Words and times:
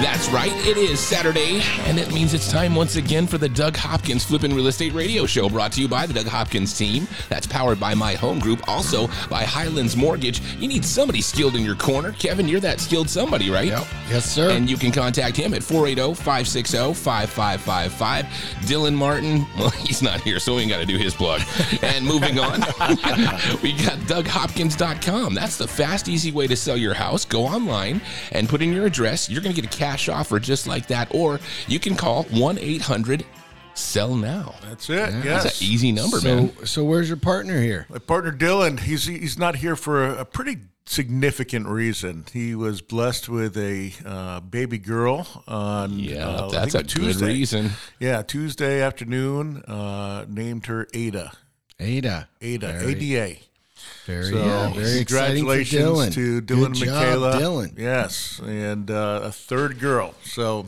That's 0.00 0.28
right. 0.28 0.52
It 0.64 0.76
is 0.76 1.00
Saturday, 1.00 1.60
and 1.86 1.98
it 1.98 2.14
means 2.14 2.32
it's 2.32 2.48
time 2.48 2.76
once 2.76 2.94
again 2.94 3.26
for 3.26 3.36
the 3.36 3.48
Doug 3.48 3.76
Hopkins 3.76 4.24
Flippin' 4.24 4.54
Real 4.54 4.68
Estate 4.68 4.92
Radio 4.92 5.26
Show, 5.26 5.48
brought 5.48 5.72
to 5.72 5.80
you 5.80 5.88
by 5.88 6.06
the 6.06 6.14
Doug 6.14 6.26
Hopkins 6.26 6.78
team. 6.78 7.08
That's 7.28 7.48
powered 7.48 7.80
by 7.80 7.94
My 7.94 8.14
Home 8.14 8.38
Group, 8.38 8.68
also 8.68 9.08
by 9.28 9.42
Highlands 9.42 9.96
Mortgage. 9.96 10.40
You 10.58 10.68
need 10.68 10.84
somebody 10.84 11.20
skilled 11.20 11.56
in 11.56 11.64
your 11.64 11.74
corner. 11.74 12.12
Kevin, 12.12 12.46
you're 12.46 12.60
that 12.60 12.78
skilled 12.78 13.10
somebody, 13.10 13.50
right? 13.50 13.66
Yep. 13.66 13.86
Yes, 14.08 14.24
sir. 14.24 14.50
And 14.50 14.70
you 14.70 14.76
can 14.76 14.92
contact 14.92 15.36
him 15.36 15.52
at 15.52 15.64
480 15.64 16.14
560 16.14 16.94
5555. 16.94 18.24
Dylan 18.68 18.94
Martin, 18.94 19.46
well, 19.58 19.70
he's 19.84 20.00
not 20.00 20.20
here, 20.20 20.38
so 20.38 20.54
we 20.54 20.62
ain't 20.62 20.70
got 20.70 20.78
to 20.78 20.86
do 20.86 20.96
his 20.96 21.12
plug. 21.12 21.42
and 21.82 22.06
moving 22.06 22.38
on, 22.38 22.60
we 23.62 23.72
got 23.72 23.98
DougHopkins.com. 24.06 25.34
That's 25.34 25.56
the 25.56 25.66
fast, 25.66 26.08
easy 26.08 26.30
way 26.30 26.46
to 26.46 26.54
sell 26.54 26.76
your 26.76 26.94
house. 26.94 27.24
Go 27.24 27.42
online 27.44 28.00
and 28.30 28.48
put 28.48 28.62
in 28.62 28.72
your 28.72 28.86
address. 28.86 29.28
You're 29.28 29.42
going 29.42 29.54
to 29.54 29.60
get 29.60 29.74
a 29.74 29.76
cash 29.88 30.08
offer 30.08 30.38
just 30.38 30.66
like 30.66 30.86
that. 30.88 31.08
Or 31.14 31.40
you 31.66 31.78
can 31.80 31.94
call 31.96 32.24
1 32.24 32.58
800 32.58 33.24
Sell 33.74 34.14
Now. 34.16 34.54
That's 34.62 34.90
it. 34.90 34.96
Yes. 35.24 35.44
That's 35.44 35.60
an 35.60 35.66
easy 35.66 35.92
number, 35.92 36.18
so, 36.18 36.36
man. 36.36 36.66
so 36.66 36.84
where's 36.84 37.08
your 37.08 37.16
partner 37.16 37.60
here? 37.60 37.86
My 37.88 37.98
partner 37.98 38.32
Dylan, 38.32 38.80
he's 38.80 39.06
he's 39.06 39.38
not 39.38 39.56
here 39.56 39.76
for 39.76 40.04
a, 40.04 40.16
a 40.22 40.24
pretty 40.24 40.56
significant 40.84 41.68
reason. 41.68 42.24
He 42.32 42.56
was 42.56 42.80
blessed 42.82 43.28
with 43.28 43.56
a 43.56 43.92
uh, 44.04 44.40
baby 44.40 44.78
girl 44.78 45.26
on 45.46 45.96
Yeah, 45.98 46.26
uh, 46.26 46.48
that's 46.50 46.74
a 46.74 46.78
think 46.80 46.92
good 46.92 47.02
Tuesday. 47.02 47.26
reason. 47.26 47.70
Yeah, 48.00 48.22
Tuesday 48.22 48.82
afternoon. 48.82 49.62
Uh, 49.62 50.24
named 50.28 50.66
her 50.66 50.88
Ada. 50.92 51.32
Ada. 51.78 52.28
Ada. 52.42 52.66
Very- 52.72 52.92
ADA. 53.14 53.36
Very, 54.08 54.30
So, 54.32 54.38
yeah, 54.38 54.72
very 54.72 55.04
congratulations 55.04 55.82
Dylan. 55.84 56.12
to 56.14 56.40
Dylan 56.40 56.46
Good 56.46 56.64
and 56.64 56.74
job, 56.76 56.86
Michaela. 56.88 57.32
Dylan. 57.34 57.78
Yes, 57.78 58.40
and 58.42 58.90
uh, 58.90 59.20
a 59.24 59.30
third 59.30 59.78
girl. 59.78 60.14
So 60.24 60.66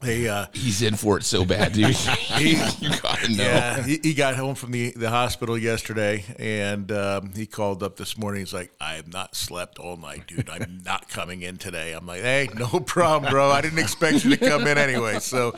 they 0.00 0.28
uh, 0.28 0.46
He's 0.52 0.82
in 0.82 0.94
for 0.94 1.16
it 1.18 1.24
so 1.24 1.44
bad, 1.44 1.72
dude. 1.72 1.88
you 2.38 2.56
gotta 3.00 3.28
know. 3.34 3.42
Yeah, 3.42 3.82
he, 3.82 3.98
he 4.02 4.14
got 4.14 4.36
home 4.36 4.54
from 4.54 4.70
the, 4.72 4.90
the 4.90 5.08
hospital 5.08 5.56
yesterday, 5.56 6.24
and 6.38 6.92
um, 6.92 7.32
he 7.34 7.46
called 7.46 7.82
up 7.82 7.96
this 7.96 8.18
morning. 8.18 8.40
He's 8.40 8.52
like, 8.52 8.72
"I 8.80 8.94
have 8.94 9.10
not 9.10 9.34
slept 9.34 9.78
all 9.78 9.96
night, 9.96 10.26
dude. 10.26 10.50
I'm 10.50 10.82
not 10.84 11.08
coming 11.08 11.42
in 11.42 11.56
today." 11.56 11.92
I'm 11.92 12.06
like, 12.06 12.20
"Hey, 12.20 12.48
no 12.54 12.66
problem, 12.80 13.30
bro. 13.30 13.50
I 13.50 13.62
didn't 13.62 13.78
expect 13.78 14.24
you 14.24 14.36
to 14.36 14.48
come 14.48 14.66
in 14.66 14.76
anyway." 14.76 15.18
So 15.18 15.56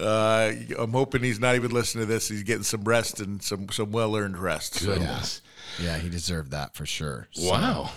uh, 0.00 0.52
I'm 0.78 0.92
hoping 0.92 1.22
he's 1.22 1.40
not 1.40 1.54
even 1.54 1.70
listening 1.70 2.06
to 2.06 2.12
this. 2.12 2.28
He's 2.28 2.42
getting 2.42 2.64
some 2.64 2.84
rest 2.84 3.20
and 3.20 3.42
some 3.42 3.68
some 3.68 3.92
well 3.92 4.16
earned 4.16 4.38
rest. 4.38 4.76
So. 4.76 4.94
Goodness. 4.94 5.42
Yeah, 5.82 5.98
he 5.98 6.08
deserved 6.08 6.52
that 6.52 6.74
for 6.74 6.86
sure. 6.86 7.28
Wow. 7.38 7.86
So 7.86 7.92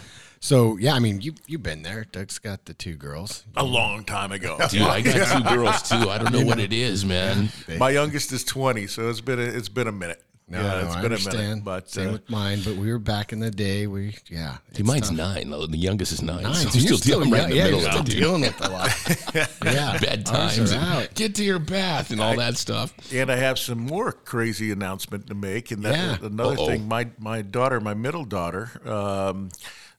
yeah, 0.79 0.93
I 0.93 0.99
mean, 0.99 1.21
you 1.21 1.33
you've 1.47 1.63
been 1.63 1.81
there. 1.83 2.05
Doug's 2.11 2.39
got 2.39 2.65
the 2.65 2.73
two 2.73 2.95
girls. 2.95 3.43
A 3.55 3.63
long 3.63 4.03
time 4.03 4.31
ago. 4.31 4.57
Dude, 4.69 4.81
I 4.83 5.01
got 5.01 5.37
two 5.49 5.55
girls 5.55 5.81
too. 5.89 6.09
I 6.09 6.17
don't 6.17 6.31
know 6.31 6.45
what 6.45 6.59
it 6.59 6.73
is, 6.73 7.03
man. 7.05 7.49
My 7.77 7.89
youngest 7.89 8.31
is 8.31 8.43
20, 8.43 8.87
so 8.87 9.09
it's 9.09 9.21
been 9.21 9.39
a, 9.39 9.43
it's 9.43 9.69
been 9.69 9.87
a 9.87 9.91
minute. 9.91 10.21
No, 10.49 10.61
yeah, 10.61 10.67
no, 10.67 10.77
it's 10.79 10.95
I 10.95 11.01
been 11.01 11.11
understand. 11.11 11.35
a 11.35 11.41
minute. 11.49 11.63
But 11.65 11.89
Same 11.89 12.07
uh, 12.07 12.11
with 12.13 12.29
mine, 12.29 12.61
but 12.63 12.75
we 12.77 12.89
were 12.89 12.99
back 12.99 13.33
in 13.33 13.41
the 13.41 13.51
day. 13.51 13.85
We 13.85 14.15
yeah. 14.29 14.59
Dude, 14.71 14.85
mine's 14.85 15.09
tough. 15.09 15.17
nine. 15.17 15.49
though. 15.49 15.65
The 15.67 15.75
youngest 15.77 16.13
is 16.13 16.21
nine. 16.21 16.43
Nine. 16.43 16.53
So 16.53 16.69
So 16.69 16.79
I'm 16.79 16.85
you're 16.85 16.97
still, 16.97 17.19
dealing 17.19 17.31
right 17.31 17.43
in 17.43 17.49
the 17.49 17.55
yeah, 17.57 17.63
middle 17.65 17.79
you're 17.81 17.89
of 17.89 17.93
still 18.07 18.19
dealing 18.19 18.41
with 18.41 18.65
a 18.65 18.69
lot. 18.69 19.49
yeah, 19.65 19.97
Bad 19.99 20.25
times. 20.25 20.71
are 20.71 20.75
and 20.77 20.85
out. 20.85 21.13
Get 21.15 21.35
to 21.35 21.43
your 21.43 21.59
bath 21.59 22.11
and 22.11 22.21
all 22.21 22.37
that 22.37 22.55
stuff. 22.55 22.93
And 23.13 23.29
I 23.29 23.35
have 23.35 23.59
some 23.59 23.79
more 23.79 24.13
crazy 24.13 24.71
announcement 24.71 25.27
to 25.27 25.35
make. 25.35 25.71
And 25.71 25.83
that, 25.83 26.21
Yeah. 26.21 26.25
another 26.27 26.55
Uh-oh. 26.55 26.67
thing, 26.67 26.87
my 26.87 27.09
my 27.19 27.41
daughter, 27.41 27.81
my 27.81 27.93
middle 27.93 28.23
daughter, 28.23 28.71
um, 28.89 29.49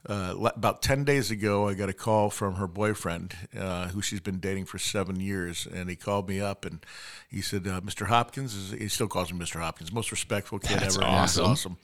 uh, 0.09 0.35
about 0.57 0.81
ten 0.81 1.05
days 1.05 1.31
ago, 1.31 1.69
I 1.69 1.75
got 1.75 1.89
a 1.89 1.93
call 1.93 2.31
from 2.31 2.55
her 2.55 2.67
boyfriend, 2.67 3.35
uh, 3.59 3.89
who 3.89 4.01
she's 4.01 4.21
been 4.21 4.41
dating 4.41 4.65
for 4.65 4.79
seven 4.79 5.21
years, 5.21 5.67
and 5.73 5.91
he 5.91 5.97
called 5.97 6.29
me 6.29 6.41
up 6.41 6.65
and 6.65 6.85
he 7.31 7.43
said, 7.43 7.67
uh, 7.67 7.81
"Mr. 7.83 8.07
Hopkins 8.07 8.55
is." 8.55 8.71
He 8.71 8.89
still 8.89 9.09
calls 9.09 9.33
me 9.33 9.39
Mr. 9.39 9.61
Hopkins, 9.61 9.93
most 9.93 10.11
respectful 10.11 10.59
kid 10.59 10.81
That's 10.81 10.97
ever. 10.97 11.05
awesome. 11.05 11.47
awesome. 11.47 11.77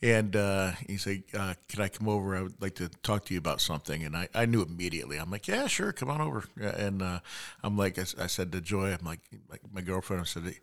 And 0.00 0.36
uh, 0.36 0.72
he 0.86 0.96
said, 0.96 1.24
uh, 1.36 1.54
"Can 1.68 1.82
I 1.82 1.88
come 1.88 2.08
over? 2.08 2.36
I 2.36 2.42
would 2.42 2.60
like 2.62 2.76
to 2.76 2.88
talk 3.02 3.24
to 3.26 3.34
you 3.34 3.38
about 3.38 3.60
something." 3.60 4.04
And 4.04 4.16
I, 4.16 4.28
I 4.34 4.46
knew 4.46 4.62
immediately. 4.62 5.16
I'm 5.16 5.30
like, 5.30 5.48
"Yeah, 5.48 5.66
sure, 5.66 5.92
come 5.92 6.10
on 6.10 6.20
over." 6.20 6.44
And 6.60 7.02
uh, 7.02 7.20
I'm 7.62 7.76
like, 7.76 7.98
I 7.98 8.26
said 8.26 8.52
to 8.52 8.60
Joy, 8.60 8.92
I'm 8.92 9.04
like, 9.04 9.20
like 9.50 9.60
my 9.72 9.80
girlfriend, 9.80 10.22
I 10.22 10.24
said, 10.26 10.54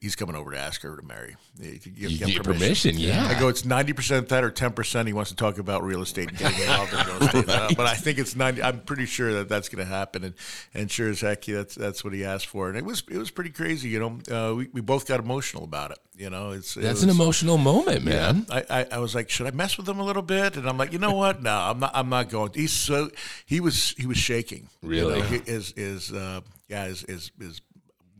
"He's 0.00 0.14
coming 0.16 0.36
over 0.36 0.50
to 0.52 0.58
ask 0.58 0.82
her 0.82 0.96
to 0.96 1.02
marry." 1.02 1.36
You 1.60 1.78
give- 1.78 1.96
You 2.10 2.18
give 2.18 2.28
get 2.28 2.42
permission, 2.44 2.96
yeah. 2.98 3.26
I 3.26 3.38
go, 3.38 3.48
it's 3.48 3.64
ninety 3.64 3.92
percent 3.92 4.28
that 4.28 4.44
or 4.44 4.50
ten 4.50 4.72
percent. 4.72 5.06
He 5.08 5.12
wants 5.12 5.30
to 5.30 5.36
talk 5.36 5.58
about 5.58 5.82
real 5.82 6.02
estate 6.02 6.28
and 6.28 6.38
getting 6.38 6.60
involved 6.60 6.92
in 6.92 7.06
real 7.06 7.22
estate. 7.22 7.44
Uh, 7.48 7.68
but 7.76 7.86
I 7.86 7.94
think 7.94 8.18
it's 8.18 8.36
ninety. 8.36 8.62
I'm 8.62 8.80
pretty 8.80 9.06
sure 9.06 9.32
that 9.34 9.48
that's 9.48 9.68
going 9.68 9.84
to 9.84 9.90
happen, 9.92 10.22
and 10.24 10.34
and 10.74 10.90
sure 10.90 11.08
as 11.10 11.20
heck, 11.20 11.44
that's 11.44 11.74
that's 11.74 12.04
what 12.04 12.12
he 12.12 12.24
asked 12.24 12.46
for, 12.46 12.68
and 12.68 12.76
it 12.78 12.84
was 12.84 13.02
it 13.10 13.16
was 13.18 13.30
pretty 13.30 13.50
crazy. 13.50 13.88
You 13.88 14.00
know, 14.00 14.18
uh, 14.50 14.54
we 14.54 14.68
we 14.72 14.80
both 14.80 15.06
got 15.06 15.18
emotional 15.20 15.64
about 15.64 15.90
it. 15.92 15.98
You 16.16 16.30
know, 16.30 16.50
it's 16.50 16.76
it 16.76 16.80
That's 16.82 16.94
was- 16.96 17.02
an 17.04 17.10
emotional 17.10 17.58
moment, 17.58 18.04
man. 18.04 18.46
I, 18.50 18.64
I, 18.68 18.86
I 18.92 18.98
was 18.98 19.14
like, 19.14 19.30
should 19.30 19.46
I 19.46 19.52
mess 19.52 19.76
with 19.78 19.88
him 19.88 19.98
a 20.00 20.04
little 20.04 20.22
bit? 20.22 20.56
And 20.56 20.68
I'm 20.68 20.76
like, 20.76 20.92
you 20.92 20.98
know 20.98 21.12
what? 21.14 21.42
No, 21.48 21.54
I'm 21.56 21.78
not. 21.78 21.92
I'm 21.94 22.08
not 22.08 22.28
going. 22.28 22.50
He's 22.54 22.72
so 22.72 23.10
he 23.46 23.60
was 23.60 23.94
he 23.96 24.06
was 24.06 24.18
shaking. 24.18 24.68
You 24.82 24.88
Really? 24.90 25.20
know, 25.20 25.24
he- 25.26 25.50
his 25.50 25.72
his 25.76 26.12
uh, 26.12 26.40
yeah 26.68 26.86
his 26.86 27.02
his, 27.02 27.30
his 27.38 27.60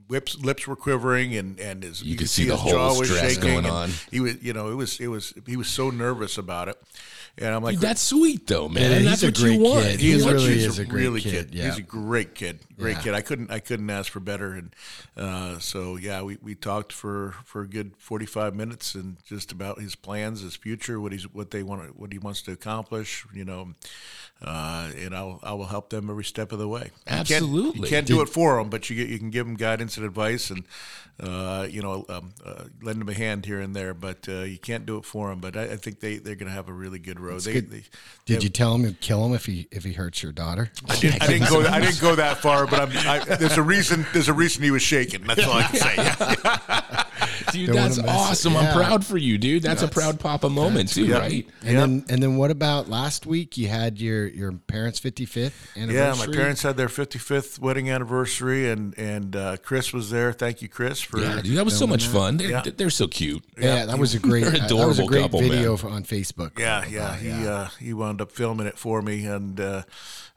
lips 0.08 0.38
lips 0.38 0.66
were 0.66 0.76
quivering 0.76 1.36
and 1.36 1.58
and 1.60 1.82
his 1.82 2.02
You 2.02 2.16
could 2.16 2.28
see 2.30 2.44
the 2.46 2.52
his 2.52 2.60
whole 2.60 2.72
jaw 2.72 2.98
was 2.98 3.08
stress 3.10 3.34
shaking. 3.34 3.42
going 3.52 3.64
and 3.64 3.66
on. 3.74 3.91
He 4.10 4.20
was 4.20 4.42
you 4.42 4.52
know 4.52 4.70
it 4.70 4.74
was 4.74 4.98
it 5.00 5.08
was 5.08 5.34
he 5.46 5.56
was 5.56 5.69
so 5.69 5.91
nervous 5.91 6.38
about 6.38 6.69
it, 6.69 6.80
and 7.36 7.54
I'm 7.54 7.62
like. 7.62 7.74
Dude, 7.74 7.82
that's 7.82 8.00
sweet 8.00 8.46
though, 8.46 8.69
man. 8.69 8.82
Yeah, 8.82 8.96
And 8.96 9.06
he's 9.06 9.20
that's 9.20 9.22
a 9.22 9.26
what 9.26 9.34
great 9.36 9.52
you 9.58 9.64
want. 9.64 9.84
kid. 9.84 10.00
He 10.00 10.06
He 10.08 10.12
is 10.14 10.26
really 10.26 10.52
he's 10.54 10.66
is 10.66 10.78
a 10.78 10.84
great 10.84 11.02
really 11.02 11.20
kid, 11.20 11.54
yeah. 11.54 11.64
He's 11.66 11.78
a 11.78 11.82
great 11.82 12.34
kid, 12.34 12.60
great 12.78 12.96
Yeah. 12.96 13.02
kid. 13.02 13.14
I 13.14 13.20
couldn't 13.20 13.50
I 13.50 13.58
couldn't 13.60 13.91
ask 13.91 14.10
for 14.10 14.20
better. 14.20 14.52
And 14.54 14.74
uh, 15.16 15.58
so 15.58 15.96
yeah, 15.96 16.22
we, 16.22 16.38
we 16.42 16.54
talked 16.54 16.92
for, 16.92 17.34
for 17.44 17.62
a 17.62 17.69
good 17.69 17.92
forty 17.98 18.26
five 18.26 18.54
minutes 18.54 18.94
and 18.94 19.16
just 19.25 19.52
about 19.52 19.80
his 19.80 19.94
plans, 19.94 20.40
his 20.40 20.56
future, 20.56 21.00
what 21.00 21.12
he's 21.12 21.25
what 21.32 21.50
they 21.50 21.62
want, 21.62 21.98
what 21.98 22.12
he 22.12 22.19
wants 22.19 22.40
to 22.42 22.52
accomplish. 22.52 23.26
You 23.34 23.44
know, 23.44 23.75
uh, 24.43 24.91
and 24.97 25.15
I'll 25.15 25.41
I 25.43 25.53
will 25.54 25.66
help 25.66 25.91
them 25.91 26.10
every 26.10 26.25
step 26.25 26.53
of 26.53 26.59
the 26.59 26.69
way. 26.69 26.84
You 26.84 26.91
can't- 27.06 27.21
Absolutely. 27.31 27.81
you 27.81 27.87
can't, 27.87 28.06
do 28.06 28.21
it 28.21 28.28
for 28.28 28.56
them, 28.56 28.71
but 28.71 28.88
you 28.88 28.97
get, 28.97 29.09
you 29.09 29.19
can 29.19 29.31
give 29.31 29.47
them 29.47 29.56
guidance 29.56 29.97
and 29.97 30.06
advice 30.06 30.50
and. 30.50 30.65
Uh, 31.21 31.66
you 31.69 31.82
know, 31.82 32.06
um, 32.09 32.32
uh, 32.47 32.62
lend 32.81 33.00
them 33.00 33.09
a 33.09 33.12
hand 33.12 33.44
here 33.44 33.59
and 33.59 33.75
there, 33.75 33.93
but 33.93 34.28
uh, 34.28 34.43
you 34.43 34.56
can't 34.56 34.87
do 34.87 34.99
it 34.99 35.04
for 35.04 35.31
them. 35.31 35.41
But 35.41 35.56
I, 35.56 35.62
I 35.65 35.76
think 35.76 35.99
they, 35.99 36.19
they're 36.19 36.37
going 36.37 36.47
to 36.47 36.54
have 36.54 36.69
a 36.69 36.72
really 36.72 37.00
good 37.00 37.19
road. 37.19 37.41
They, 37.41 37.54
good. 37.54 37.72
they, 37.72 37.82
Did 38.25 38.44
you 38.44 38.49
tell 38.49 38.72
him 38.76 38.82
you'd 38.82 39.00
kill 39.00 39.26
him 39.26 39.34
if 39.34 39.44
he 39.44 39.66
if 39.72 39.82
he 39.82 39.94
hurts 39.94 40.22
your 40.22 40.31
daughter? 40.31 40.70
I 40.88 40.94
didn't, 40.94 41.22
I 41.22 41.26
didn't 41.26 41.49
go. 41.49 41.62
I 41.62 41.81
didn't 41.81 42.00
go 42.00 42.15
that 42.15 42.38
far, 42.38 42.69
but 42.69 42.78
I'm, 42.78 42.91
I, 43.09 43.34
there's 43.34 43.59
a 43.59 43.62
reason. 43.62 44.06
There's 44.12 44.28
a 44.28 44.32
reason 44.32 44.62
he 44.62 44.70
was 44.70 44.82
shaking. 44.82 45.25
That's 45.25 45.44
all 45.44 45.55
I 45.55 45.62
can 45.65 45.76
say. 45.81 47.05
Dude, 47.53 47.69
that's 47.70 47.97
mess 47.97 47.98
it- 47.98 48.09
awesome. 48.09 48.56
I'm 48.56 48.64
yeah. 48.64 48.75
proud 48.75 49.04
for 49.06 49.16
you, 49.19 49.38
dude. 49.38 49.62
That's, 49.62 49.82
a 49.82 49.88
proud 49.88 50.19
papa 50.20 50.48
moment 50.48 50.88
too, 50.91 51.06
yeah. 51.06 51.19
right? 51.19 51.47
And 51.62 51.72
Yep. 51.72 51.81
then 51.81 52.04
and 52.09 52.22
then 52.22 52.36
what 52.36 52.50
about 52.50 52.88
last 52.88 53.26
week? 53.26 53.56
You 53.56 53.69
had 53.69 54.00
your 54.00 54.26
your 54.26 54.53
parents' 54.53 54.98
fifty 54.98 55.25
fifth 55.25 55.70
Yeah, 55.76 56.14
my 56.19 56.26
parents 56.26 56.62
had 56.62 56.76
their 56.76 56.88
55th 56.88 57.58
wedding 57.58 57.91
anniversary, 57.91 58.69
and 58.70 58.97
and 58.98 59.34
uh, 59.37 59.56
Chris 59.58 59.92
was 59.92 60.10
there. 60.10 60.32
Thank 60.32 60.62
you, 60.62 60.69
Chris, 60.69 61.00
for 61.00 61.20
Yeah, 61.20 61.41
dude, 61.41 61.56
that 61.56 61.64
was 61.64 61.78
so 61.78 61.87
much 61.87 62.06
fun. 62.06 62.37
They're, 62.37 62.50
Yeah. 62.50 62.62
they're 62.76 62.91
so 62.91 63.06
cute. 63.08 63.44
Yeah, 63.58 63.87
that 63.87 63.98
was 63.98 64.14
a 64.14 64.19
great. 64.19 64.44
They're 64.44 64.62
uh, 64.62 64.66
that 64.69 64.75
was 64.75 64.98
a 64.98 65.03
adorable 65.03 65.06
great 65.08 65.22
couple, 65.22 65.41
video 65.41 65.76
man. 65.76 65.93
on 65.93 66.05
Facebook. 66.05 66.58
Yeah, 66.58 66.84
yeah. 66.87 67.17
He 67.17 67.31
Uh, 67.46 67.69
he 67.81 67.93
wound 67.93 68.20
up 68.20 68.32
filming 68.32 68.67
it 68.67 68.78
for 68.78 69.00
me, 69.02 69.25
and 69.26 69.58
uh, 69.61 69.82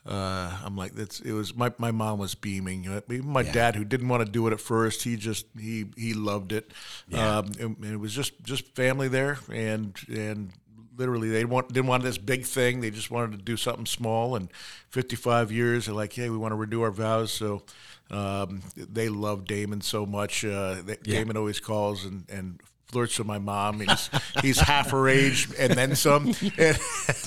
uh, 0.06 0.58
I'm 0.64 0.76
like, 0.76 0.94
that's 0.94 1.20
it 1.20 1.32
was 1.32 1.56
my, 1.56 1.72
my 1.78 1.92
mom 1.92 2.18
was 2.18 2.34
beaming. 2.34 2.86
Even 2.86 3.28
my 3.30 3.44
dad, 3.44 3.76
who 3.76 3.86
didn't 3.86 4.08
want 4.08 4.26
to 4.26 4.32
do 4.32 4.48
it 4.48 4.54
at 4.54 4.60
first, 4.60 5.04
he 5.04 5.16
just 5.16 5.46
he 5.60 5.86
he 5.96 6.14
loved 6.14 6.52
it. 6.52 6.72
Um, 7.14 7.52
and, 7.60 7.78
and 7.78 7.94
it 7.94 8.00
was 8.00 8.14
just 8.14 8.42
just 8.44 8.76
family 8.76 9.08
there, 9.08 9.38
and 9.52 9.96
and 10.10 10.54
literally 10.98 11.30
they 11.30 11.46
want 11.46 11.72
didn't 11.72 11.88
want 11.88 12.04
this 12.04 12.18
big 12.18 12.46
thing. 12.46 12.82
They 12.82 12.90
just 12.90 13.12
wanted 13.12 13.38
to 13.38 13.44
do 13.44 13.56
something 13.58 13.86
small. 13.86 14.36
And 14.36 14.50
55 14.90 15.52
years, 15.52 15.86
they're 15.86 15.96
like, 15.96 16.14
hey, 16.14 16.30
we 16.30 16.38
want 16.38 16.52
to 16.52 16.56
renew 16.56 16.82
our 16.82 16.92
vows. 16.92 17.32
So 17.32 17.62
um, 18.10 18.62
they 18.76 19.08
love 19.08 19.46
Damon 19.46 19.82
so 19.82 20.08
much. 20.08 20.44
Uh, 20.44 20.82
that 20.86 21.04
Damon 21.04 21.38
always 21.38 21.60
calls 21.60 22.06
and 22.06 22.26
and 22.28 22.60
flirts 22.88 23.18
with 23.18 23.28
my 23.28 23.40
mom. 23.40 23.80
He's, 23.80 24.10
he's 24.42 24.60
half 24.60 24.92
her 24.92 25.08
age 25.08 25.48
and 25.58 25.74
then 25.74 25.96
some. 25.96 26.34
And, 26.58 26.78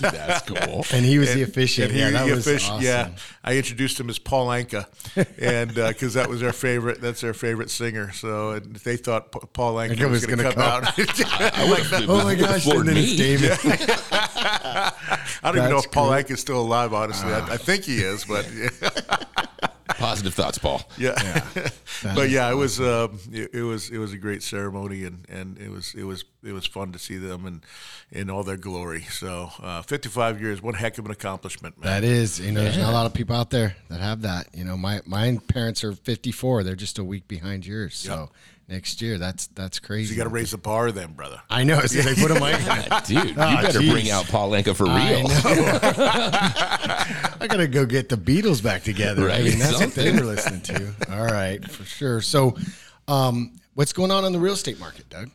That's 0.00 0.42
cool. 0.48 0.84
And 0.92 1.04
he 1.04 1.18
was 1.18 1.32
the 1.34 1.42
officiant. 1.42 1.90
and 1.90 1.98
yeah, 1.98 2.10
that 2.10 2.26
was 2.30 2.46
offici- 2.46 2.68
awesome. 2.70 2.82
Yeah, 2.84 3.10
I 3.42 3.56
introduced 3.56 3.98
him 3.98 4.08
as 4.10 4.18
Paul 4.18 4.48
Anka, 4.48 4.86
and 5.38 5.78
uh, 5.78 5.88
because 5.88 6.14
that 6.14 6.28
was 6.28 6.40
their 6.40 6.52
favorite, 6.52 7.00
that's 7.00 7.20
their 7.22 7.34
favorite 7.34 7.70
singer. 7.70 8.12
So 8.12 8.52
and 8.52 8.76
they 8.76 8.96
thought 8.96 9.32
Pa- 9.32 9.40
Paul 9.52 9.74
Anka 9.76 9.94
Anka 9.96 10.10
was, 10.10 10.26
was 10.26 10.26
going 10.26 10.38
to 10.38 10.44
gonna 10.44 10.54
come, 10.54 10.84
come. 10.84 10.84
out. 10.84 10.98
Like, 11.74 12.08
Oh 12.08 12.22
my 12.24 12.34
gosh! 12.34 12.66
And 12.66 12.88
then 12.88 12.96
it's. 12.98 13.16
David. 13.16 13.52
I 13.62 14.92
don't 15.44 15.56
even 15.58 15.70
know 15.70 15.78
if 15.78 15.90
Paul 15.90 16.10
great. 16.10 16.26
Anka 16.26 16.32
is 16.32 16.40
still 16.40 16.60
alive. 16.60 16.92
Honestly, 16.92 17.32
I, 17.32 17.54
I 17.54 17.56
think 17.56 17.84
he 17.84 17.98
is, 17.98 18.24
but 18.24 18.46
Positive 19.98 20.34
thoughts, 20.34 20.58
Paul. 20.58 20.82
yeah, 20.98 21.14
but 22.02 22.30
yeah, 22.30 22.50
it 22.50 22.54
was 22.54 22.80
uh, 22.80 23.08
it, 23.32 23.54
it 23.54 23.62
was 23.62 23.90
it 23.90 23.98
was 23.98 24.12
a 24.12 24.18
great 24.18 24.42
ceremony, 24.42 25.04
and, 25.04 25.26
and 25.28 25.58
it 25.58 25.70
was 25.70 25.94
it 25.94 26.04
was 26.04 26.24
it 26.42 26.52
was 26.52 26.66
fun 26.66 26.92
to 26.92 26.98
see 26.98 27.16
them 27.16 27.46
and 27.46 27.64
in 28.10 28.30
all 28.30 28.44
their 28.44 28.56
glory. 28.56 29.02
So, 29.10 29.50
uh, 29.62 29.82
55 29.82 30.40
years, 30.40 30.62
one 30.62 30.74
heck 30.74 30.98
of 30.98 31.04
an 31.04 31.10
accomplishment, 31.10 31.78
man. 31.78 31.90
That 31.90 32.04
is, 32.04 32.38
you 32.38 32.52
know, 32.52 32.62
there's 32.62 32.78
not 32.78 32.90
a 32.90 32.92
lot 32.92 33.06
of 33.06 33.14
people 33.14 33.34
out 33.34 33.50
there 33.50 33.76
that 33.88 34.00
have 34.00 34.22
that. 34.22 34.48
You 34.54 34.64
know, 34.64 34.76
my 34.76 35.00
my 35.06 35.38
parents 35.48 35.84
are 35.84 35.92
54. 35.92 36.62
They're 36.62 36.74
just 36.74 36.98
a 36.98 37.04
week 37.04 37.28
behind 37.28 37.66
yours. 37.66 37.96
So 37.96 38.30
next 38.68 39.02
year, 39.02 39.18
that's 39.18 39.46
that's 39.48 39.78
crazy. 39.78 40.14
you 40.14 40.18
got 40.18 40.24
to 40.24 40.30
raise 40.30 40.50
the 40.52 40.58
bar, 40.58 40.90
then, 40.92 41.12
brother. 41.12 41.40
I 41.50 41.64
know. 41.64 41.80
So 41.82 42.00
they 42.02 42.14
put 42.14 42.30
a 42.30 42.34
mic. 42.40 43.04
Dude, 43.06 43.30
you 43.30 43.34
Ah, 43.38 43.60
better 43.62 43.80
jeez. 43.80 43.90
bring 43.90 44.10
out 44.10 44.26
Paul 44.26 44.50
Anka 44.52 44.74
for 44.74 44.86
I 44.88 45.10
real. 45.10 45.26
I 47.40 47.46
gotta 47.46 47.66
go 47.66 47.84
get 47.86 48.08
the 48.08 48.16
Beatles 48.16 48.62
back 48.62 48.82
together. 48.82 49.30
I 49.30 49.42
mean, 49.42 49.58
that's 49.58 49.78
what 49.78 49.94
they 49.94 50.12
were 50.12 50.20
listening 50.24 50.60
to. 50.62 50.92
All 51.10 51.24
right, 51.26 51.62
for 51.70 51.84
sure. 51.84 52.20
So, 52.20 52.56
um, 53.08 53.52
what's 53.74 53.92
going 53.92 54.10
on 54.10 54.24
in 54.24 54.32
the 54.32 54.38
real 54.38 54.54
estate 54.54 54.78
market, 54.80 55.08
Doug? 55.10 55.30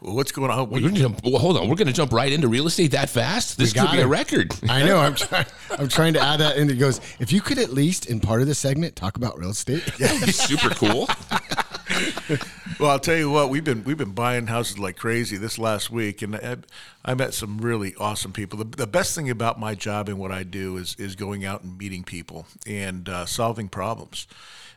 Well, 0.00 0.16
what's 0.16 0.32
going 0.32 0.50
on? 0.50 0.68
We're 0.70 0.80
gonna 0.80 0.92
jump, 0.92 1.20
well, 1.24 1.38
hold 1.38 1.56
on, 1.56 1.68
we're 1.68 1.76
going 1.76 1.86
to 1.86 1.92
jump 1.92 2.12
right 2.12 2.30
into 2.30 2.46
real 2.48 2.66
estate 2.66 2.90
that 2.90 3.08
fast. 3.08 3.56
This 3.56 3.72
could 3.72 3.84
got 3.84 3.92
be 3.92 4.00
a 4.00 4.06
record. 4.06 4.52
I 4.68 4.82
know. 4.84 4.98
I'm 4.98 5.14
trying. 5.14 5.46
I'm 5.70 5.88
trying 5.88 6.12
to 6.14 6.20
add 6.20 6.40
that 6.40 6.56
in. 6.58 6.68
It 6.68 6.74
goes. 6.74 7.00
If 7.20 7.32
you 7.32 7.40
could 7.40 7.58
at 7.58 7.70
least 7.70 8.06
in 8.06 8.20
part 8.20 8.42
of 8.42 8.46
the 8.46 8.54
segment 8.54 8.96
talk 8.96 9.16
about 9.16 9.38
real 9.38 9.50
estate. 9.50 9.82
Super 10.34 10.70
cool. 10.70 11.08
Well, 12.80 12.90
I'll 12.90 12.98
tell 12.98 13.16
you 13.16 13.30
what 13.30 13.50
we've 13.50 13.62
been 13.62 13.84
we've 13.84 13.96
been 13.98 14.12
buying 14.12 14.46
houses 14.46 14.78
like 14.78 14.96
crazy 14.96 15.36
this 15.36 15.58
last 15.58 15.90
week, 15.90 16.22
and 16.22 16.34
I, 16.34 16.56
I 17.04 17.14
met 17.14 17.34
some 17.34 17.58
really 17.58 17.94
awesome 17.96 18.32
people. 18.32 18.58
The, 18.58 18.64
the 18.64 18.86
best 18.86 19.14
thing 19.14 19.30
about 19.30 19.60
my 19.60 19.74
job 19.74 20.08
and 20.08 20.18
what 20.18 20.32
I 20.32 20.42
do 20.42 20.76
is 20.76 20.96
is 20.98 21.14
going 21.14 21.44
out 21.44 21.62
and 21.62 21.78
meeting 21.78 22.02
people 22.02 22.46
and 22.66 23.08
uh, 23.08 23.26
solving 23.26 23.68
problems. 23.68 24.26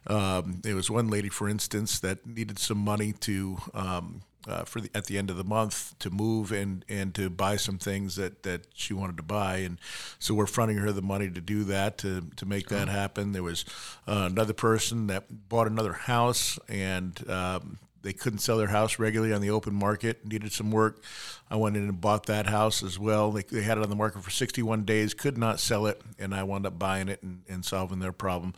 Um, 0.05 0.59
there 0.63 0.75
was 0.75 0.91
one 0.91 1.09
lady, 1.09 1.29
for 1.29 1.49
instance, 1.49 1.99
that 1.99 2.25
needed 2.25 2.59
some 2.59 2.77
money 2.77 3.13
to. 3.13 3.57
Um, 3.73 4.21
uh, 4.47 4.63
for 4.63 4.81
the, 4.81 4.89
at 4.93 5.05
the 5.05 5.17
end 5.17 5.29
of 5.29 5.37
the 5.37 5.43
month 5.43 5.97
to 5.99 6.09
move 6.09 6.51
and, 6.51 6.85
and 6.87 7.13
to 7.15 7.29
buy 7.29 7.55
some 7.55 7.77
things 7.77 8.15
that, 8.15 8.43
that 8.43 8.67
she 8.73 8.93
wanted 8.93 9.17
to 9.17 9.23
buy 9.23 9.57
and 9.57 9.77
so 10.19 10.33
we're 10.33 10.45
fronting 10.45 10.77
her 10.77 10.91
the 10.91 11.01
money 11.01 11.29
to 11.29 11.41
do 11.41 11.63
that 11.65 11.97
to, 11.97 12.21
to 12.35 12.45
make 12.45 12.69
that 12.69 12.87
happen. 12.87 13.31
There 13.31 13.43
was 13.43 13.65
uh, 14.07 14.27
another 14.31 14.53
person 14.53 15.07
that 15.07 15.49
bought 15.49 15.67
another 15.67 15.93
house 15.93 16.59
and 16.69 17.29
um, 17.29 17.79
they 18.07 18.13
couldn't 18.13 18.39
sell 18.39 18.57
their 18.57 18.67
house 18.67 18.99
regularly 18.99 19.33
on 19.33 19.41
the 19.41 19.49
open 19.49 19.73
market, 19.73 20.25
needed 20.25 20.53
some 20.53 20.71
work. 20.71 21.03
I 21.49 21.57
went 21.57 21.75
in 21.75 21.83
and 21.83 21.99
bought 21.99 22.27
that 22.27 22.47
house 22.47 22.81
as 22.81 22.97
well. 22.97 23.31
They, 23.31 23.43
they 23.43 23.63
had 23.63 23.77
it 23.77 23.83
on 23.83 23.89
the 23.89 23.95
market 23.95 24.23
for 24.23 24.29
61 24.29 24.85
days, 24.85 25.13
could 25.13 25.37
not 25.37 25.59
sell 25.59 25.85
it, 25.87 26.01
and 26.17 26.33
I 26.33 26.43
wound 26.43 26.65
up 26.65 26.79
buying 26.79 27.09
it 27.09 27.21
and, 27.21 27.41
and 27.49 27.65
solving 27.65 27.99
their 27.99 28.13
problem. 28.13 28.53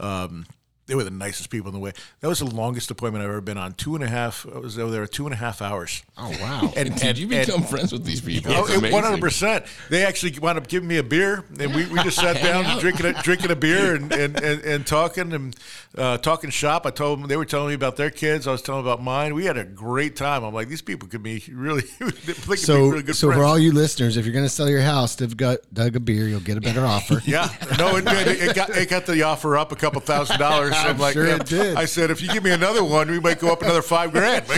Um, 0.00 0.46
they 0.86 0.94
were 0.94 1.04
the 1.04 1.10
nicest 1.10 1.50
people 1.50 1.68
in 1.68 1.74
the 1.74 1.80
way. 1.80 1.92
That 2.20 2.28
was 2.28 2.38
the 2.38 2.46
longest 2.46 2.90
appointment 2.90 3.22
I've 3.24 3.30
ever 3.30 3.40
been 3.40 3.58
on. 3.58 3.74
Two 3.74 3.94
and 3.94 4.04
a 4.04 4.08
half. 4.08 4.46
I 4.54 4.58
was 4.58 4.78
over 4.78 4.90
there 4.90 5.06
two 5.06 5.24
and 5.26 5.32
a 5.34 5.36
half 5.36 5.60
hours. 5.62 6.02
Oh 6.16 6.30
wow. 6.40 6.72
And, 6.76 6.94
Did 6.96 7.18
you 7.18 7.26
become 7.26 7.62
friends 7.62 7.92
with 7.92 8.04
these 8.04 8.20
people? 8.20 8.52
One 8.54 9.02
hundred 9.02 9.20
percent. 9.20 9.64
They 9.90 10.04
actually 10.04 10.38
wound 10.38 10.58
up 10.58 10.66
giving 10.68 10.88
me 10.88 10.98
a 10.98 11.02
beer, 11.02 11.44
and 11.58 11.74
we, 11.74 11.86
we 11.86 12.02
just 12.02 12.16
sat 12.18 12.36
down 12.42 12.78
drinking 12.80 13.06
a, 13.06 13.12
drinking 13.22 13.50
a 13.50 13.56
beer 13.56 13.94
and, 13.94 14.12
and, 14.12 14.40
and, 14.42 14.60
and 14.62 14.86
talking 14.86 15.32
and 15.32 15.56
uh, 15.96 16.18
talking 16.18 16.50
shop. 16.50 16.86
I 16.86 16.90
told 16.90 17.20
them 17.20 17.28
they 17.28 17.36
were 17.36 17.44
telling 17.44 17.68
me 17.68 17.74
about 17.74 17.96
their 17.96 18.10
kids. 18.10 18.46
I 18.46 18.52
was 18.52 18.62
telling 18.62 18.84
them 18.84 18.92
about 18.92 19.02
mine. 19.02 19.34
We 19.34 19.44
had 19.46 19.56
a 19.56 19.64
great 19.64 20.14
time. 20.16 20.44
I'm 20.44 20.54
like, 20.54 20.68
these 20.68 20.82
people 20.82 21.08
could 21.08 21.22
be 21.22 21.42
really, 21.50 21.82
they 21.98 22.10
could 22.34 22.48
be 22.48 22.56
So, 22.56 22.88
really 22.88 23.02
good 23.02 23.16
so 23.16 23.28
friends. 23.28 23.40
for 23.40 23.44
all 23.44 23.58
you 23.58 23.72
listeners, 23.72 24.16
if 24.16 24.24
you're 24.26 24.34
going 24.34 24.44
to 24.44 24.48
sell 24.50 24.68
your 24.68 24.82
house, 24.82 25.14
they've 25.16 25.36
got 25.36 25.58
Doug 25.72 25.96
a 25.96 26.00
beer, 26.00 26.28
you'll 26.28 26.40
get 26.40 26.56
a 26.58 26.60
better 26.60 26.84
offer. 26.84 27.20
yeah, 27.24 27.48
no, 27.78 27.96
it, 27.96 28.06
it, 28.06 28.48
it 28.50 28.54
got 28.56 28.70
it 28.70 28.88
got 28.88 29.06
the 29.06 29.22
offer 29.22 29.56
up 29.56 29.72
a 29.72 29.76
couple 29.76 30.00
thousand 30.00 30.38
dollars. 30.38 30.75
So 30.82 30.88
I'm, 30.88 30.94
I'm 30.96 30.98
like, 31.00 31.12
sure 31.14 31.26
yeah. 31.26 31.36
it 31.36 31.46
did. 31.46 31.76
I 31.76 31.84
said, 31.86 32.10
if 32.10 32.20
you 32.22 32.28
give 32.28 32.42
me 32.44 32.50
another 32.50 32.84
one, 32.84 33.10
we 33.10 33.20
might 33.20 33.38
go 33.38 33.52
up 33.52 33.62
another 33.62 33.82
five 33.82 34.12
grand. 34.12 34.46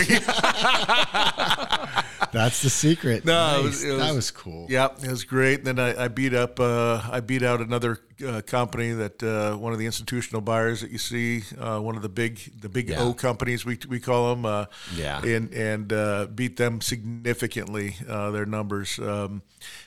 That's 2.31 2.61
the 2.61 2.69
secret. 2.69 3.25
No, 3.25 3.59
it 3.61 3.63
was- 3.63 3.83
it 3.83 3.87
that 3.97 4.07
was- 4.07 4.15
was 4.15 4.31
cool. 4.31 4.67
Yeah, 4.69 4.89
it 5.01 5.09
was 5.09 5.23
great. 5.23 5.63
Then 5.63 5.79
I, 5.79 6.03
I 6.05 6.07
beat 6.09 6.33
up, 6.35 6.59
uh, 6.59 7.01
I 7.11 7.21
beat 7.21 7.41
out 7.41 7.59
another 7.59 7.97
uh, 8.25 8.41
company 8.45 8.91
that 8.91 9.23
uh, 9.23 9.55
one 9.57 9.73
of 9.73 9.79
the 9.79 9.85
institutional 9.87 10.41
buyers 10.41 10.81
that 10.81 10.91
you 10.91 10.97
see, 10.99 11.43
uh, 11.59 11.79
one 11.79 11.95
of 11.95 12.01
the 12.03 12.09
big, 12.09 12.39
the 12.61 12.69
big 12.69 12.89
Yeah. 12.89 13.01
O 13.01 13.13
companies 13.13 13.65
we 13.65 13.79
we 13.87 13.99
call 13.99 14.35
them. 14.35 14.45
Uh, 14.45 14.65
Yeah. 14.95 15.23
and 15.25 15.51
and 15.53 15.91
uh, 15.93 16.27
beat 16.27 16.57
them 16.57 16.81
significantly. 16.81 17.95
Uh, 18.07 18.29
their 18.31 18.45
numbers, 18.45 18.99
um, 18.99 19.41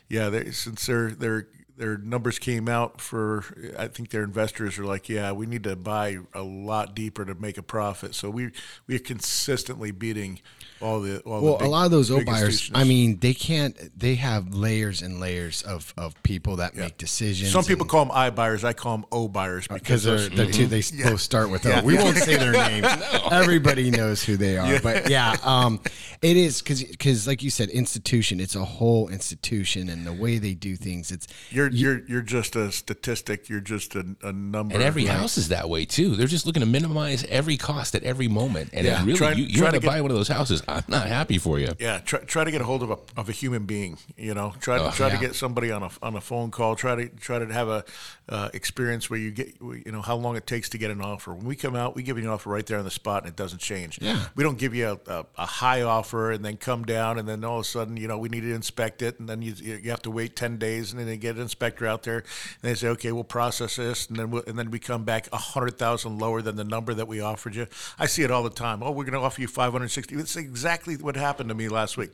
yeah, 0.08 0.28
they, 0.31 0.50
since 0.50 0.87
their 0.87 1.11
their 1.12 1.46
their 1.77 1.97
numbers 1.97 2.39
came 2.39 2.69
out 2.69 3.01
for, 3.01 3.45
I 3.79 3.89
think 3.89 4.11
their 4.11 4.25
investors 4.25 4.79
are 4.79 4.85
like, 4.85 5.09
yeah, 5.09 5.33
we 5.33 5.47
need 5.47 5.65
to 5.65 5.77
buy 5.77 6.19
a 6.35 6.43
lot 6.43 6.95
deeper 6.95 7.25
to 7.25 7.35
make 7.35 7.59
a 7.59 7.63
profit. 7.63 8.15
So 8.15 8.31
we 8.31 8.51
we 8.87 8.97
are 8.97 9.01
consistently 9.01 9.91
beating 9.91 10.41
all 10.82 11.00
the 11.00 11.20
all 11.20 11.40
Well, 11.40 11.52
the 11.55 11.58
big, 11.61 11.67
a 11.69 11.70
lot 11.70 11.84
of 11.87 11.90
those 11.90 12.11
O 12.11 12.25
buyers. 12.25 12.70
I 12.75 12.84
mean, 12.84 13.19
they 13.20 13.34
can't. 13.34 13.76
They 13.99 14.17
have 14.17 14.55
layers 14.55 15.02
and 15.02 15.20
layers 15.20 15.62
of, 15.62 15.94
of 15.96 16.20
people 16.23 16.56
that 16.56 16.75
make 16.76 16.99
decisions. 16.99 17.50
Some 17.52 17.64
people 17.64 17.87
call 17.87 18.05
them 18.05 18.12
I 18.14 18.31
buyers. 18.31 18.64
I 18.64 18.73
call 18.73 18.96
them 18.99 19.06
O 19.12 19.29
buyers 19.29 19.67
because 19.69 19.81
because 19.82 20.05
they're, 20.05 20.17
those- 20.17 20.31
they're 20.31 20.46
two, 20.52 20.67
they 20.67 20.82
Yeah. 20.93 21.11
both 21.11 21.20
start 21.20 21.50
with 21.50 21.64
O. 21.67 21.70
Yeah. 21.70 21.82
We 21.82 21.94
won't 21.96 22.17
say 22.17 22.37
their 22.37 22.52
names. 22.69 22.87
Everybody 23.31 23.90
knows 23.90 24.23
who 24.23 24.37
they 24.37 24.58
are. 24.58 24.81
But 24.81 25.08
yeah, 25.11 25.37
um, 25.43 25.81
it 26.20 26.37
is 26.37 26.61
because, 26.62 26.82
because 26.85 27.26
like 27.26 27.43
you 27.43 27.50
said, 27.50 27.69
institution. 27.70 28.40
It's 28.40 28.56
a 28.56 28.64
whole 28.64 29.08
institution, 29.08 29.88
and 29.88 30.06
the 30.06 30.12
way 30.12 30.38
they 30.38 30.55
do 30.55 30.76
things. 30.76 31.11
It's 31.11 31.26
You're 31.50 31.69
you're 31.70 32.02
you're 32.06 32.23
just 32.23 32.56
a 32.56 32.73
statistic. 32.73 33.49
You're 33.49 33.61
just 33.61 33.94
a, 33.94 34.05
a 34.23 34.32
number. 34.32 34.75
And 34.75 34.82
every 34.82 35.05
Right. 35.06 35.17
house 35.17 35.37
is 35.38 35.49
that 35.49 35.69
way 35.69 35.85
too. 35.85 36.17
They're 36.17 36.26
just 36.26 36.46
looking 36.46 36.61
to 36.61 36.67
minimize 36.67 37.25
every 37.25 37.56
cost 37.56 37.94
at 37.94 38.02
every 38.02 38.28
moment. 38.28 38.70
And 38.73 38.87
Yeah. 38.87 39.00
really, 39.05 39.14
Try- 39.19 39.32
you, 39.32 39.44
you 39.44 39.58
try 39.58 39.67
to 39.70 39.73
to 39.73 39.81
get- 39.81 39.87
buy 39.87 40.00
one 40.00 40.11
of 40.11 40.17
those 40.17 40.28
houses. 40.28 40.62
I'm 40.77 40.85
not 40.89 41.07
happy 41.07 41.39
for 41.39 41.59
you. 41.59 41.69
Yeah, 41.79 41.99
try, 42.01 42.21
try 42.21 42.45
to 42.45 42.51
get 42.51 42.61
a 42.61 42.65
hold 42.65 42.83
of 42.83 42.91
a 42.91 42.99
of 43.17 43.29
a 43.29 43.33
human 43.33 43.65
being. 43.67 43.99
You 44.17 44.35
know, 44.35 44.55
try 44.61 44.79
to 44.79 44.85
Oh, 44.89 44.91
try 44.91 45.09
yeah. 45.09 45.15
to 45.15 45.21
get 45.21 45.35
somebody 45.35 45.71
on 45.71 45.83
a 45.83 45.91
on 46.03 46.17
a 46.17 46.21
phone 46.21 46.51
call. 46.51 46.75
Try 46.77 46.95
to 46.97 47.09
try 47.09 47.39
to 47.39 47.47
have 47.53 47.69
a 47.69 47.85
uh, 48.29 48.49
experience 48.55 49.09
where 49.11 49.19
you 49.19 49.31
get 49.31 49.55
you 49.61 49.93
know 49.93 50.03
how 50.03 50.17
long 50.17 50.37
it 50.37 50.47
takes 50.47 50.69
to 50.71 50.79
get 50.79 50.91
an 50.91 51.01
offer. 51.01 51.33
When 51.35 51.47
we 51.47 51.57
come 51.57 51.77
out, 51.77 51.95
we 51.95 52.03
give 52.03 52.17
you 52.19 52.25
an 52.25 52.31
offer 52.31 52.51
right 52.51 52.65
there 52.67 52.79
on 52.79 52.85
the 52.85 52.91
spot, 52.91 53.23
and 53.25 53.31
it 53.31 53.37
doesn't 53.37 53.61
change. 53.61 53.99
Yeah. 54.01 54.27
we 54.35 54.43
don't 54.45 54.59
give 54.59 54.75
you 54.75 54.99
a, 55.07 55.13
a, 55.13 55.27
a 55.39 55.47
high 55.47 55.83
offer 55.83 56.33
and 56.33 56.45
then 56.45 56.57
come 56.57 56.85
down, 56.85 57.19
and 57.19 57.29
then 57.29 57.45
all 57.45 57.59
of 57.59 57.63
a 57.63 57.69
sudden 57.69 57.97
you 57.97 58.09
know 58.09 58.19
we 58.19 58.29
need 58.29 58.41
to 58.41 58.55
inspect 58.55 59.03
it, 59.03 59.19
and 59.21 59.29
then 59.29 59.43
you 59.43 59.53
you 59.62 59.91
have 59.91 60.02
to 60.02 60.11
wait 60.11 60.37
ten 60.37 60.57
days, 60.59 60.91
and 60.93 60.99
then 61.00 61.07
they 61.07 61.17
get 61.17 61.37
an 61.37 61.43
inspector 61.43 61.87
out 61.87 62.02
there, 62.05 62.19
and 62.19 62.25
they 62.62 62.75
say, 62.75 62.88
okay, 62.88 63.12
we'll 63.12 63.25
process 63.25 63.76
this, 63.76 64.07
and 64.09 64.17
then 64.19 64.31
we'll, 64.31 64.43
and 64.47 64.59
then 64.59 64.71
we 64.71 64.79
come 64.79 65.05
back 65.05 65.29
a 65.33 65.37
hundred 65.37 65.79
thousand 65.79 66.19
lower 66.19 66.41
than 66.43 66.57
the 66.57 66.64
number 66.64 66.95
that 66.95 67.07
we 67.09 67.21
offered 67.21 67.55
you. 67.55 67.67
I 67.99 68.07
see 68.07 68.23
it 68.23 68.31
all 68.31 68.43
the 68.43 68.50
time. 68.50 68.83
Oh, 68.83 68.91
we're 68.91 69.05
going 69.05 69.12
to 69.14 69.21
offer 69.21 69.41
you 69.41 69.49
five 69.49 69.73
hundred 69.73 69.88
sixty. 69.88 70.14
It's 70.14 70.37
exactly 70.37 70.62
what 70.64 71.16
happened 71.16 71.49
to 71.49 71.54
me 71.54 71.69
last 71.69 71.97
week. 71.97 72.11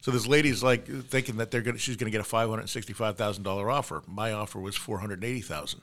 So 0.00 0.10
this 0.10 0.26
lady's 0.26 0.62
like 0.62 0.86
thinking 0.86 1.36
that 1.38 1.50
they're 1.50 1.62
going 1.62 1.76
to, 1.76 1.80
she's 1.80 1.96
going 1.96 2.10
to 2.10 2.10
get 2.10 2.20
a 2.20 2.28
five 2.28 2.50
hundred 2.50 2.68
sixty-five 2.68 3.16
thousand 3.16 3.42
dollar 3.42 3.70
offer. 3.70 4.02
My 4.06 4.32
offer 4.32 4.60
was 4.60 4.76
four 4.76 4.98
hundred 4.98 5.24
eighty 5.24 5.40
thousand. 5.40 5.80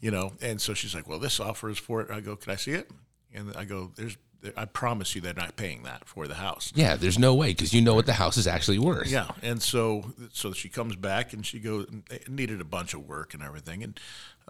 You 0.00 0.10
know, 0.10 0.32
and 0.40 0.58
so 0.58 0.72
she's 0.72 0.94
like, 0.94 1.06
"Well, 1.06 1.18
this 1.18 1.38
offer 1.40 1.68
is 1.68 1.78
for 1.78 2.00
it." 2.00 2.10
I 2.10 2.20
go, 2.20 2.34
"Can 2.34 2.52
I 2.52 2.56
see 2.56 2.72
it?" 2.72 2.90
And 3.34 3.54
I 3.54 3.66
go, 3.66 3.90
"There's, 3.96 4.16
I 4.56 4.64
promise 4.64 5.14
you, 5.14 5.20
they're 5.20 5.34
not 5.34 5.56
paying 5.56 5.82
that 5.82 6.08
for 6.08 6.26
the 6.26 6.36
house." 6.36 6.72
Yeah, 6.74 6.96
there's 6.96 7.18
no 7.18 7.34
way 7.34 7.48
because 7.48 7.74
you 7.74 7.82
know 7.82 7.92
what 7.92 8.06
the 8.06 8.14
house 8.14 8.38
is 8.38 8.46
actually 8.46 8.78
worth. 8.78 9.08
Yeah, 9.08 9.28
and 9.42 9.60
so 9.60 10.14
so 10.32 10.52
she 10.52 10.70
comes 10.70 10.96
back 10.96 11.34
and 11.34 11.44
she 11.44 11.60
goes 11.60 11.86
it 12.10 12.30
needed 12.30 12.62
a 12.62 12.64
bunch 12.64 12.94
of 12.94 13.06
work 13.06 13.34
and 13.34 13.42
everything, 13.42 13.82
and 13.82 14.00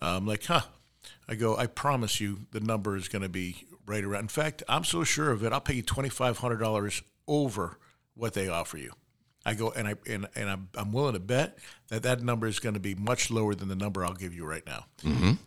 uh, 0.00 0.16
I'm 0.16 0.26
like, 0.26 0.44
huh. 0.44 0.62
I 1.28 1.34
go, 1.34 1.56
I 1.56 1.66
promise 1.66 2.20
you, 2.20 2.40
the 2.50 2.60
number 2.60 2.94
is 2.96 3.08
going 3.08 3.22
to 3.22 3.28
be 3.28 3.64
right 3.90 4.04
around. 4.04 4.22
In 4.22 4.28
fact, 4.28 4.62
I'm 4.68 4.84
so 4.84 5.04
sure 5.04 5.30
of 5.32 5.42
it. 5.42 5.52
I'll 5.52 5.60
pay 5.60 5.74
you 5.74 5.82
twenty 5.82 6.08
five 6.08 6.38
hundred 6.38 6.58
dollars 6.58 7.02
over 7.26 7.78
what 8.14 8.34
they 8.34 8.48
offer 8.48 8.78
you. 8.78 8.92
I 9.44 9.54
go 9.54 9.70
and 9.70 9.88
I 9.88 9.94
and, 10.08 10.28
and 10.34 10.48
I'm, 10.48 10.68
I'm 10.74 10.92
willing 10.92 11.14
to 11.14 11.20
bet 11.20 11.58
that 11.90 12.02
that 12.04 12.22
number 12.22 12.46
is 12.46 12.58
going 12.60 12.74
to 12.74 12.80
be 12.80 12.94
much 12.94 13.30
lower 13.30 13.54
than 13.54 13.68
the 13.68 13.76
number 13.76 14.04
I'll 14.04 14.14
give 14.14 14.32
you 14.34 14.46
right 14.46 14.64
now. 14.66 14.86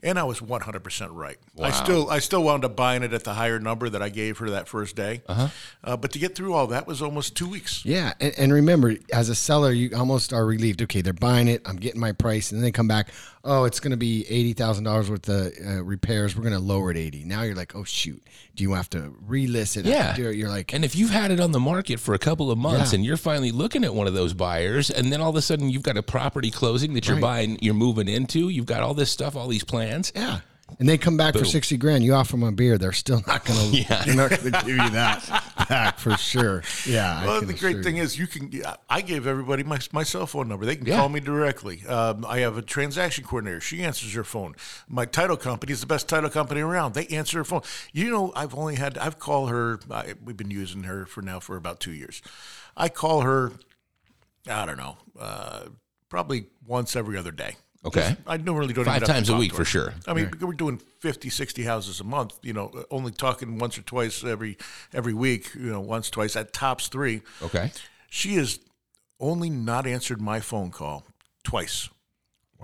And 0.03 0.19
I 0.19 0.23
was 0.23 0.39
100% 0.39 1.09
right. 1.11 1.37
I 1.61 1.71
still 1.71 2.09
I 2.09 2.19
still 2.19 2.43
wound 2.43 2.65
up 2.65 2.75
buying 2.75 3.01
it 3.03 3.13
at 3.13 3.23
the 3.23 3.33
higher 3.33 3.59
number 3.59 3.89
that 3.89 4.01
I 4.01 4.09
gave 4.09 4.37
her 4.39 4.49
that 4.51 4.67
first 4.67 4.95
day. 4.95 5.21
Uh, 5.27 5.97
but 5.97 6.11
to 6.11 6.19
get 6.19 6.35
through 6.35 6.53
all 6.53 6.67
that 6.67 6.85
was 6.87 7.01
almost 7.01 7.35
two 7.35 7.47
weeks. 7.47 7.85
Yeah, 7.85 8.13
and, 8.19 8.33
and 8.37 8.53
remember, 8.53 8.95
as 9.11 9.29
a 9.29 9.35
seller, 9.35 9.71
you 9.71 9.91
almost 9.95 10.33
are 10.33 10.45
relieved. 10.45 10.81
Okay, 10.81 11.01
they're 11.01 11.13
buying 11.13 11.47
it. 11.47 11.61
I'm 11.65 11.75
getting 11.77 11.99
my 12.01 12.11
price, 12.11 12.51
and 12.51 12.59
then 12.59 12.63
they 12.63 12.71
come 12.71 12.87
back. 12.87 13.09
Oh, 13.45 13.65
it's 13.65 13.79
going 13.81 13.91
to 13.91 13.97
be 13.97 14.25
eighty 14.29 14.53
thousand 14.53 14.83
dollars 14.85 15.09
worth 15.09 15.27
of 15.29 15.51
uh, 15.65 15.83
repairs. 15.83 16.35
We're 16.35 16.43
going 16.43 16.53
to 16.55 16.59
lower 16.59 16.91
it 16.91 16.97
eighty. 16.97 17.23
Now 17.25 17.43
you're 17.43 17.55
like, 17.55 17.75
oh 17.75 17.83
shoot, 17.83 18.23
do 18.55 18.63
you 18.63 18.73
have 18.73 18.89
to 18.91 19.13
relist 19.27 19.77
it? 19.77 19.85
Yeah. 19.85 20.15
You're, 20.15 20.31
you're 20.31 20.49
like, 20.49 20.73
And 20.73 20.83
if 20.85 20.95
you've 20.95 21.09
had 21.09 21.29
it 21.31 21.39
on 21.39 21.51
the 21.51 21.59
market 21.59 21.99
for 21.99 22.13
a 22.13 22.19
couple 22.19 22.51
of 22.51 22.57
months 22.57 22.91
Yeah. 22.91 22.97
and 22.97 23.05
you're 23.05 23.17
finally 23.17 23.51
looking 23.51 23.83
at 23.83 23.93
one 23.93 24.07
of 24.07 24.13
those 24.13 24.33
buyers, 24.33 24.89
and 24.89 25.11
then 25.11 25.19
all 25.21 25.29
of 25.29 25.35
a 25.35 25.41
sudden 25.41 25.69
you've 25.69 25.83
got 25.83 25.97
a 25.97 26.03
property 26.03 26.32
closing 26.51 26.93
that 26.93 27.07
you're 27.07 27.15
Right. 27.15 27.21
buying, 27.21 27.57
you're 27.61 27.73
moving 27.73 28.07
into, 28.07 28.49
you've 28.49 28.65
got 28.65 28.81
all 28.81 28.93
this 28.93 29.11
stuff, 29.11 29.35
all 29.35 29.47
these 29.47 29.63
plans. 29.63 30.11
yeah. 30.15 30.39
And 30.79 30.89
they 30.89 30.97
come 30.97 31.17
back 31.17 31.35
for 31.35 31.45
sixty 31.45 31.77
grand. 31.77 32.03
You 32.03 32.15
offer 32.15 32.31
them 32.31 32.41
a 32.41 32.51
beer, 32.51 32.79
they're 32.79 32.93
still 32.93 33.21
not 33.27 33.45
going 33.45 33.59
to. 33.73 33.77
Yeah. 33.81 34.03
They're 34.05 34.15
not 34.15 34.29
going 34.31 34.43
to 34.53 34.59
give 34.65 34.69
you 34.69 34.89
that 34.91 35.43
back 35.69 35.99
for 35.99 36.17
sure. 36.17 36.63
Yeah. 36.87 37.23
Well, 37.27 37.41
the 37.41 37.53
great 37.53 37.83
thing 37.83 37.97
you. 37.97 38.01
is 38.03 38.17
you 38.17 38.25
can. 38.25 38.49
I 38.89 39.01
gave 39.01 39.27
everybody 39.27 39.61
my, 39.61 39.77
my 39.91 40.01
cell 40.01 40.25
phone 40.25 40.47
number. 40.47 40.65
They 40.65 40.75
can 40.77 40.87
Yeah. 40.87 40.95
call 40.95 41.09
me 41.09 41.19
directly. 41.19 41.85
Um, 41.85 42.25
I 42.27 42.39
have 42.39 42.57
a 42.57 42.63
transaction 42.63 43.23
coordinator. 43.23 43.61
She 43.61 43.83
answers 43.83 44.13
her 44.13 44.23
phone. 44.23 44.55
My 44.87 45.05
title 45.05 45.37
company 45.37 45.73
is 45.73 45.81
the 45.81 45.85
best 45.85 46.09
title 46.09 46.31
company 46.31 46.61
around. 46.61 46.95
They 46.95 47.05
answer 47.07 47.37
her 47.39 47.43
phone. 47.43 47.61
You 47.91 48.09
know, 48.09 48.31
I've 48.35 48.55
only 48.55 48.73
had 48.75 48.97
I've 48.97 49.19
called 49.19 49.51
her. 49.51 49.79
I, 49.91 50.15
we've 50.23 50.37
been 50.37 50.49
using 50.49 50.83
her 50.83 51.05
for 51.05 51.21
now 51.21 51.39
for 51.39 51.55
about 51.55 51.81
two 51.81 51.93
years. 51.93 52.19
I 52.75 52.89
call 52.89 53.21
her. 53.21 53.51
I 54.49 54.65
don't 54.65 54.77
know. 54.77 54.97
Uh, 55.19 55.65
probably 56.13 56.45
once 56.67 56.95
every 56.95 57.17
other 57.17 57.31
day. 57.31 57.55
Okay. 57.83 58.15
I 58.27 58.37
don't 58.37 58.55
really 58.55 58.71
don't 58.71 58.85
Five 58.85 58.97
even 58.97 59.07
have 59.07 59.07
to 59.07 59.13
times 59.13 59.29
a 59.29 59.35
week 59.35 59.51
for 59.51 59.65
sure. 59.65 59.95
I 60.07 60.13
mean, 60.13 60.31
we're 60.39 60.53
doing 60.53 60.77
50, 60.77 61.31
60 61.31 61.63
houses 61.63 61.99
a 61.99 62.03
month. 62.03 62.37
You 62.43 62.53
know, 62.53 62.85
only 62.91 63.11
talking 63.11 63.57
once 63.57 63.79
or 63.79 63.81
twice 63.81 64.23
every 64.23 64.59
every 64.93 65.15
week. 65.15 65.55
You 65.55 65.71
know, 65.71 65.81
once, 65.81 66.11
twice 66.11 66.35
at 66.35 66.53
tops 66.53 66.87
three. 66.87 67.23
Okay. 67.41 67.71
She 68.11 68.35
has 68.35 68.59
only 69.19 69.49
not 69.49 69.87
answered 69.87 70.21
my 70.21 70.39
phone 70.39 70.69
call 70.69 71.03
twice. 71.43 71.89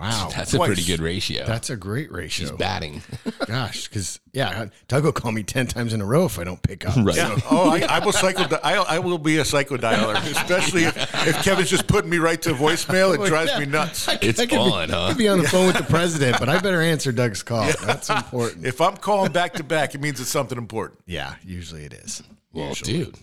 Wow. 0.00 0.30
That's 0.36 0.54
a 0.54 0.58
pretty 0.58 0.84
good 0.84 1.00
ratio. 1.00 1.44
That's 1.44 1.68
a 1.68 1.76
great 1.76 2.10
ratio. 2.10 2.46
She's 2.46 2.56
batting. 2.56 3.02
Gosh, 3.46 3.86
because 3.86 4.18
yeah, 4.32 4.66
Doug 4.88 5.04
will 5.04 5.12
call 5.12 5.30
me 5.30 5.42
ten 5.42 5.66
times 5.66 5.92
in 5.92 6.00
a 6.00 6.06
row 6.06 6.24
if 6.24 6.38
I 6.38 6.44
don't 6.44 6.62
pick 6.62 6.88
up. 6.88 6.96
Right. 6.96 7.16
Yeah. 7.16 7.38
Oh, 7.50 7.68
I, 7.68 7.80
I 7.88 7.98
will 7.98 8.12
psycho. 8.12 8.56
I, 8.64 8.76
I 8.76 8.98
will 8.98 9.18
be 9.18 9.38
a 9.38 9.44
psycho 9.44 9.76
dialer, 9.76 10.16
especially 10.30 10.84
if, 10.84 10.96
if 11.26 11.42
Kevin's 11.44 11.68
just 11.68 11.86
putting 11.86 12.10
me 12.10 12.16
right 12.16 12.40
to 12.42 12.50
voicemail. 12.50 13.14
It 13.14 13.20
oh, 13.20 13.26
drives 13.26 13.58
me 13.58 13.66
nuts. 13.66 14.08
It's 14.22 14.40
I 14.40 14.46
could 14.46 14.58
on, 14.58 14.88
be, 14.88 14.94
I 14.94 14.96
huh? 14.96 15.08
could 15.08 15.18
be 15.18 15.28
on 15.28 15.38
the 15.38 15.48
phone 15.48 15.66
with 15.66 15.76
the 15.76 15.84
president, 15.84 16.38
but 16.38 16.48
I 16.48 16.58
better 16.58 16.80
answer 16.80 17.12
Doug's 17.12 17.42
call. 17.42 17.70
That's 17.84 18.08
important. 18.08 18.64
If 18.64 18.80
I'm 18.80 18.96
calling 18.96 19.32
back 19.32 19.54
to 19.54 19.64
back, 19.64 19.94
it 19.94 20.00
means 20.00 20.18
it's 20.20 20.30
something 20.30 20.56
important. 20.56 21.00
Yeah, 21.06 21.34
usually 21.44 21.84
it 21.84 21.92
is. 21.92 22.22
Well, 22.52 22.72
dude. 22.74 23.16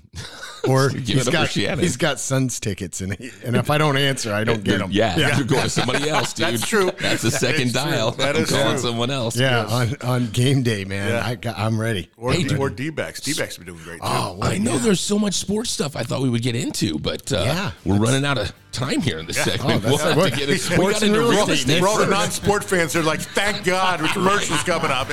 Or 0.67 0.89
Give 0.89 1.05
he's 1.07 1.27
it 1.27 1.33
up 1.33 1.33
got 1.33 1.79
he's 1.79 1.97
got 1.97 2.19
Suns 2.19 2.59
tickets, 2.59 2.99
and 3.01 3.13
he, 3.13 3.29
and 3.45 3.55
if 3.55 3.69
I 3.69 3.77
don't 3.77 3.95
answer, 3.95 4.33
I 4.33 4.43
don't 4.43 4.63
get 4.63 4.79
them. 4.79 4.89
Yeah, 4.91 5.37
you're 5.37 5.45
going 5.45 5.63
to 5.63 5.69
somebody 5.69 6.09
else, 6.09 6.33
dude. 6.33 6.47
That's 6.47 6.67
true. 6.67 6.91
That's 6.99 7.21
the 7.21 7.29
That 7.29 7.39
second 7.39 7.67
is 7.67 7.73
true. 7.73 7.81
dial. 7.81 8.11
That 8.11 8.35
I'm 8.35 8.43
is 8.43 8.49
calling 8.49 8.71
true. 8.71 8.77
someone 8.79 9.09
else. 9.11 9.37
yeah. 9.37 9.65
On, 9.65 9.95
on 10.01 10.27
game 10.31 10.63
day, 10.63 10.83
man, 10.83 11.09
Yeah. 11.11 11.25
I 11.25 11.35
got, 11.35 11.57
I'm 11.57 11.79
ready. 11.79 12.09
Or, 12.17 12.33
Hey, 12.33 12.57
or 12.57 12.69
D-backs. 12.69 13.21
D-backs 13.21 13.55
have 13.57 13.65
been 13.65 13.73
doing 13.75 13.85
great 13.85 14.01
too. 14.01 14.07
Oh, 14.07 14.39
I 14.41 14.57
know 14.57 14.77
there's 14.77 14.99
so 14.99 15.17
much 15.19 15.35
sports 15.35 15.69
stuff 15.69 15.95
I 15.95 16.03
thought 16.03 16.21
we 16.21 16.29
would 16.29 16.41
get 16.43 16.55
into, 16.55 16.97
but 16.99 17.31
uh, 17.31 17.43
Yeah, 17.45 17.71
we're 17.85 17.97
running 17.99 18.25
out 18.25 18.37
of 18.37 18.51
time 18.71 19.01
here 19.01 19.19
in 19.19 19.25
this 19.25 19.37
segment. 19.37 19.83
Oh, 19.85 19.89
we'll 19.89 19.97
have 19.97 20.15
to 20.31 20.37
get 20.37 20.41
it. 20.49 20.53
We 20.53 20.57
sports 20.57 20.99
got 20.99 21.03
and 21.03 21.15
into 21.15 21.19
real 21.19 21.31
real 21.31 21.41
estate, 21.49 21.53
estate. 21.59 21.79
For 21.79 21.87
all 21.87 21.97
the 21.99 22.07
non-sport 22.07 22.63
fans, 22.63 22.93
they're 22.93 23.03
like, 23.03 23.21
"Thank 23.21 23.63
God, 23.63 23.99
commercial's 24.11 24.63
coming 24.63 24.91
up." 24.91 25.07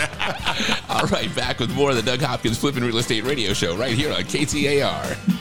All 0.90 1.06
right, 1.08 1.32
back 1.34 1.60
with 1.60 1.70
more 1.74 1.90
of 1.90 1.96
the 1.96 2.02
Doug 2.02 2.20
Hopkins 2.20 2.58
Flipping 2.58 2.82
Real 2.84 2.98
Estate 2.98 3.24
Radio 3.24 3.52
Show 3.52 3.76
right 3.76 3.92
here 3.94 4.12
on 4.12 4.22
KTAR. 4.22 5.40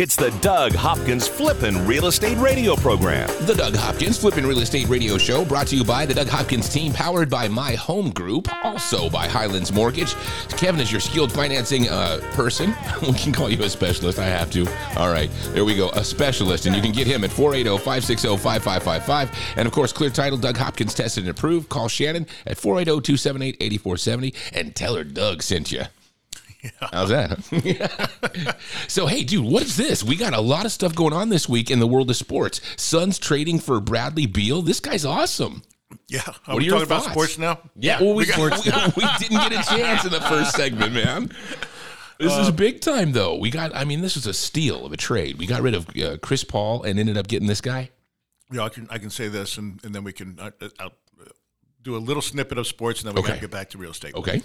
It's 0.00 0.14
the 0.14 0.30
Doug 0.40 0.74
Hopkins 0.76 1.26
Flippin' 1.26 1.84
Real 1.84 2.06
Estate 2.06 2.38
Radio 2.38 2.76
Program. 2.76 3.28
The 3.46 3.54
Doug 3.54 3.74
Hopkins 3.74 4.16
Flippin' 4.16 4.46
Real 4.46 4.60
Estate 4.60 4.88
Radio 4.88 5.18
Show 5.18 5.44
brought 5.44 5.66
to 5.66 5.76
you 5.76 5.82
by 5.82 6.06
the 6.06 6.14
Doug 6.14 6.28
Hopkins 6.28 6.68
team, 6.68 6.92
powered 6.92 7.28
by 7.28 7.48
My 7.48 7.74
Home 7.74 8.10
Group, 8.10 8.46
also 8.62 9.10
by 9.10 9.26
Highlands 9.26 9.72
Mortgage. 9.72 10.14
Kevin 10.50 10.80
is 10.80 10.92
your 10.92 11.00
skilled 11.00 11.32
financing 11.32 11.88
uh, 11.88 12.20
person. 12.34 12.76
We 13.02 13.14
can 13.14 13.32
call 13.32 13.50
you 13.50 13.60
a 13.64 13.68
specialist. 13.68 14.20
I 14.20 14.26
have 14.26 14.52
to. 14.52 14.68
All 14.96 15.10
right, 15.10 15.30
there 15.52 15.64
we 15.64 15.74
go. 15.74 15.88
A 15.90 16.04
specialist. 16.04 16.66
And 16.66 16.76
you 16.76 16.82
can 16.82 16.92
get 16.92 17.08
him 17.08 17.24
at 17.24 17.32
480 17.32 17.78
560 17.78 18.36
5555. 18.36 19.56
And 19.56 19.66
of 19.66 19.72
course, 19.72 19.92
clear 19.92 20.10
title 20.10 20.38
Doug 20.38 20.56
Hopkins 20.56 20.94
tested 20.94 21.24
and 21.24 21.30
approved. 21.30 21.70
Call 21.70 21.88
Shannon 21.88 22.28
at 22.46 22.56
480 22.56 23.02
278 23.02 23.56
8470 23.58 24.34
and 24.52 24.76
tell 24.76 24.94
her 24.94 25.02
Doug 25.02 25.42
sent 25.42 25.72
you. 25.72 25.82
How's 26.92 27.10
that? 27.10 28.56
so, 28.88 29.06
hey, 29.06 29.22
dude, 29.24 29.44
what 29.44 29.62
is 29.62 29.76
this? 29.76 30.02
We 30.02 30.16
got 30.16 30.34
a 30.34 30.40
lot 30.40 30.64
of 30.66 30.72
stuff 30.72 30.94
going 30.94 31.12
on 31.12 31.28
this 31.28 31.48
week 31.48 31.70
in 31.70 31.78
the 31.78 31.86
world 31.86 32.10
of 32.10 32.16
sports. 32.16 32.60
Suns 32.76 33.18
trading 33.18 33.58
for 33.60 33.80
Bradley 33.80 34.26
Beal. 34.26 34.62
This 34.62 34.80
guy's 34.80 35.04
awesome. 35.04 35.62
Yeah. 36.08 36.20
Are 36.20 36.24
What 36.26 36.48
are 36.48 36.56
we 36.56 36.64
your 36.64 36.74
talking 36.80 36.86
about 36.86 37.04
sports 37.04 37.38
now? 37.38 37.60
Yeah, 37.76 38.00
well, 38.00 38.14
we, 38.14 38.24
we 38.36 38.42
we, 38.42 38.50
we 38.96 39.04
didn't 39.18 39.48
get 39.48 39.52
a 39.52 39.62
chance 39.68 40.04
in 40.04 40.10
the 40.12 40.20
first 40.22 40.54
segment, 40.54 40.92
man. 40.92 41.30
This 42.18 42.32
Uh, 42.32 42.40
is 42.40 42.50
big 42.50 42.80
time, 42.80 43.12
though. 43.12 43.36
We 43.36 43.50
got, 43.50 43.74
I 43.76 43.84
mean, 43.84 44.00
this 44.00 44.16
was 44.16 44.26
a 44.26 44.34
steal 44.34 44.84
of 44.84 44.92
a 44.92 44.96
trade. 44.96 45.38
We 45.38 45.46
got 45.46 45.62
rid 45.62 45.74
of 45.74 45.88
uh, 45.96 46.16
Chris 46.20 46.42
Paul 46.42 46.82
and 46.82 46.98
ended 46.98 47.16
up 47.16 47.28
getting 47.28 47.46
this 47.46 47.60
guy. 47.60 47.90
Yeah, 48.50 48.62
I 48.64 48.68
can 48.70 48.88
I 48.90 48.98
can 48.98 49.10
say 49.10 49.28
this, 49.28 49.58
and, 49.58 49.78
and 49.84 49.94
then 49.94 50.02
we 50.04 50.12
can 50.12 50.38
uh, 50.40 50.50
uh, 50.60 50.68
I'll 50.80 50.92
do 51.82 51.96
a 51.96 51.98
little 51.98 52.22
snippet 52.22 52.58
of 52.58 52.66
sports, 52.66 53.00
and 53.00 53.08
then 53.08 53.14
we 53.14 53.26
got 53.26 53.34
to 53.34 53.40
get 53.40 53.50
back 53.50 53.70
to 53.70 53.78
real 53.78 53.90
estate. 53.92 54.14
Okay. 54.14 54.42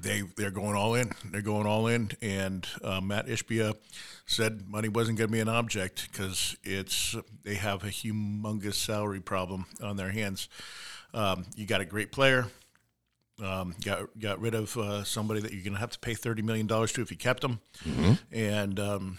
They 0.00 0.22
they're 0.36 0.50
going 0.50 0.76
all 0.76 0.94
in. 0.94 1.12
They're 1.30 1.42
going 1.42 1.66
all 1.66 1.86
in, 1.86 2.10
and 2.22 2.66
uh, 2.82 3.00
Matt 3.00 3.26
Ishbia 3.26 3.74
said 4.26 4.68
money 4.68 4.88
wasn't 4.88 5.18
going 5.18 5.28
to 5.28 5.32
be 5.32 5.40
an 5.40 5.48
object 5.48 6.08
because 6.10 6.56
it's 6.64 7.16
they 7.42 7.54
have 7.54 7.84
a 7.84 7.88
humongous 7.88 8.74
salary 8.74 9.20
problem 9.20 9.66
on 9.82 9.96
their 9.96 10.10
hands. 10.10 10.48
Um, 11.12 11.44
you 11.56 11.66
got 11.66 11.80
a 11.80 11.84
great 11.84 12.12
player. 12.12 12.46
Um, 13.42 13.74
got 13.84 14.18
got 14.18 14.40
rid 14.40 14.54
of 14.54 14.76
uh, 14.76 15.02
somebody 15.04 15.40
that 15.40 15.52
you're 15.52 15.62
going 15.62 15.74
to 15.74 15.80
have 15.80 15.90
to 15.90 15.98
pay 15.98 16.14
thirty 16.14 16.42
million 16.42 16.66
dollars 16.66 16.92
to 16.92 17.02
if 17.02 17.10
you 17.10 17.16
kept 17.16 17.40
them, 17.42 17.60
and 18.32 18.78
um, 18.78 19.18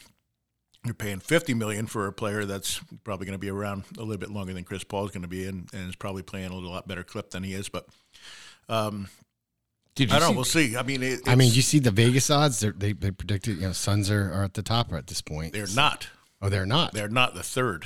you're 0.85 0.93
paying 0.93 1.19
fifty 1.19 1.53
million 1.53 1.88
for 1.88 2.07
a 2.07 2.13
player 2.13 2.45
that's 2.45 2.79
probably 3.03 3.25
going 3.25 3.38
to 3.38 3.39
be 3.39 3.50
around 3.50 3.83
a 3.97 4.01
little 4.01 4.17
bit 4.17 4.29
longer 4.31 4.53
than 4.53 4.63
Chris 4.63 4.83
Paul 4.83 5.05
is 5.05 5.11
going 5.11 5.23
to 5.23 5.27
be, 5.27 5.45
and, 5.47 5.67
and 5.73 5.89
is 5.89 5.95
probably 5.95 6.21
playing 6.23 6.51
a 6.51 6.53
little 6.53 6.69
lot 6.69 6.88
better 6.88 7.03
clip 7.03 7.31
than 7.31 7.43
he 7.43 7.53
is. 7.53 7.67
But 7.67 7.88
Did 9.95 10.10
you 10.10 10.15
I 10.15 10.19
don't 10.19 10.31
know. 10.31 10.36
We'll 10.36 10.45
see. 10.45 10.77
I 10.77 10.83
mean, 10.83 11.03
it, 11.03 11.19
I 11.27 11.36
mean, 11.36 11.51
you 11.53 11.62
see 11.62 11.79
the 11.79 11.91
Vegas 11.91 12.29
odds? 12.29 12.60
They're, 12.62 12.71
they 12.71 12.93
they 12.93 13.12
predicted 13.12 13.57
you 13.57 13.63
know 13.63 13.71
Suns 13.74 14.10
are, 14.10 14.31
are 14.31 14.43
at 14.43 14.53
the 14.53 14.63
top 14.63 14.93
at 14.93 15.07
this 15.07 15.21
point. 15.21 15.53
they're 15.53 15.67
not. 15.75 16.07
Oh, 16.41 16.50
they're 16.50 16.65
not. 16.65 16.93
They're 16.93 17.10
not 17.10 17.36
the 17.36 17.43
third. 17.43 17.86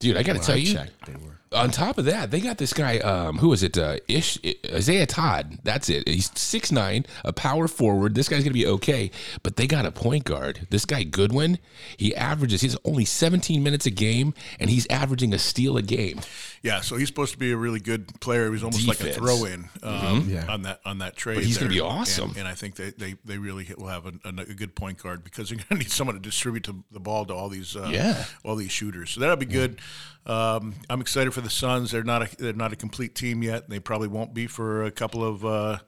Dude, 0.00 0.16
I 0.16 0.22
got 0.22 0.32
to 0.32 0.38
When 0.38 0.46
tell 0.46 0.54
I 0.56 0.58
you, 0.58 0.72
checked, 0.72 1.06
they 1.06 1.12
were. 1.12 1.38
On 1.54 1.70
top 1.70 1.98
of 1.98 2.04
that, 2.06 2.30
they 2.30 2.40
got 2.40 2.58
this 2.58 2.72
guy. 2.72 2.98
Um, 2.98 3.38
who 3.38 3.52
is 3.52 3.62
it? 3.62 3.76
Uh, 3.78 3.96
Ish 4.08 4.38
Isaiah 4.72 5.06
Todd. 5.06 5.58
That's 5.62 5.88
it. 5.88 6.08
He's 6.08 6.30
six 6.38 6.72
nine, 6.72 7.06
a 7.24 7.32
power 7.32 7.68
forward. 7.68 8.14
This 8.14 8.28
guy's 8.28 8.42
gonna 8.42 8.52
be 8.54 8.66
okay. 8.66 9.10
But 9.42 9.56
they 9.56 9.66
got 9.66 9.84
a 9.86 9.90
point 9.92 10.24
guard. 10.24 10.66
This 10.70 10.84
guy 10.84 11.02
Goodwin. 11.04 11.58
He 11.96 12.14
averages. 12.14 12.60
He's 12.60 12.76
only 12.84 13.04
17 13.04 13.62
minutes 13.62 13.86
a 13.86 13.90
game, 13.90 14.34
and 14.60 14.70
he's 14.70 14.86
averaging 14.88 15.32
a 15.34 15.38
steal 15.38 15.76
a 15.76 15.82
game. 15.82 16.20
Yeah, 16.62 16.80
so 16.80 16.96
he's 16.96 17.08
supposed 17.08 17.32
to 17.32 17.38
be 17.38 17.50
a 17.52 17.56
really 17.56 17.80
good 17.80 18.20
player. 18.20 18.44
He 18.44 18.50
was 18.50 18.62
almost 18.62 18.86
like 18.86 19.00
a 19.00 19.12
throw 19.12 19.44
in 19.44 19.68
um, 19.82 20.28
Yeah. 20.28 20.46
on 20.48 20.62
that 20.62 20.80
on 20.84 20.98
that 20.98 21.16
trade. 21.16 21.36
But 21.36 21.44
he's 21.44 21.58
gonna 21.58 21.70
be 21.70 21.80
awesome. 21.80 22.30
and, 22.30 22.38
and 22.38 22.48
I 22.48 22.54
think 22.54 22.76
they, 22.76 22.90
they, 22.90 23.14
they 23.24 23.38
really 23.38 23.68
will 23.76 23.88
have 23.88 24.06
a, 24.06 24.12
a, 24.24 24.28
a 24.28 24.54
good 24.54 24.74
point 24.74 25.02
guard 25.02 25.24
because 25.24 25.48
they're 25.48 25.56
going 25.58 25.66
to 25.68 25.74
need 25.76 25.90
someone 25.90 26.14
to 26.16 26.20
distribute 26.22 26.64
to 26.64 26.84
the 26.92 27.00
ball 27.00 27.24
to 27.26 27.34
all 27.34 27.48
these 27.48 27.74
uh, 27.76 27.88
Yeah. 27.92 28.24
all 28.44 28.56
these 28.56 28.70
shooters. 28.70 29.10
So 29.10 29.20
that'll 29.20 29.36
be 29.36 29.46
good. 29.46 29.80
Um, 30.24 30.74
I'm 30.88 31.00
excited 31.00 31.32
for 31.34 31.40
the 31.40 31.50
Suns. 31.50 31.90
They're 31.90 32.04
not 32.04 32.22
a, 32.22 32.36
they're 32.36 32.52
not 32.52 32.72
a 32.72 32.76
complete 32.76 33.14
team 33.14 33.42
yet. 33.42 33.68
They 33.68 33.80
probably 33.80 34.08
won't 34.08 34.34
be 34.34 34.46
for 34.46 34.84
a 34.84 34.90
couple 34.90 35.24
of. 35.24 35.44
Uh, 35.44 35.78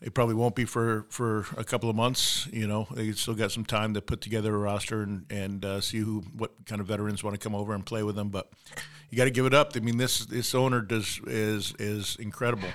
they 0.00 0.10
probably 0.10 0.34
won't 0.34 0.54
be 0.54 0.66
for, 0.66 1.06
for 1.08 1.46
a 1.56 1.64
couple 1.64 1.88
of 1.88 1.96
months. 1.96 2.46
You 2.52 2.66
know, 2.66 2.86
they 2.90 3.12
still 3.12 3.34
got 3.34 3.52
some 3.52 3.64
time 3.64 3.94
to 3.94 4.02
put 4.02 4.20
together 4.20 4.54
a 4.54 4.58
roster 4.58 5.02
and 5.02 5.24
and 5.30 5.64
uh, 5.64 5.80
see 5.80 5.98
who 5.98 6.22
what 6.36 6.52
kind 6.66 6.80
of 6.80 6.86
veterans 6.86 7.22
want 7.22 7.34
to 7.34 7.42
come 7.42 7.54
over 7.54 7.74
and 7.74 7.84
play 7.84 8.02
with 8.02 8.16
them. 8.16 8.28
But 8.28 8.50
you 9.10 9.16
got 9.16 9.24
to 9.24 9.30
give 9.30 9.46
it 9.46 9.54
up. 9.54 9.72
I 9.76 9.80
mean, 9.80 9.96
this 9.96 10.26
this 10.26 10.54
owner 10.54 10.80
does 10.80 11.20
is 11.26 11.74
is 11.78 12.16
incredible. 12.16 12.68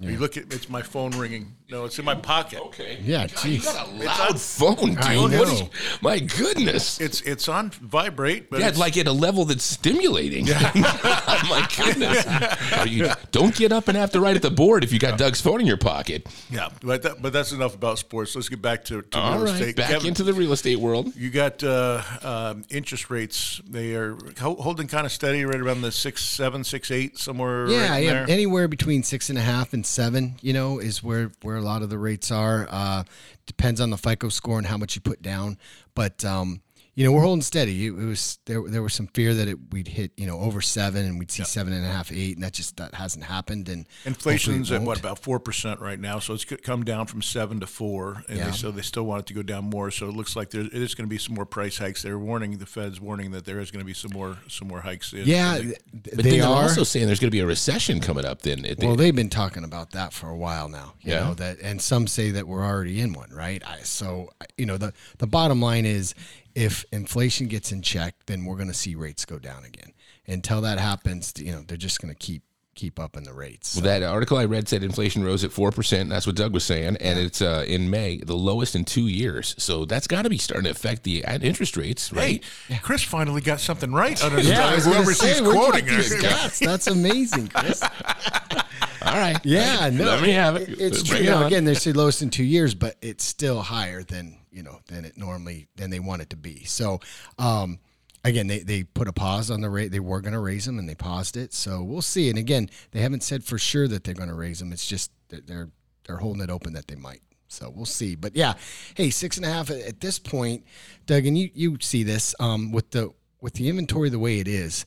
You 0.00 0.18
look 0.18 0.36
at 0.36 0.52
it's 0.52 0.68
my 0.68 0.82
phone 0.82 1.12
ringing. 1.12 1.54
No, 1.72 1.86
it's 1.86 1.98
in 1.98 2.04
my 2.04 2.14
pocket. 2.14 2.60
Okay. 2.66 2.98
Yeah, 3.02 3.26
geez. 3.26 3.64
You 3.64 3.72
got 3.72 3.88
a 3.88 3.90
loud 3.92 4.38
phone, 4.38 4.90
dude. 4.90 4.98
I 4.98 5.16
What 5.16 5.32
is- 5.32 5.60
know. 5.62 5.70
my 6.02 6.18
goodness. 6.18 7.00
It's 7.00 7.22
it's 7.22 7.48
on 7.48 7.70
vibrate, 7.70 8.50
but 8.50 8.60
Yeah, 8.60 8.68
it's, 8.68 8.78
like 8.78 8.98
at 8.98 9.06
a 9.06 9.12
level 9.12 9.46
that's 9.46 9.64
stimulating. 9.64 10.44
my 10.74 11.66
goodness. 11.74 12.26
Are 12.76 12.86
you, 12.86 13.10
don't 13.30 13.54
get 13.54 13.72
up 13.72 13.88
and 13.88 13.96
have 13.96 14.10
to 14.12 14.20
write 14.20 14.36
at 14.36 14.42
the 14.42 14.50
board 14.50 14.84
if 14.84 14.92
you 14.92 14.98
got 14.98 15.16
Doug's 15.18 15.40
phone 15.40 15.62
in 15.62 15.66
your 15.66 15.78
pocket. 15.78 16.26
yeah. 16.50 16.68
But 16.82 17.02
that, 17.04 17.22
but 17.22 17.32
that's 17.32 17.52
enough 17.52 17.74
about 17.74 17.98
sports. 17.98 18.34
Let's 18.36 18.50
get 18.50 18.60
back 18.60 18.84
to, 18.86 19.00
to 19.00 19.18
All 19.18 19.36
real 19.38 19.44
right, 19.46 19.54
estate. 19.54 19.76
back 19.76 19.90
Kevin, 19.92 20.08
into 20.08 20.24
the 20.24 20.34
real 20.34 20.52
estate 20.52 20.76
world. 20.78 21.16
You 21.16 21.30
got 21.30 21.64
uh, 21.64 22.02
um, 22.22 22.64
interest 22.68 23.08
rates. 23.08 23.62
They 23.66 23.94
are 23.94 24.18
ho- 24.38 24.56
holding 24.56 24.88
kind 24.88 25.06
of 25.06 25.12
steady, 25.12 25.42
right 25.46 25.58
around 25.60 25.80
the 25.80 25.90
six, 25.92 26.22
seven, 26.22 26.64
six, 26.64 26.90
eight, 26.90 27.16
somewhere. 27.16 27.66
Yeah, 27.68 27.88
right 27.88 27.98
in 27.98 28.04
yeah. 28.04 28.12
there. 28.12 28.30
Anywhere 28.30 28.68
between 28.68 29.02
six 29.02 29.30
and 29.30 29.38
a 29.38 29.42
half 29.42 29.72
and 29.72 29.86
seven, 29.86 30.34
you 30.42 30.52
know, 30.52 30.78
is 30.78 31.02
where 31.02 31.30
where 31.40 31.56
a 31.56 31.61
lot 31.62 31.82
of 31.82 31.90
the 31.90 31.98
rates 31.98 32.30
are. 32.30 32.66
Uh, 32.70 33.04
depends 33.46 33.80
on 33.80 33.90
the 33.90 33.98
FICO 33.98 34.28
score 34.28 34.58
and 34.58 34.66
how 34.66 34.76
much 34.76 34.94
you 34.94 35.00
put 35.00 35.22
down, 35.22 35.58
but 35.94 36.24
um, 36.24 36.60
you 36.94 37.04
know, 37.06 37.12
we're 37.12 37.22
holding 37.22 37.40
steady. 37.42 37.86
It, 37.86 37.92
it 37.92 38.04
was 38.04 38.38
there. 38.44 38.62
There 38.68 38.82
was 38.82 38.92
some 38.92 39.06
fear 39.06 39.32
that 39.32 39.48
it, 39.48 39.56
we'd 39.72 39.88
hit, 39.88 40.12
you 40.18 40.26
know, 40.26 40.38
over 40.40 40.60
seven, 40.60 41.06
and 41.06 41.18
we'd 41.18 41.30
see 41.30 41.42
seven 41.44 41.72
and 41.72 41.84
a 41.84 41.88
half, 41.88 42.12
eight, 42.12 42.34
and 42.36 42.44
that 42.44 42.52
just 42.52 42.76
that 42.76 42.94
hasn't 42.94 43.24
happened. 43.24 43.68
And 43.70 43.86
Inflation's 44.04 44.70
at 44.70 44.82
what 44.82 44.98
about 45.00 45.18
four 45.18 45.38
percent 45.40 45.80
right 45.80 45.98
now, 45.98 46.18
so 46.18 46.34
it's 46.34 46.44
come 46.44 46.84
down 46.84 47.06
from 47.06 47.22
seven 47.22 47.60
to 47.60 47.66
four, 47.66 48.22
and 48.28 48.36
Yeah. 48.38 48.46
they, 48.46 48.52
so 48.52 48.70
they 48.70 48.82
still 48.82 49.04
want 49.04 49.20
it 49.22 49.26
to 49.28 49.34
go 49.34 49.42
down 49.42 49.64
more. 49.64 49.90
So 49.90 50.06
it 50.08 50.14
looks 50.14 50.36
like 50.36 50.50
there 50.50 50.60
it 50.62 50.74
is 50.74 50.94
going 50.94 51.06
to 51.08 51.10
be 51.10 51.18
some 51.18 51.34
more 51.34 51.46
price 51.46 51.78
hikes. 51.78 52.02
They're 52.02 52.18
warning 52.18 52.58
the 52.58 52.66
Fed's 52.66 53.00
warning 53.00 53.30
that 53.30 53.46
there 53.46 53.58
is 53.58 53.70
going 53.70 53.80
to 53.80 53.86
be 53.86 53.94
some 53.94 54.10
more 54.12 54.36
some 54.48 54.68
more 54.68 54.82
hikes. 54.82 55.14
In, 55.14 55.22
Yeah, 55.26 55.56
in 55.56 55.62
th- 55.68 55.78
But 55.92 56.02
they 56.24 56.30
then 56.32 56.40
they're 56.40 56.48
also 56.48 56.84
saying 56.84 57.06
there's 57.06 57.20
going 57.20 57.30
to 57.30 57.36
be 57.36 57.40
a 57.40 57.46
recession 57.46 58.00
coming 58.00 58.26
up. 58.26 58.42
Then 58.42 58.66
at 58.66 58.78
the- 58.78 58.86
Well, 58.86 58.96
they've 58.96 59.16
been 59.16 59.30
talking 59.30 59.64
about 59.64 59.92
that 59.92 60.12
for 60.12 60.28
a 60.28 60.36
while 60.36 60.68
now. 60.68 60.92
You 61.00 61.12
Yeah. 61.12 61.20
know 61.20 61.34
that, 61.34 61.58
and 61.62 61.80
some 61.80 62.06
say 62.06 62.32
that 62.32 62.46
we're 62.46 62.64
already 62.64 63.00
in 63.00 63.14
one, 63.14 63.30
right? 63.30 63.62
I, 63.66 63.78
so 63.80 64.28
you 64.58 64.66
know 64.66 64.76
the 64.76 64.92
the 65.18 65.26
bottom 65.26 65.62
line 65.62 65.86
is, 65.86 66.14
if 66.54 66.84
inflation 66.92 67.46
gets 67.48 67.72
in 67.72 67.82
check, 67.82 68.14
then 68.26 68.44
we're 68.44 68.56
going 68.56 68.68
to 68.68 68.74
see 68.74 68.94
rates 68.94 69.24
go 69.24 69.38
down 69.38 69.64
again. 69.64 69.92
Until 70.26 70.60
that 70.62 70.78
happens, 70.78 71.32
you 71.36 71.52
know 71.52 71.62
they're 71.66 71.76
just 71.76 72.00
going 72.00 72.12
to 72.14 72.18
keep 72.18 72.42
keep 72.74 72.98
up 72.98 73.18
in 73.18 73.24
the 73.24 73.32
rates. 73.34 73.74
Well, 73.76 73.84
that 73.84 74.02
article 74.02 74.38
I 74.38 74.46
read 74.46 74.66
said 74.66 74.82
inflation 74.82 75.22
rose 75.24 75.44
at 75.44 75.52
four 75.52 75.70
percent. 75.72 76.08
That's 76.08 76.26
what 76.26 76.36
Doug 76.36 76.54
was 76.54 76.64
saying, 76.64 76.96
and 77.00 77.18
it's 77.18 77.42
uh, 77.42 77.64
in 77.66 77.90
May, 77.90 78.18
the 78.18 78.36
lowest 78.36 78.74
in 78.76 78.84
two 78.84 79.08
years. 79.08 79.54
So 79.58 79.84
that's 79.84 80.06
got 80.06 80.22
to 80.22 80.30
be 80.30 80.38
starting 80.38 80.64
to 80.64 80.70
affect 80.70 81.02
the 81.02 81.24
interest 81.42 81.76
rates, 81.76 82.08
Hey, 82.10 82.40
right? 82.70 82.80
Chris 82.82 83.02
finally 83.02 83.40
got 83.40 83.60
something 83.60 83.92
right. 83.92 84.22
Under 84.22 84.40
yeah, 84.40 84.68
I 84.68 84.74
was 84.76 84.84
gonna 84.84 84.96
whoever 84.96 85.12
say, 85.12 85.32
she's 85.32 85.40
quoting. 85.40 85.84
get 85.84 85.96
these 85.96 86.14
stats? 86.22 86.58
That's 86.64 86.86
amazing, 86.86 87.48
Chris. 87.48 87.82
All 89.04 89.18
right. 89.18 89.38
Yeah, 89.44 89.90
no, 89.90 90.04
Let 90.04 90.22
me 90.22 90.30
have 90.30 90.56
it. 90.56 90.68
It's 90.80 91.02
true. 91.02 91.18
You 91.18 91.30
know, 91.30 91.46
again, 91.46 91.64
they 91.64 91.74
say 91.74 91.92
lowest 91.92 92.22
in 92.22 92.30
two 92.30 92.44
years, 92.44 92.74
but 92.74 92.96
it's 93.02 93.24
still 93.24 93.60
higher 93.60 94.02
than 94.04 94.38
you 94.52 94.62
know 94.62 94.80
than 94.86 95.04
it 95.04 95.16
normally 95.16 95.68
than 95.76 95.90
they 95.90 96.00
want 96.00 96.22
it 96.22 96.30
to 96.30 96.36
be. 96.36 96.64
So, 96.64 97.00
um, 97.38 97.78
again, 98.24 98.46
they 98.46 98.60
they 98.60 98.84
put 98.84 99.08
a 99.08 99.12
pause 99.12 99.50
on 99.50 99.60
the 99.60 99.70
rate. 99.70 99.90
They 99.90 100.00
were 100.00 100.20
going 100.20 100.34
to 100.34 100.40
raise 100.40 100.66
them, 100.66 100.78
and 100.78 100.88
they 100.88 100.94
paused 100.94 101.36
it. 101.36 101.52
So 101.52 101.82
we'll 101.82 102.02
see. 102.02 102.28
And 102.28 102.38
again, 102.38 102.70
they 102.92 103.00
haven't 103.00 103.22
said 103.22 103.44
for 103.44 103.58
sure 103.58 103.88
that 103.88 104.04
they're 104.04 104.14
going 104.14 104.28
to 104.28 104.34
raise 104.34 104.58
them. 104.58 104.72
It's 104.72 104.86
just 104.86 105.10
that 105.28 105.46
they're 105.46 105.70
they're 106.06 106.18
holding 106.18 106.42
it 106.42 106.50
open 106.50 106.74
that 106.74 106.88
they 106.88 106.96
might. 106.96 107.22
So 107.48 107.70
we'll 107.74 107.84
see. 107.84 108.14
But 108.14 108.34
yeah, 108.34 108.54
hey, 108.94 109.10
six 109.10 109.36
and 109.36 109.44
a 109.44 109.48
half 109.50 109.70
at, 109.70 110.00
this 110.00 110.18
point, 110.18 110.64
Doug, 111.06 111.26
and 111.26 111.36
you 111.36 111.50
you 111.54 111.78
see 111.80 112.02
this 112.02 112.34
um, 112.40 112.72
with 112.72 112.90
the 112.90 113.10
with 113.40 113.54
the 113.54 113.68
inventory 113.68 114.08
the 114.08 114.18
way 114.18 114.38
it 114.38 114.48
is 114.48 114.86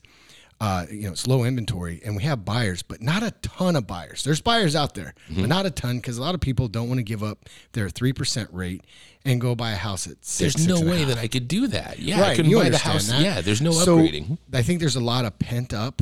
uh, 0.60 0.86
you 0.90 1.02
know, 1.02 1.12
it's 1.12 1.26
low 1.26 1.44
inventory 1.44 2.00
and 2.04 2.16
we 2.16 2.22
have 2.22 2.44
buyers, 2.44 2.82
but 2.82 3.02
not 3.02 3.22
a 3.22 3.30
ton 3.42 3.76
of 3.76 3.86
buyers. 3.86 4.24
There's 4.24 4.40
buyers 4.40 4.74
out 4.74 4.94
there, 4.94 5.14
Mm-hmm. 5.30 5.42
but 5.42 5.48
not 5.48 5.66
a 5.66 5.70
ton 5.70 5.96
because 5.98 6.16
a 6.18 6.22
lot 6.22 6.34
of 6.34 6.40
people 6.40 6.66
don't 6.68 6.88
want 6.88 6.98
to 6.98 7.04
give 7.04 7.22
up 7.22 7.46
their 7.72 7.88
3% 7.88 8.48
rate 8.52 8.82
and 9.24 9.40
go 9.40 9.54
buy 9.54 9.72
a 9.72 9.76
house 9.76 10.06
at 10.06 10.24
six. 10.24 10.54
There's 10.54 10.66
no 10.68 10.80
way 10.80 11.04
that 11.04 11.18
I 11.18 11.26
could 11.28 11.46
do 11.48 11.66
that. 11.68 11.98
Yeah, 11.98 12.18
I 12.18 12.20
Right, 12.20 12.36
couldn't 12.36 12.50
you 12.50 12.58
buy 12.58 12.70
the 12.70 12.78
house. 12.78 13.08
that. 13.08 13.20
Yeah, 13.20 13.40
there's 13.42 13.60
no 13.60 13.72
So, 13.72 13.98
upgrading. 13.98 14.38
I 14.52 14.62
think 14.62 14.80
there's 14.80 14.96
a 14.96 15.00
lot 15.00 15.24
of 15.26 15.38
pent 15.38 15.74
up, 15.74 16.00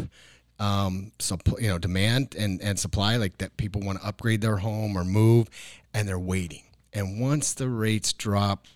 um, 0.60 1.10
you 1.58 1.68
know, 1.68 1.78
demand 1.78 2.36
and, 2.38 2.60
and 2.62 2.78
supply, 2.78 3.16
like 3.16 3.38
that 3.38 3.56
people 3.56 3.80
want 3.82 4.00
to 4.00 4.06
upgrade 4.06 4.40
their 4.40 4.58
home 4.58 4.96
or 4.96 5.04
move, 5.04 5.48
and 5.92 6.06
they're 6.06 6.18
waiting. 6.18 6.62
And 6.92 7.18
once 7.20 7.54
the 7.54 7.68
rates 7.68 8.12
drop, 8.12 8.66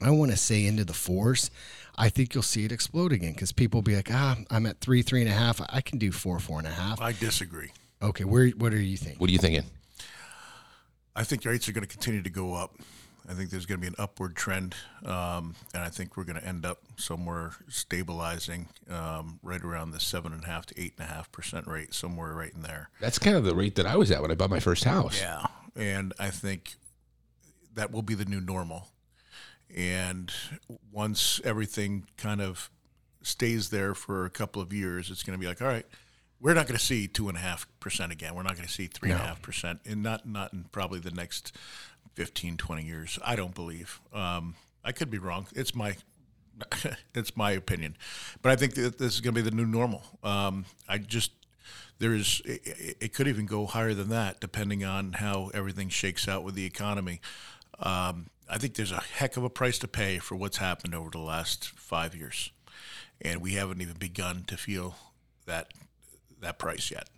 I 0.00 0.10
want 0.10 0.30
to 0.30 0.36
say 0.36 0.66
into 0.66 0.84
the 0.84 0.94
fours, 0.94 1.50
I 1.96 2.08
think 2.08 2.34
you'll 2.34 2.42
see 2.42 2.64
it 2.64 2.72
explode 2.72 3.12
again 3.12 3.32
because 3.32 3.52
people 3.52 3.78
will 3.78 3.82
be 3.82 3.96
like, 3.96 4.10
ah, 4.12 4.36
I'm 4.50 4.66
at 4.66 4.80
three, 4.80 5.02
three 5.02 5.20
and 5.20 5.30
a 5.30 5.34
half. 5.34 5.60
I 5.68 5.80
can 5.80 5.98
do 5.98 6.12
four, 6.12 6.38
four 6.38 6.58
and 6.58 6.66
a 6.68 6.70
half. 6.70 7.00
I 7.00 7.12
disagree. 7.12 7.70
Okay, 8.00 8.24
where 8.24 8.48
what 8.50 8.72
are 8.72 8.80
you 8.80 8.96
thinking? 8.96 9.18
What 9.18 9.28
are 9.28 9.32
you 9.32 9.38
thinking? 9.38 9.64
I 11.16 11.24
think 11.24 11.44
rates 11.44 11.68
are 11.68 11.72
going 11.72 11.82
to 11.82 11.88
continue 11.88 12.22
to 12.22 12.30
go 12.30 12.54
up. 12.54 12.76
I 13.28 13.34
think 13.34 13.50
there's 13.50 13.66
going 13.66 13.78
to 13.78 13.82
be 13.82 13.88
an 13.88 13.96
upward 13.98 14.36
trend, 14.36 14.74
um, 15.04 15.54
and 15.74 15.82
I 15.82 15.90
think 15.90 16.16
we're 16.16 16.24
going 16.24 16.40
to 16.40 16.46
end 16.46 16.64
up 16.64 16.78
somewhere 16.96 17.52
stabilizing 17.68 18.68
um, 18.88 19.38
right 19.42 19.62
around 19.62 19.90
the 19.90 20.00
seven 20.00 20.32
and 20.32 20.44
a 20.44 20.46
half 20.46 20.64
to 20.66 20.80
eight 20.80 20.94
and 20.98 21.06
a 21.06 21.12
half 21.12 21.30
percent 21.30 21.66
rate, 21.66 21.92
somewhere 21.92 22.32
right 22.32 22.52
in 22.54 22.62
there. 22.62 22.88
That's 23.00 23.18
kind 23.18 23.36
of 23.36 23.44
the 23.44 23.54
rate 23.54 23.74
that 23.74 23.84
I 23.84 23.96
was 23.96 24.10
at 24.10 24.22
when 24.22 24.30
I 24.30 24.34
bought 24.34 24.48
my 24.48 24.60
first 24.60 24.84
house. 24.84 25.20
Yeah, 25.20 25.44
and 25.76 26.14
I 26.18 26.30
think 26.30 26.76
that 27.74 27.90
will 27.90 28.02
be 28.02 28.14
the 28.14 28.24
new 28.24 28.40
normal. 28.40 28.88
And 29.74 30.32
once 30.90 31.40
everything 31.44 32.06
kind 32.16 32.40
of 32.40 32.70
stays 33.22 33.70
there 33.70 33.94
for 33.94 34.24
a 34.24 34.30
couple 34.30 34.62
of 34.62 34.72
years, 34.72 35.10
it's 35.10 35.22
going 35.22 35.38
to 35.38 35.40
be 35.40 35.46
like, 35.46 35.60
all 35.60 35.68
right, 35.68 35.86
we're 36.40 36.54
not 36.54 36.66
going 36.66 36.78
to 36.78 36.84
see 36.84 37.08
two 37.08 37.28
and 37.28 37.36
a 37.36 37.40
half 37.40 37.66
percent 37.80 38.12
again. 38.12 38.34
We're 38.34 38.42
not 38.42 38.54
going 38.54 38.66
to 38.66 38.72
see 38.72 38.86
three 38.86 39.10
and 39.10 39.20
a 39.20 39.22
half 39.22 39.42
percent, 39.42 39.80
and 39.84 40.02
not 40.02 40.26
not 40.26 40.52
in 40.52 40.64
probably 40.70 41.00
the 41.00 41.10
next 41.10 41.56
15, 42.14 42.56
20 42.56 42.82
years. 42.82 43.18
I 43.24 43.36
don't 43.36 43.54
believe. 43.54 44.00
Um, 44.12 44.54
I 44.84 44.92
could 44.92 45.10
be 45.10 45.18
wrong. 45.18 45.46
It's 45.54 45.74
my 45.74 45.96
it's 47.14 47.36
my 47.36 47.52
opinion, 47.52 47.96
but 48.42 48.52
I 48.52 48.56
think 48.56 48.74
that 48.74 48.98
this 48.98 49.14
is 49.14 49.20
going 49.20 49.34
to 49.34 49.42
be 49.42 49.48
the 49.48 49.54
new 49.54 49.66
normal. 49.66 50.02
Um, 50.22 50.64
I 50.88 50.98
just 50.98 51.32
there 51.98 52.14
is 52.14 52.40
it, 52.44 52.96
it 53.00 53.14
could 53.14 53.28
even 53.28 53.46
go 53.46 53.66
higher 53.66 53.94
than 53.94 54.08
that 54.10 54.40
depending 54.40 54.84
on 54.84 55.14
how 55.14 55.50
everything 55.54 55.88
shakes 55.88 56.28
out 56.28 56.44
with 56.44 56.54
the 56.54 56.64
economy. 56.64 57.20
Um, 57.80 58.30
I 58.50 58.58
think 58.58 58.74
there's 58.74 58.92
a 58.92 59.00
heck 59.16 59.36
of 59.36 59.44
a 59.44 59.50
price 59.50 59.78
to 59.80 59.88
pay 59.88 60.18
for 60.18 60.34
what's 60.36 60.56
happened 60.58 60.94
over 60.94 61.10
the 61.10 61.18
last 61.18 61.68
five 61.68 62.14
years, 62.14 62.50
and 63.20 63.40
we 63.42 63.52
haven't 63.54 63.80
even 63.82 63.96
begun 63.98 64.44
to 64.46 64.56
feel 64.56 64.96
that 65.46 65.72
that 66.40 66.58
price 66.58 66.90
yet. 66.90 67.08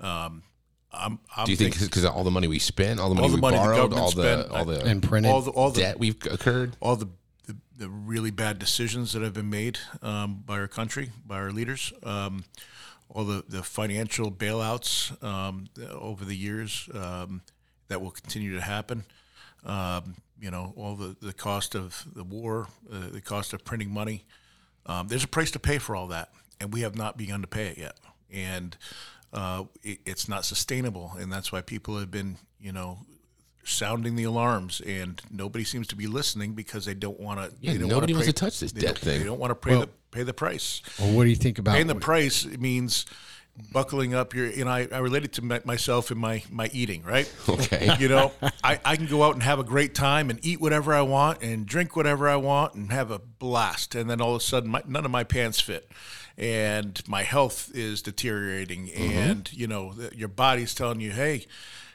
Um, 0.00 0.42
I'm, 0.92 1.18
I'm 1.36 1.44
Do 1.44 1.50
you 1.52 1.56
think 1.56 1.74
thinking- 1.74 1.88
because 1.88 2.04
all 2.04 2.24
the 2.24 2.30
money 2.30 2.48
we 2.48 2.58
spent, 2.58 2.98
all 2.98 3.08
the 3.08 3.14
money 3.14 3.24
All 3.26 3.30
the 3.30 3.34
we 3.36 3.40
money 3.40 3.56
borrowed, 3.56 3.76
government 3.90 4.00
all 4.02 4.10
the 4.10 4.42
spent, 4.42 4.50
all 4.50 4.64
the 4.64 4.84
and 4.84 5.02
printed. 5.02 5.30
all 5.32 5.40
the 5.42 5.50
all 5.50 5.70
the 5.70 5.80
debt 5.80 5.98
we've 5.98 6.16
occurred? 6.30 6.76
all 6.80 6.96
the, 6.96 7.08
the, 7.46 7.56
the 7.76 7.88
really 7.88 8.30
bad 8.30 8.58
decisions 8.58 9.12
that 9.12 9.22
have 9.22 9.34
been 9.34 9.50
made 9.50 9.78
um, 10.02 10.42
by 10.46 10.58
our 10.58 10.68
country, 10.68 11.10
by 11.26 11.36
our 11.36 11.52
leaders, 11.52 11.92
um, 12.04 12.44
all 13.10 13.24
the, 13.24 13.44
the 13.48 13.62
financial 13.62 14.30
bailouts 14.30 15.22
um, 15.22 15.66
over 15.92 16.24
the 16.24 16.36
years 16.36 16.88
um, 16.94 17.42
that 17.88 18.00
will 18.00 18.10
continue 18.10 18.54
to 18.54 18.60
happen. 18.62 19.04
Um, 19.64 20.16
you 20.40 20.50
know, 20.50 20.72
all 20.76 20.94
the, 20.94 21.16
the 21.20 21.32
cost 21.32 21.74
of 21.74 22.04
the 22.14 22.22
war, 22.24 22.68
uh, 22.92 23.08
the 23.10 23.20
cost 23.20 23.52
of 23.52 23.64
printing 23.64 23.90
money. 23.90 24.24
Um, 24.86 25.08
there's 25.08 25.24
a 25.24 25.28
price 25.28 25.50
to 25.52 25.58
pay 25.58 25.78
for 25.78 25.96
all 25.96 26.06
that, 26.08 26.30
and 26.60 26.72
we 26.72 26.82
have 26.82 26.96
not 26.96 27.16
begun 27.16 27.40
to 27.42 27.48
pay 27.48 27.66
it 27.68 27.78
yet. 27.78 27.96
And 28.32 28.76
uh, 29.32 29.64
it, 29.82 29.98
it's 30.06 30.28
not 30.28 30.44
sustainable, 30.44 31.12
and 31.18 31.32
that's 31.32 31.50
why 31.50 31.60
people 31.60 31.98
have 31.98 32.10
been, 32.10 32.36
you 32.60 32.72
know, 32.72 32.98
sounding 33.64 34.16
the 34.16 34.24
alarms, 34.24 34.80
and 34.80 35.20
nobody 35.30 35.64
seems 35.64 35.86
to 35.88 35.96
be 35.96 36.06
listening 36.06 36.54
because 36.54 36.84
they 36.86 36.94
don't 36.94 37.20
want 37.20 37.40
to. 37.40 37.54
Yeah, 37.60 37.74
nobody 37.74 38.12
wants 38.12 38.28
pay- 38.28 38.32
to 38.32 38.44
touch 38.44 38.60
this 38.60 38.72
debt 38.72 38.98
thing. 38.98 39.18
They 39.18 39.26
don't 39.26 39.40
want 39.40 39.50
to 39.50 39.54
pay 39.56 39.72
Well- 39.72 39.80
the 39.82 39.88
pay 40.10 40.22
the 40.22 40.32
price. 40.32 40.80
Well, 40.98 41.14
what 41.14 41.24
do 41.24 41.30
you 41.30 41.36
think 41.36 41.58
about 41.58 41.74
Paying 41.74 41.86
the 41.86 41.94
price 41.94 42.46
It 42.46 42.60
means 42.60 43.04
buckling 43.72 44.14
up 44.14 44.34
your. 44.34 44.46
You 44.46 44.64
know, 44.64 44.70
I, 44.70 44.88
I 44.90 44.98
relate 44.98 45.24
it 45.24 45.32
to 45.34 45.42
my, 45.42 45.60
myself 45.64 46.10
in 46.10 46.18
my 46.18 46.42
my 46.50 46.70
eating. 46.72 47.02
Right. 47.02 47.32
Okay. 47.48 47.86
You 47.98 48.08
know, 48.08 48.32
I, 48.62 48.78
I 48.84 48.96
can 48.96 49.06
go 49.06 49.24
out 49.24 49.34
and 49.34 49.42
have 49.42 49.58
a 49.58 49.64
great 49.64 49.92
time 49.94 50.30
and 50.30 50.38
eat 50.44 50.60
whatever 50.60 50.94
I 50.94 51.02
want 51.02 51.42
and 51.42 51.66
drink 51.66 51.96
whatever 51.96 52.28
I 52.28 52.36
want 52.36 52.74
and 52.74 52.92
have 52.92 53.10
a 53.10 53.18
blast, 53.18 53.94
and 53.96 54.08
then 54.08 54.20
all 54.20 54.36
of 54.36 54.40
a 54.40 54.44
sudden, 54.44 54.70
my, 54.70 54.82
none 54.86 55.04
of 55.04 55.10
my 55.10 55.24
pants 55.24 55.60
fit, 55.60 55.90
and 56.36 57.02
my 57.08 57.24
health 57.24 57.70
is 57.74 58.02
deteriorating, 58.02 58.86
mm-hmm. 58.86 59.02
and 59.02 59.52
you 59.52 59.66
know, 59.66 59.94
your 60.14 60.28
body's 60.28 60.74
telling 60.74 61.00
you, 61.00 61.10
hey. 61.10 61.46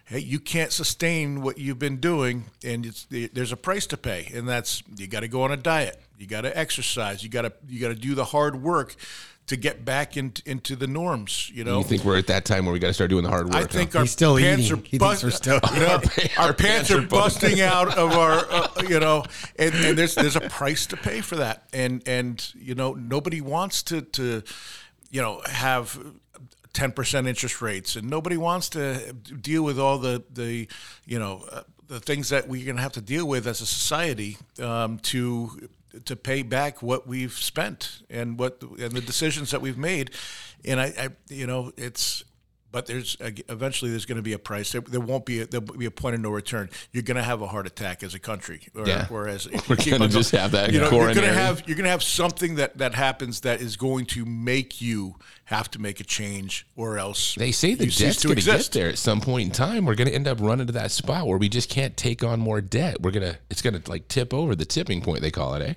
Hey, 0.05 0.19
you 0.19 0.41
can't 0.41 0.73
sustain 0.73 1.41
what 1.41 1.57
you've 1.57 1.79
been 1.79 2.01
doing, 2.01 2.43
and 2.61 2.85
it's, 2.85 3.07
there's 3.09 3.53
a 3.53 3.57
price 3.57 3.87
to 3.87 3.95
pay, 3.95 4.29
and 4.33 4.45
that's 4.45 4.83
you 4.97 5.07
got 5.07 5.21
to 5.21 5.29
go 5.29 5.43
on 5.43 5.51
a 5.53 5.57
diet, 5.57 5.97
you 6.19 6.27
got 6.27 6.41
to 6.41 6.55
exercise, 6.57 7.23
you 7.23 7.29
got 7.29 7.43
to 7.43 7.53
you 7.69 7.79
got 7.79 7.87
to 7.87 7.95
do 7.95 8.13
the 8.13 8.25
hard 8.25 8.61
work 8.61 8.97
to 9.47 9.57
get 9.57 9.83
back 9.83 10.15
into 10.15 10.41
into 10.49 10.75
the 10.75 10.87
norms. 10.87 11.49
You 11.53 11.63
know, 11.65 11.79
You 11.79 11.83
think 11.83 12.05
we're 12.05 12.17
at 12.17 12.27
that 12.27 12.45
time 12.45 12.65
where 12.65 12.71
we 12.73 12.79
got 12.79 12.87
to 12.87 12.93
start 12.93 13.09
doing 13.09 13.23
the 13.23 13.29
hard 13.29 13.47
work? 13.47 13.55
I 13.55 13.61
huh? 13.61 13.67
think 13.67 13.95
our 13.95 14.03
He's 14.03 14.11
still 14.11 14.37
pants 14.37 14.65
eating. 14.65 14.77
are 14.79 14.81
He 14.83 14.97
thinks 14.97 14.99
bust- 14.99 15.23
we're 15.23 15.31
still- 15.31 15.59
you 15.73 15.79
know, 15.81 15.87
our, 16.37 16.47
Our 16.47 16.53
pants, 16.53 16.61
pants 16.61 16.91
are 16.91 16.99
are 16.99 17.01
busting. 17.01 17.49
busting 17.57 17.61
out 17.61 17.97
of 17.97 18.11
our, 18.17 18.45
uh, 18.49 18.67
you 18.87 18.99
know, 18.99 19.23
and, 19.59 19.73
and 19.75 19.97
there's 19.97 20.15
there's 20.15 20.35
a 20.37 20.41
price 20.49 20.85
to 20.87 20.97
pay 20.97 21.21
for 21.21 21.35
that, 21.37 21.63
and 21.73 22.01
and 22.07 22.51
you 22.55 22.73
know 22.75 22.93
nobody 22.93 23.41
wants 23.41 23.83
to 23.83 24.01
to, 24.01 24.43
you 25.11 25.21
know, 25.21 25.41
have. 25.45 25.97
10% 26.73 27.27
interest 27.27 27.61
rates 27.61 27.95
and 27.95 28.09
nobody 28.09 28.35
wants 28.35 28.67
to 28.69 29.13
deal 29.39 29.61
with 29.61 29.77
all 29.77 29.99
the 29.99 30.23
the 30.33 30.67
you 31.05 31.19
know 31.19 31.45
uh, 31.51 31.61
the 31.87 31.99
things 31.99 32.29
that 32.29 32.47
we're 32.47 32.65
going 32.65 32.77
to 32.77 32.81
have 32.81 32.93
to 32.93 32.99
deal 33.01 33.27
with 33.27 33.45
as 33.45 33.61
a 33.61 33.65
society 33.67 34.37
um, 34.59 34.97
to 34.97 35.69
to 36.05 36.15
pay 36.15 36.41
back 36.41 36.81
what 36.81 37.07
we've 37.07 37.33
spent 37.33 38.01
and 38.09 38.39
what 38.39 38.61
and 38.61 38.91
the 38.91 39.01
decisions 39.01 39.51
that 39.51 39.61
we've 39.61 39.77
made. 39.77 40.11
And 40.65 40.79
I, 40.79 40.93
I 40.97 41.09
you 41.29 41.47
know 41.47 41.71
it's 41.77 42.23
but 42.73 42.87
there's 42.87 43.15
eventually 43.21 43.91
there's 43.91 44.07
going 44.07 44.15
to 44.15 44.23
be 44.23 44.33
a 44.33 44.39
price. 44.39 44.71
There, 44.71 44.81
there 44.81 44.99
won't 44.99 45.25
be 45.25 45.41
a, 45.41 45.45
there'll 45.45 45.63
be 45.63 45.85
a 45.85 45.91
point 45.91 46.15
of 46.15 46.21
no 46.21 46.31
return. 46.31 46.71
You're 46.91 47.03
going 47.03 47.17
to 47.17 47.23
have 47.23 47.39
a 47.43 47.47
heart 47.47 47.67
attack 47.67 48.01
as 48.01 48.15
a 48.15 48.19
country. 48.19 48.67
Or, 48.73 48.87
Yeah. 48.87 49.05
Whereas 49.09 49.47
We're 49.69 49.75
going 49.75 50.01
to 50.01 50.07
just 50.07 50.31
have 50.31 50.51
that. 50.53 50.73
You 50.73 50.79
know, 50.79 50.89
you're 50.89 51.13
going 51.13 51.27
to 51.27 51.33
have 51.33 51.61
you're 51.67 51.77
going 51.77 51.85
to 51.85 51.91
have 51.91 52.01
something 52.01 52.55
that 52.55 52.79
that 52.79 52.95
happens 52.95 53.41
that 53.41 53.61
is 53.61 53.77
going 53.77 54.07
to 54.07 54.25
make 54.25 54.81
you 54.81 55.17
have 55.45 55.69
to 55.71 55.79
make 55.79 55.99
a 55.99 56.03
change, 56.03 56.65
or 56.75 56.97
else 56.97 57.35
They 57.35 57.51
say 57.51 57.75
the 57.75 57.85
debt's 57.85 58.25
going 58.25 58.37
to 58.37 58.41
get 58.43 58.71
there 58.71 58.89
at 58.89 58.97
some 58.97 59.21
point 59.21 59.49
in 59.49 59.51
time. 59.51 59.85
We're 59.85 59.93
going 59.93 60.07
to 60.07 60.15
end 60.15 60.27
up 60.27 60.41
running 60.41 60.65
to 60.65 60.73
that 60.73 60.89
spot 60.89 61.27
where 61.27 61.37
we 61.37 61.49
just 61.49 61.69
can't 61.69 61.95
take 61.95 62.23
on 62.23 62.39
more 62.39 62.59
debt. 62.59 63.01
We're 63.01 63.11
gonna, 63.11 63.37
it's 63.51 63.61
going 63.61 63.79
to 63.79 63.89
like 63.89 64.07
tip 64.07 64.33
over 64.33 64.55
the 64.55 64.65
tipping 64.65 65.01
point. 65.01 65.21
They 65.21 65.29
call 65.29 65.53
it, 65.53 65.61
eh? 65.61 65.73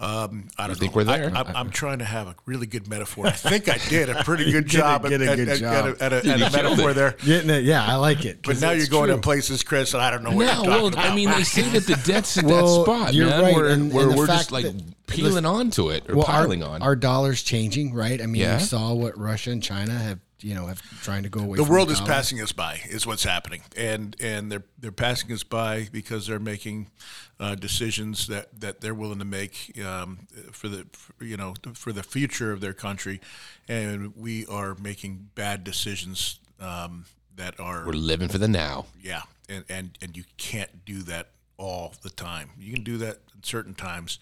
Um, 0.00 0.48
I 0.56 0.66
don't 0.66 0.78
think 0.78 0.92
know. 0.92 0.96
we're 0.96 1.04
there? 1.04 1.30
I, 1.34 1.60
am 1.60 1.68
trying 1.68 1.98
to 1.98 2.06
have 2.06 2.26
a 2.26 2.34
really 2.46 2.66
good 2.66 2.88
metaphor. 2.88 3.26
I 3.26 3.32
think 3.32 3.68
I 3.68 3.76
did 3.90 4.08
a 4.08 4.24
pretty 4.24 4.50
good 4.50 4.66
job 4.78 5.04
at, 5.04 5.10
good 5.10 5.20
at, 5.20 5.58
job. 5.58 5.96
at, 6.00 6.00
at, 6.00 6.12
a, 6.12 6.16
at 6.16 6.24
a 6.24 6.26
You 6.28 6.36
killed 6.38 6.52
metaphor 6.54 6.90
it. 6.92 6.94
there. 6.94 7.10
Getting 7.22 7.50
it, 7.50 7.64
yeah, 7.64 7.84
I 7.86 7.96
like 7.96 8.24
it. 8.24 8.40
But 8.42 8.62
now 8.62 8.70
you're 8.70 8.86
going 8.86 9.08
true. 9.08 9.16
to 9.16 9.20
places, 9.20 9.62
Chris, 9.62 9.92
and 9.92 10.02
I 10.02 10.10
don't 10.10 10.22
know 10.22 10.30
what 10.30 10.38
No, 10.38 10.46
you're 10.46 10.54
talking 10.54 10.70
well, 10.70 10.86
about. 10.88 11.04
I 11.04 11.14
mean, 11.14 11.28
they 11.30 11.44
say 11.44 11.62
that 11.68 11.86
the 11.86 12.00
debt's 12.10 12.38
at 12.38 12.44
Well, 12.44 12.78
that 12.78 12.84
spot, 12.84 13.14
you're 13.14 13.26
man, 13.28 13.42
right, 13.42 13.54
where, 13.54 13.66
and- 13.68 13.92
where 13.92 14.08
and 14.08 14.16
we're 14.16 14.26
just 14.26 14.50
like 14.50 14.66
peeling 15.06 15.44
onto 15.44 15.90
it 15.90 16.08
or 16.08 16.16
well, 16.16 16.24
piling 16.24 16.62
our, 16.62 16.70
on. 16.76 16.82
Our 16.82 16.96
dollar's 16.96 17.42
changing, 17.42 17.92
right? 17.92 18.22
I 18.22 18.26
mean, 18.26 18.40
Yeah. 18.42 18.58
you 18.58 18.64
saw 18.64 18.94
what 18.94 19.18
Russia 19.18 19.50
and 19.50 19.62
China 19.62 19.92
have, 19.92 20.18
you 20.42 20.54
know, 20.54 20.66
have 20.66 20.82
trying 21.02 21.22
to 21.22 21.28
go 21.28 21.40
away. 21.40 21.56
the 21.56 21.64
from 21.64 21.72
world 21.72 21.90
is 21.90 22.00
passing 22.00 22.40
us 22.40 22.52
by 22.52 22.80
is 22.88 23.06
what's 23.06 23.24
happening. 23.24 23.62
And 23.76 24.16
and 24.20 24.50
they're 24.50 24.64
they're 24.78 24.92
passing 24.92 25.32
us 25.32 25.42
by 25.42 25.88
because 25.92 26.26
they're 26.26 26.38
making 26.38 26.90
uh, 27.38 27.54
decisions 27.54 28.26
that 28.28 28.60
that 28.60 28.80
they're 28.80 28.94
willing 28.94 29.18
to 29.18 29.24
make 29.24 29.78
um, 29.84 30.26
for 30.52 30.68
the 30.68 30.86
for, 30.92 31.24
you 31.24 31.36
know 31.36 31.54
for 31.74 31.92
the 31.92 32.02
future 32.02 32.52
of 32.52 32.60
their 32.60 32.72
country. 32.72 33.20
And 33.68 34.16
we 34.16 34.46
are 34.46 34.74
making 34.74 35.30
bad 35.34 35.64
decisions 35.64 36.40
um, 36.58 37.04
that 37.36 37.58
are 37.60 37.86
we're 37.86 37.92
living 37.92 38.28
for 38.28 38.38
the 38.38 38.48
now. 38.48 38.86
yeah. 39.00 39.22
And, 39.48 39.64
and 39.68 39.98
and 40.00 40.16
you 40.16 40.24
can't 40.36 40.84
do 40.84 41.02
that 41.02 41.30
all 41.56 41.94
the 42.02 42.10
time. 42.10 42.50
You 42.58 42.72
can 42.72 42.84
do 42.84 42.98
that 42.98 43.18
at 43.36 43.46
certain 43.46 43.74
times 43.74 44.18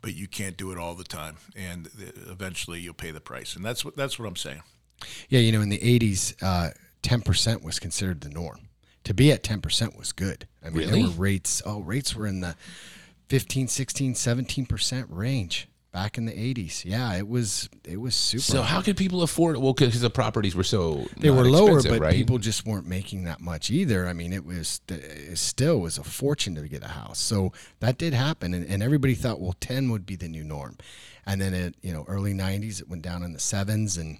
but 0.00 0.16
you 0.16 0.26
can't 0.26 0.56
do 0.56 0.72
it 0.72 0.78
all 0.78 0.96
the 0.96 1.04
time. 1.04 1.36
And 1.54 1.86
uh, 1.86 2.10
eventually 2.28 2.80
you'll 2.80 2.92
pay 2.92 3.12
the 3.12 3.20
price. 3.20 3.54
And 3.54 3.64
that's 3.64 3.84
what 3.84 3.96
that's 3.96 4.18
what 4.18 4.26
I'm 4.26 4.34
saying 4.34 4.62
Yeah, 5.28 5.40
you 5.40 5.52
know, 5.52 5.60
in 5.60 5.68
the 5.68 5.78
'80s, 5.78 6.34
uh, 6.42 6.70
ten 7.02 7.20
percent 7.20 7.62
was 7.62 7.78
considered 7.78 8.20
the 8.20 8.28
norm. 8.30 8.68
To 9.04 9.14
be 9.14 9.32
at 9.32 9.42
ten 9.42 9.60
percent 9.60 9.96
was 9.98 10.12
good. 10.12 10.46
I 10.64 10.68
mean, 10.70 10.78
Really? 10.78 11.02
there 11.02 11.10
were 11.10 11.16
rates. 11.16 11.62
Oh, 11.66 11.80
rates 11.80 12.14
were 12.14 12.26
in 12.26 12.40
the 12.40 12.54
15, 13.28 13.68
16, 13.68 14.14
17 14.14 14.66
percent 14.66 15.06
range 15.10 15.68
back 15.92 16.16
in 16.18 16.24
the 16.24 16.32
'80s. 16.32 16.84
Yeah, 16.84 17.14
it 17.14 17.26
was. 17.28 17.68
It 17.84 18.00
was 18.00 18.14
super. 18.14 18.42
So 18.42 18.62
how 18.62 18.80
could 18.80 18.96
people 18.96 19.22
afford 19.22 19.56
it? 19.56 19.58
Well, 19.60 19.72
because 19.72 20.00
the 20.00 20.10
properties 20.10 20.54
were 20.54 20.64
so 20.64 21.06
they 21.18 21.30
were 21.30 21.44
lower, 21.44 21.82
but 21.82 22.00
right? 22.00 22.14
people 22.14 22.38
just 22.38 22.64
weren't 22.66 22.86
making 22.86 23.24
that 23.24 23.40
much 23.40 23.70
either. 23.70 24.06
I 24.06 24.12
mean, 24.12 24.32
it 24.32 24.44
was 24.44 24.80
it 24.88 25.36
still 25.38 25.80
was 25.80 25.98
a 25.98 26.04
fortune 26.04 26.54
to 26.54 26.68
get 26.68 26.82
a 26.84 26.88
house. 26.88 27.18
So 27.18 27.52
that 27.80 27.98
did 27.98 28.14
happen, 28.14 28.54
and, 28.54 28.64
and 28.66 28.82
everybody 28.82 29.14
thought, 29.14 29.40
well, 29.40 29.54
ten 29.60 29.90
would 29.90 30.06
be 30.06 30.16
the 30.16 30.28
new 30.28 30.44
norm, 30.44 30.78
and 31.26 31.40
then 31.40 31.54
it 31.54 31.74
you 31.82 31.92
know 31.92 32.04
early 32.08 32.34
'90s 32.34 32.80
it 32.80 32.88
went 32.88 33.02
down 33.02 33.22
in 33.22 33.32
the 33.32 33.40
sevens, 33.40 33.96
and 33.96 34.18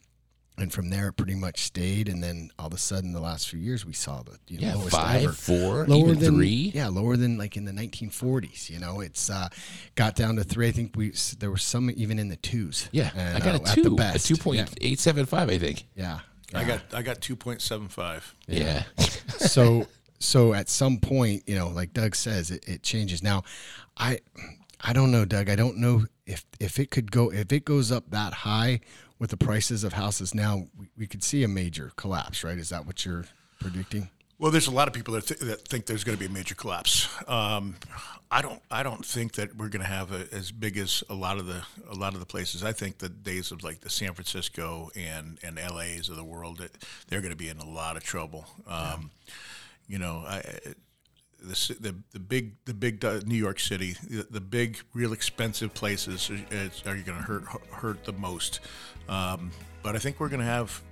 and 0.59 0.73
from 0.73 0.91
there 0.91 1.09
it 1.09 1.15
pretty 1.15 1.35
much 1.35 1.61
stayed, 1.63 2.09
and 2.09 2.23
then 2.23 2.51
all 2.59 2.67
of 2.67 2.73
a 2.75 2.79
sudden 2.79 3.13
the 3.13 3.21
last 3.21 3.49
few 3.49 3.59
years 3.59 3.85
we 3.87 3.93
saw 3.93 4.23
the 4.23 4.39
you 4.49 4.61
know, 4.61 4.67
Yeah, 4.67 4.75
lowest 4.75 4.91
five, 4.97 5.23
ever. 5.25 5.33
four, 5.33 5.87
lower 5.87 6.11
even 6.11 6.19
than 6.19 6.35
three. 6.37 6.73
yeah, 6.75 6.89
lower 6.89 7.17
than 7.17 7.39
like 7.39 7.57
in 7.57 7.65
the 7.65 7.73
1940s. 7.73 8.69
You 8.71 8.79
know, 8.79 9.01
it's 9.01 9.31
uh, 9.31 9.49
got 9.95 10.15
down 10.15 10.37
to 10.37 10.45
three. 10.45 10.69
I 10.69 10.73
think 10.73 10.95
we 10.97 11.13
there 11.39 11.51
were 11.51 11.57
some 11.57 11.91
even 11.91 12.19
in 12.19 12.29
the 12.29 12.37
twos. 12.37 12.89
Yeah, 12.93 13.11
and, 13.17 13.37
I 13.37 13.41
got 13.41 13.55
uh, 13.55 13.65
a 13.65 13.69
at 13.71 13.77
the 13.77 13.83
two, 13.83 13.93
a 13.93 13.97
best. 13.97 14.27
two 14.27 14.37
point 14.37 14.75
eight 14.81 14.99
seven 14.99 15.27
five, 15.27 15.49
I 15.49 15.59
think. 15.59 15.87
Yeah, 15.97 16.21
I 16.55 16.65
got 16.65 16.81
I 16.93 17.03
got 17.03 17.21
2.75 17.21 18.23
Yeah, 18.47 18.83
so 19.39 19.87
so 20.19 20.55
at 20.55 20.69
some 20.69 20.99
point 20.99 21.43
you 21.49 21.57
know 21.57 21.69
like 21.69 21.93
doug 21.93 22.15
says 22.15 22.51
it, 22.53 22.63
it 22.69 22.81
changes 22.83 23.25
now 23.25 23.43
i 23.97 24.21
i 24.81 24.93
don't 24.93 25.11
know 25.11 25.25
doug 25.25 25.49
i 25.51 25.57
don't 25.57 25.77
know 25.77 26.05
if 26.27 26.45
if 26.61 26.79
it 26.79 26.91
could 26.93 27.11
go 27.11 27.33
if 27.33 27.51
it 27.53 27.65
goes 27.65 27.91
up 27.91 28.09
that 28.11 28.33
high 28.33 28.79
with 29.23 29.31
the 29.31 29.37
prices 29.39 29.85
of 29.85 29.93
houses 29.95 30.35
now 30.35 30.67
we, 30.77 30.87
we 30.99 31.07
could 31.07 31.23
see 31.23 31.45
a 31.45 31.49
major 31.49 31.93
collapse 31.97 32.43
right 32.45 32.59
is 32.59 32.69
that 32.69 32.85
what 32.85 33.05
you're 33.07 33.25
predicting 33.61 34.11
Well, 34.39 34.51
there's 34.51 34.67
a 34.67 34.73
lot 34.73 34.89
of 34.89 34.95
people 34.95 35.15
that, 35.15 35.27
th- 35.29 35.41
that 35.41 35.69
think 35.69 35.87
there's 35.87 36.03
going 36.03 36.19
to 36.19 36.21
be 36.21 36.27
a 36.27 36.35
major 36.35 36.57
collapse. 36.57 37.09
Um, 37.29 37.77
I 38.29 38.43
don't. 38.43 38.61
I 38.73 38.83
don't 38.83 39.07
think 39.07 39.35
that 39.35 39.55
we're 39.57 39.69
going 39.69 39.85
to 39.87 39.93
have 40.01 40.11
a, 40.11 40.27
as 40.35 40.51
big 40.51 40.77
as 40.79 41.05
a 41.09 41.15
lot 41.15 41.39
of 41.39 41.47
the 41.47 41.63
a 41.89 41.95
lot 41.95 42.15
of 42.15 42.21
the 42.21 42.27
places. 42.27 42.65
I 42.65 42.73
think 42.73 42.99
the 42.99 43.09
days 43.09 43.53
of 43.53 43.63
like 43.63 43.81
the 43.83 43.91
San 43.91 44.15
Francisco 44.15 44.91
and 44.97 45.39
and 45.45 45.57
LA's 45.57 46.09
of 46.09 46.17
the 46.17 46.25
world, 46.25 46.59
they're 47.07 47.21
going 47.21 47.31
to 47.31 47.45
be 47.45 47.51
in 47.51 47.59
a 47.59 47.71
lot 47.81 47.97
of 47.97 48.03
trouble. 48.03 48.47
Um, 48.67 49.13
You 49.87 49.99
know, 49.99 50.25
I, 50.27 50.43
the, 51.43 51.77
the 51.81 51.95
the 52.13 52.21
big 52.21 52.57
the 52.65 52.75
big 52.75 53.05
uh, 53.05 53.21
New 53.27 53.37
York 53.37 53.61
City, 53.61 53.97
the, 54.09 54.27
the 54.31 54.41
big 54.41 54.79
real 54.95 55.13
expensive 55.13 55.75
places 55.75 56.31
are, 56.31 56.91
are 56.91 56.97
going 56.97 57.19
to 57.19 57.25
hurt 57.25 57.45
hurt 57.71 58.05
the 58.05 58.13
most. 58.13 58.61
Um, 59.09 59.51
but 59.83 59.97
I 59.97 59.99
think 59.99 60.21
we're 60.21 60.29
going 60.29 60.41
to 60.41 60.47
have 60.47 60.83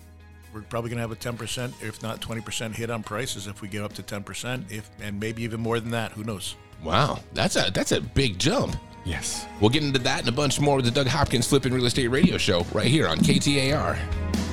we're 0.53 0.63
probably 0.63 0.91
going 0.91 0.97
to 0.97 1.03
have 1.03 1.13
a 1.13 1.17
10%, 1.17 1.83
if 1.83 2.03
not 2.03 2.21
20% 2.21 2.75
hit 2.75 2.91
on 2.91 3.03
prices 3.03 3.47
if 3.47 3.63
we 3.63 3.69
get 3.69 3.83
up 3.83 3.93
to 3.95 4.03
10%, 4.03 4.71
if 4.71 4.91
and 5.01 5.21
maybe 5.21 5.43
even 5.43 5.61
more 5.61 5.79
than 5.79 5.91
that. 5.93 6.13
Who 6.13 6.25
knows? 6.25 6.57
Wow, 6.83 7.21
that's 7.35 7.57
a 7.57 7.71
that's 7.73 7.93
a 7.93 8.01
big 8.01 8.39
jump. 8.39 8.75
Yes. 9.05 9.47
We'll 9.61 9.71
get 9.71 9.83
into 9.83 9.99
that 10.01 10.21
and 10.21 10.29
a 10.29 10.33
bunch 10.33 10.61
more 10.61 10.77
with 10.77 10.85
the 10.85 10.91
Doug 10.91 11.07
Hopkins 11.07 11.47
Flipping 11.47 11.73
Real 11.73 11.87
Estate 11.87 12.09
Radio 12.09 12.37
Show 12.37 12.65
right 12.73 12.87
here 12.87 13.07
on 13.09 13.19
KTAR. 13.19 13.99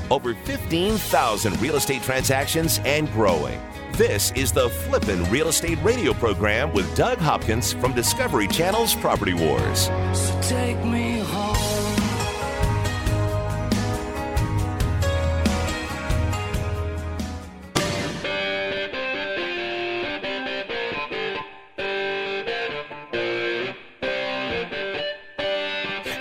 Over 0.10 0.34
15,000 0.34 1.62
real 1.62 1.76
estate 1.76 2.02
transactions 2.02 2.80
and 2.86 3.12
growing. 3.12 3.60
This 3.93 4.32
is 4.34 4.52
the 4.52 4.70
Flippin' 4.70 5.30
Real 5.32 5.48
Estate 5.50 5.80
Radio 5.84 6.13
program 6.13 6.72
with 6.72 6.93
Doug 6.96 7.17
Hopkins 7.17 7.74
from 7.74 7.93
Discovery 7.93 8.48
Channel's 8.48 8.96
Property 8.96 9.34
Wars. 9.34 9.89
So 10.13 10.39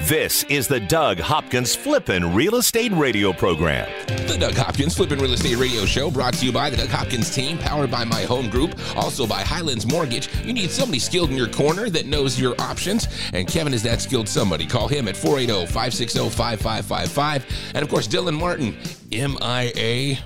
This 0.07 0.45
is 0.45 0.69
the 0.69 0.79
Doug 0.79 1.19
Hopkins 1.19 1.75
Flippin' 1.75 2.33
Real 2.33 2.55
Estate 2.55 2.93
Radio 2.93 3.33
program. 3.33 3.91
The 4.29 4.37
Doug 4.39 4.55
Hopkins 4.55 4.95
Flipping 4.95 5.19
Real 5.19 5.33
Estate 5.33 5.57
Radio 5.57 5.85
Show 5.85 6.13
brought 6.13 6.35
to 6.35 6.47
you 6.47 6.53
by 6.53 6.71
the 6.71 6.77
Doug 6.77 6.91
Hopkins 6.91 7.35
team, 7.35 7.59
powered 7.59 7.91
by 7.91 8.05
My 8.05 8.23
Home 8.23 8.49
Group, 8.49 8.79
also 8.95 9.27
by 9.27 9.41
Highlands 9.41 9.85
Mortgage. 9.85 10.33
You 10.45 10.53
need 10.53 10.71
somebody 10.71 11.01
skilled 11.01 11.31
in 11.31 11.37
your 11.37 11.49
corner 11.49 11.91
that 11.91 12.07
knows 12.07 12.39
your 12.39 12.55
options, 12.61 13.09
and 13.33 13.49
Kevin 13.49 13.75
is 13.75 13.83
that 13.83 14.01
skilled 14.01 14.29
somebody. 14.29 14.65
Call 14.65 14.87
him 14.87 15.09
at 15.09 15.17
480 15.17 15.67
560 15.67 16.29
5555. 16.31 17.73
And 17.75 17.83
of 17.83 17.91
course, 17.91 18.07
Dylan 18.07 18.39
Martin, 18.39 18.77
MIA, 19.11 20.19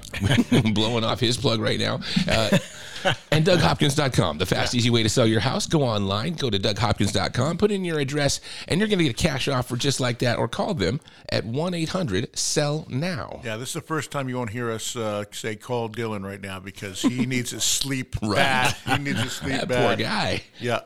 blowing 0.75 1.05
off 1.05 1.21
his 1.21 1.38
plug 1.38 1.59
right 1.59 1.81
now. 1.81 2.01
Uh, 2.29 2.59
and 3.30 3.44
DougHopkins.com, 3.46 4.38
the 4.38 4.46
fast, 4.46 4.74
easy 4.74 4.90
way 4.90 5.02
to 5.02 5.08
sell 5.08 5.26
your 5.26 5.40
house. 5.40 5.66
Go 5.66 5.82
online, 5.82 6.34
go 6.34 6.50
to 6.50 6.58
DougHopkins.com, 6.58 7.58
put 7.58 7.70
in 7.70 7.84
your 7.84 7.98
address, 7.98 8.40
and 8.68 8.80
you're 8.80 8.88
going 8.88 8.98
to 8.98 9.04
get 9.04 9.10
a 9.18 9.22
cash 9.22 9.48
offer 9.48 9.76
just 9.76 10.00
like 10.00 10.18
that, 10.20 10.38
or 10.38 10.48
call 10.48 10.74
them 10.74 11.00
at 11.30 11.44
1 11.44 11.74
800 11.74 12.36
SELL 12.36 12.86
NOW. 12.88 13.40
Yeah, 13.44 13.56
this 13.56 13.68
is 13.70 13.74
the 13.74 13.80
first 13.80 14.10
time 14.10 14.28
you 14.28 14.36
won't 14.36 14.50
hear 14.50 14.70
us 14.70 14.96
uh, 14.96 15.24
say 15.32 15.56
call 15.56 15.88
Dylan 15.88 16.24
right 16.24 16.40
now 16.40 16.58
because 16.60 17.00
he 17.02 17.26
needs 17.26 17.50
his 17.50 17.64
sleep 17.64 18.16
Right. 18.22 18.36
bad. 18.36 18.76
He 18.86 18.98
needs 19.04 19.20
his 19.22 19.32
sleep 19.40 19.52
That 19.60 19.68
bad. 19.68 19.86
poor 19.98 20.04
guy. 20.04 20.42
Yeah, 20.60 20.80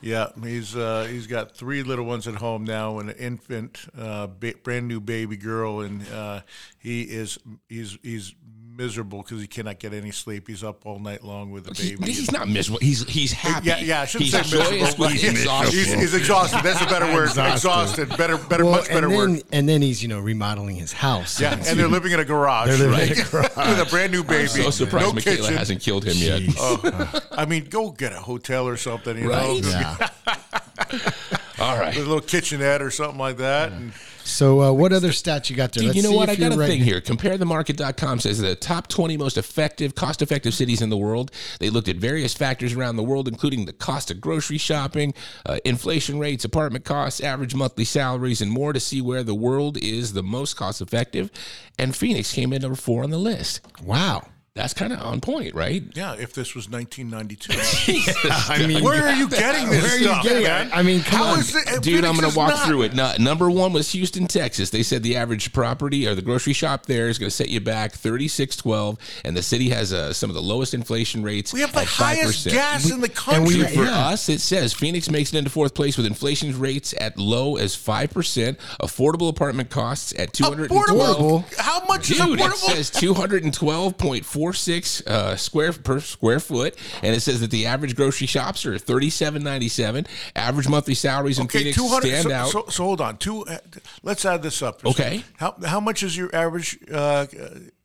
yeah. 0.00 0.28
He's 0.42 0.76
uh, 0.76 1.06
he's 1.10 1.26
got 1.26 1.56
three 1.56 1.82
little 1.82 2.04
ones 2.04 2.26
at 2.28 2.36
home 2.36 2.64
now, 2.64 2.98
and 2.98 3.10
an 3.10 3.16
infant, 3.16 3.78
uh, 3.98 4.26
ba- 4.28 4.54
brand 4.62 4.88
new 4.88 5.00
baby 5.00 5.36
girl, 5.36 5.80
and 5.80 6.06
uh, 6.12 6.40
he 6.78 7.02
is 7.02 7.38
he's 7.68 7.98
he's 8.02 8.34
miserable 8.80 9.22
because 9.22 9.40
he 9.42 9.46
cannot 9.46 9.78
get 9.78 9.92
any 9.92 10.10
sleep. 10.10 10.48
He's 10.48 10.64
up 10.64 10.86
all 10.86 10.98
night 10.98 11.22
long 11.22 11.50
with 11.50 11.64
the 11.66 11.74
He- 11.80 11.96
baby. 11.96 12.12
he's 12.12 12.32
not 12.32 12.48
miserable. 12.48 12.78
He's 12.80 13.06
he's 13.08 13.32
happy. 13.32 13.68
yeah, 13.68 13.78
yeah. 13.78 14.00
I 14.00 14.04
shouldn't 14.06 14.30
he's 14.30 14.50
say 14.50 14.56
miserable. 14.58 14.94
but 14.98 15.12
he's 15.12 15.24
exhausted. 15.24 15.74
He's, 15.74 15.92
he's 15.92 16.14
exhausted. 16.14 16.60
That's 16.62 16.80
a 16.80 16.86
better 16.86 17.12
word. 17.12 17.28
Exhausted. 17.28 17.54
exhausted. 18.04 18.08
Better, 18.16 18.38
better, 18.38 18.64
Well, 18.64 18.76
much 18.76 18.88
better 18.88 19.06
and 19.06 19.12
then 19.12 19.32
word. 19.34 19.42
and 19.52 19.68
then 19.68 19.82
he's 19.82 20.02
you 20.02 20.08
know 20.08 20.18
remodeling 20.20 20.76
his 20.76 20.92
house. 20.92 21.38
Yeah, 21.40 21.52
and 21.54 21.78
they're 21.78 21.88
living 21.88 22.12
in 22.12 22.20
a 22.20 22.24
garage. 22.24 22.68
They're 22.68 22.88
living 22.88 23.16
in 23.16 23.22
a 23.24 23.28
garage. 23.30 23.56
with 23.56 23.86
a 23.86 23.90
brand 23.90 24.12
new 24.12 24.24
baby. 24.24 24.46
so 24.48 24.70
surprised 24.70 25.06
no 25.08 25.12
Michaela 25.12 25.36
kitchen. 25.36 25.56
hasn't 25.56 25.80
killed 25.82 26.04
him 26.04 26.16
yet. 26.16 26.42
Oh, 26.58 27.20
I 27.32 27.44
mean, 27.44 27.64
go 27.66 27.90
get 27.90 28.12
a 28.12 28.20
hotel 28.20 28.66
or 28.66 28.76
something. 28.78 29.18
You 29.18 29.30
Right? 29.30 29.62
know, 29.62 29.68
Yeah. 29.70 30.08
All 31.58 31.78
right. 31.78 31.94
a 31.94 31.98
little 31.98 32.20
kitchenette 32.20 32.80
or 32.82 32.90
something 32.90 33.18
like 33.18 33.36
that. 33.36 33.72
And 33.72 33.92
So 34.30 34.62
uh, 34.62 34.72
what 34.72 34.92
other 34.92 35.08
stats 35.08 35.50
you 35.50 35.56
got 35.56 35.72
there? 35.72 35.84
Dude, 35.84 35.96
you 35.96 36.02
know 36.02 36.12
what? 36.12 36.28
I 36.28 36.36
got 36.36 36.52
a 36.52 36.56
right. 36.56 36.68
thing 36.68 36.80
here. 36.80 37.00
CompareTheMarket.com 37.00 38.20
says 38.20 38.38
the 38.38 38.54
top 38.54 38.88
20 38.88 39.16
most 39.16 39.36
effective, 39.36 39.94
cost 39.94 40.22
effective 40.22 40.54
cities 40.54 40.80
in 40.80 40.88
the 40.88 40.96
world. 40.96 41.30
They 41.58 41.68
looked 41.68 41.88
at 41.88 41.96
various 41.96 42.32
factors 42.32 42.72
around 42.74 42.96
the 42.96 43.02
world, 43.02 43.28
including 43.28 43.66
the 43.66 43.72
cost 43.72 44.10
of 44.10 44.20
grocery 44.20 44.58
shopping, 44.58 45.14
uh, 45.46 45.58
inflation 45.64 46.18
rates, 46.18 46.44
apartment 46.44 46.84
costs, 46.84 47.20
average 47.20 47.54
monthly 47.54 47.84
salaries, 47.84 48.40
and 48.40 48.50
more 48.50 48.72
to 48.72 48.80
see 48.80 49.00
where 49.00 49.22
the 49.22 49.34
world 49.34 49.76
is 49.78 50.12
the 50.12 50.22
most 50.22 50.54
cost 50.54 50.80
effective. 50.80 51.30
And 51.78 51.94
Phoenix 51.94 52.32
came 52.32 52.52
in 52.52 52.62
number 52.62 52.76
four 52.76 53.02
on 53.02 53.10
the 53.10 53.18
list. 53.18 53.60
Wow 53.82 54.26
that's 54.54 54.74
kind 54.74 54.92
of 54.92 55.00
on 55.00 55.20
point, 55.20 55.54
right? 55.54 55.84
Yeah, 55.94 56.14
if 56.14 56.32
this 56.32 56.56
was 56.56 56.68
1992. 56.68 57.52
I 58.52 58.66
mean, 58.66 58.82
where 58.82 59.06
are 59.06 59.12
you 59.12 59.28
getting 59.28 59.70
this? 59.70 59.80
Where 59.80 60.02
stuff, 60.02 60.24
are 60.24 60.28
you 60.28 60.28
getting 60.28 60.42
man? 60.42 60.70
I 60.74 60.82
mean, 60.82 61.02
come 61.02 61.20
How 61.20 61.32
on, 61.34 61.38
it, 61.38 61.68
uh, 61.68 61.78
dude. 61.78 62.04
I'm 62.04 62.16
going 62.16 62.28
to 62.28 62.36
walk 62.36 62.50
not. 62.50 62.66
through 62.66 62.82
it. 62.82 63.20
Number 63.20 63.48
one 63.48 63.72
was 63.72 63.92
Houston, 63.92 64.26
Texas. 64.26 64.70
They 64.70 64.82
said 64.82 65.04
the 65.04 65.16
average 65.16 65.52
property 65.52 66.08
or 66.08 66.16
the 66.16 66.22
grocery 66.22 66.52
shop 66.52 66.86
there 66.86 67.08
is 67.08 67.16
going 67.16 67.30
to 67.30 67.34
set 67.34 67.48
you 67.48 67.60
back 67.60 67.92
36.12, 67.92 68.98
and 69.24 69.36
the 69.36 69.42
city 69.42 69.68
has 69.68 69.92
uh, 69.92 70.12
some 70.12 70.28
of 70.30 70.34
the 70.34 70.42
lowest 70.42 70.74
inflation 70.74 71.22
rates. 71.22 71.52
We 71.52 71.60
have 71.60 71.72
the 71.72 71.84
highest 71.84 72.48
5%. 72.48 72.50
gas 72.50 72.86
we, 72.86 72.92
in 72.92 73.00
the 73.00 73.08
country. 73.08 73.58
We, 73.58 73.64
for 73.66 73.84
yeah. 73.84 74.08
us, 74.08 74.28
it 74.28 74.40
says 74.40 74.72
Phoenix 74.72 75.08
makes 75.08 75.32
it 75.32 75.38
into 75.38 75.50
fourth 75.50 75.74
place 75.74 75.96
with 75.96 76.06
inflation 76.06 76.58
rates 76.58 76.92
at 76.98 77.16
low 77.16 77.56
as 77.56 77.76
five 77.76 78.10
percent. 78.10 78.58
Affordable 78.82 79.28
apartment 79.28 79.70
costs 79.70 80.12
at 80.18 80.32
212. 80.32 80.88
Affordable? 80.88 81.56
How 81.56 81.84
much 81.86 82.08
dude, 82.08 82.16
is 82.16 82.22
affordable? 82.24 82.78
It 82.78 82.84
says 82.84 82.90
212.4 82.90 84.39
four 84.40 84.54
six 84.54 85.06
uh, 85.06 85.36
square 85.36 85.70
per 85.72 86.00
square 86.00 86.40
foot, 86.40 86.74
and 87.02 87.14
it 87.14 87.20
says 87.20 87.42
that 87.42 87.50
the 87.50 87.66
average 87.66 87.94
grocery 87.94 88.26
shops 88.26 88.64
are 88.64 88.78
thirty 88.78 89.10
seven 89.10 89.42
ninety 89.42 89.68
seven. 89.68 90.06
Average 90.34 90.66
monthly 90.68 90.94
salaries 90.94 91.38
in 91.38 91.44
okay, 91.44 91.70
Phoenix 91.72 91.76
stand 91.98 92.22
So, 92.28 92.32
out. 92.32 92.48
so, 92.48 92.64
so 92.68 92.84
hold 92.84 93.02
on. 93.02 93.18
Two. 93.18 93.44
Uh, 93.44 93.58
let's 94.02 94.24
add 94.24 94.42
this 94.42 94.62
up. 94.62 94.82
Okay. 94.86 95.24
How 95.36 95.54
how 95.66 95.78
much 95.78 96.02
is 96.02 96.16
your 96.16 96.34
average 96.34 96.78
uh, 96.90 97.26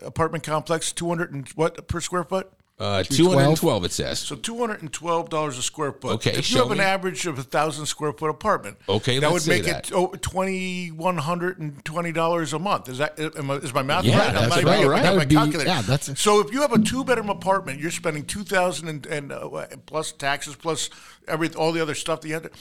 apartment 0.01 0.45
complex? 0.45 0.93
200 0.93 1.33
and 1.33 1.47
what 1.49 1.89
per 1.89 1.99
square 1.99 2.23
foot? 2.23 2.49
Uh, 2.77 3.03
two 3.03 3.29
hundred 3.29 3.47
and 3.47 3.57
twelve. 3.57 3.85
It 3.85 3.91
says. 3.93 4.19
So 4.19 4.35
two 4.35 4.57
hundred 4.57 4.81
and 4.81 4.91
twelve 4.91 5.29
dollars 5.29 5.57
a 5.57 5.61
square 5.61 5.93
foot. 5.93 6.15
Okay, 6.15 6.31
if 6.31 6.37
you 6.37 6.57
show 6.57 6.63
have 6.63 6.71
an 6.71 6.79
me. 6.79 6.83
average 6.83 7.25
of 7.25 7.39
a 7.39 7.43
thousand 7.43 7.85
square 7.85 8.11
foot 8.11 8.29
apartment, 8.29 8.77
Okay, 8.89 9.19
that 9.19 9.31
let's 9.31 9.33
would 9.33 9.41
say 9.43 9.61
make 9.61 9.65
that. 9.71 9.87
it 9.91 9.93
oh, 9.95 10.07
twenty 10.21 10.89
one 10.89 11.17
hundred 11.17 11.59
and 11.59 11.83
twenty 11.85 12.11
dollars 12.11 12.51
a 12.51 12.59
month. 12.59 12.89
Is 12.89 12.97
that 12.97 13.17
am 13.19 13.49
I- 13.49 13.55
is 13.55 13.73
my 13.73 13.81
math 13.81 14.03
Yeah, 14.03 14.17
right? 14.19 14.33
that's 14.33 14.49
not 14.49 14.57
even 14.59 14.67
right, 14.67 14.77
looking 14.79 14.89
right. 14.91 14.99
at 14.99 15.03
That 15.03 15.11
my 15.13 15.17
would 15.19 15.29
be- 15.29 15.35
calculator. 15.35 15.69
yeah, 15.69 15.81
that's- 15.83 16.19
so 16.19 16.41
if 16.41 16.51
you 16.51 16.61
have 16.61 16.73
a 16.73 16.79
two 16.79 17.05
bedroom 17.05 17.29
apartment, 17.29 17.79
you're 17.79 17.91
spending 17.91 18.25
two 18.25 18.43
thousand 18.43 18.89
and, 18.89 19.05
and 19.05 19.31
uh, 19.31 19.65
plus 19.85 20.11
taxes 20.11 20.55
plus 20.55 20.89
every 21.29 21.47
all 21.53 21.71
the 21.71 21.81
other 21.81 21.95
stuff 21.95 22.19
that 22.21 22.27
you 22.27 22.33
have 22.33 22.43
to. 22.43 22.51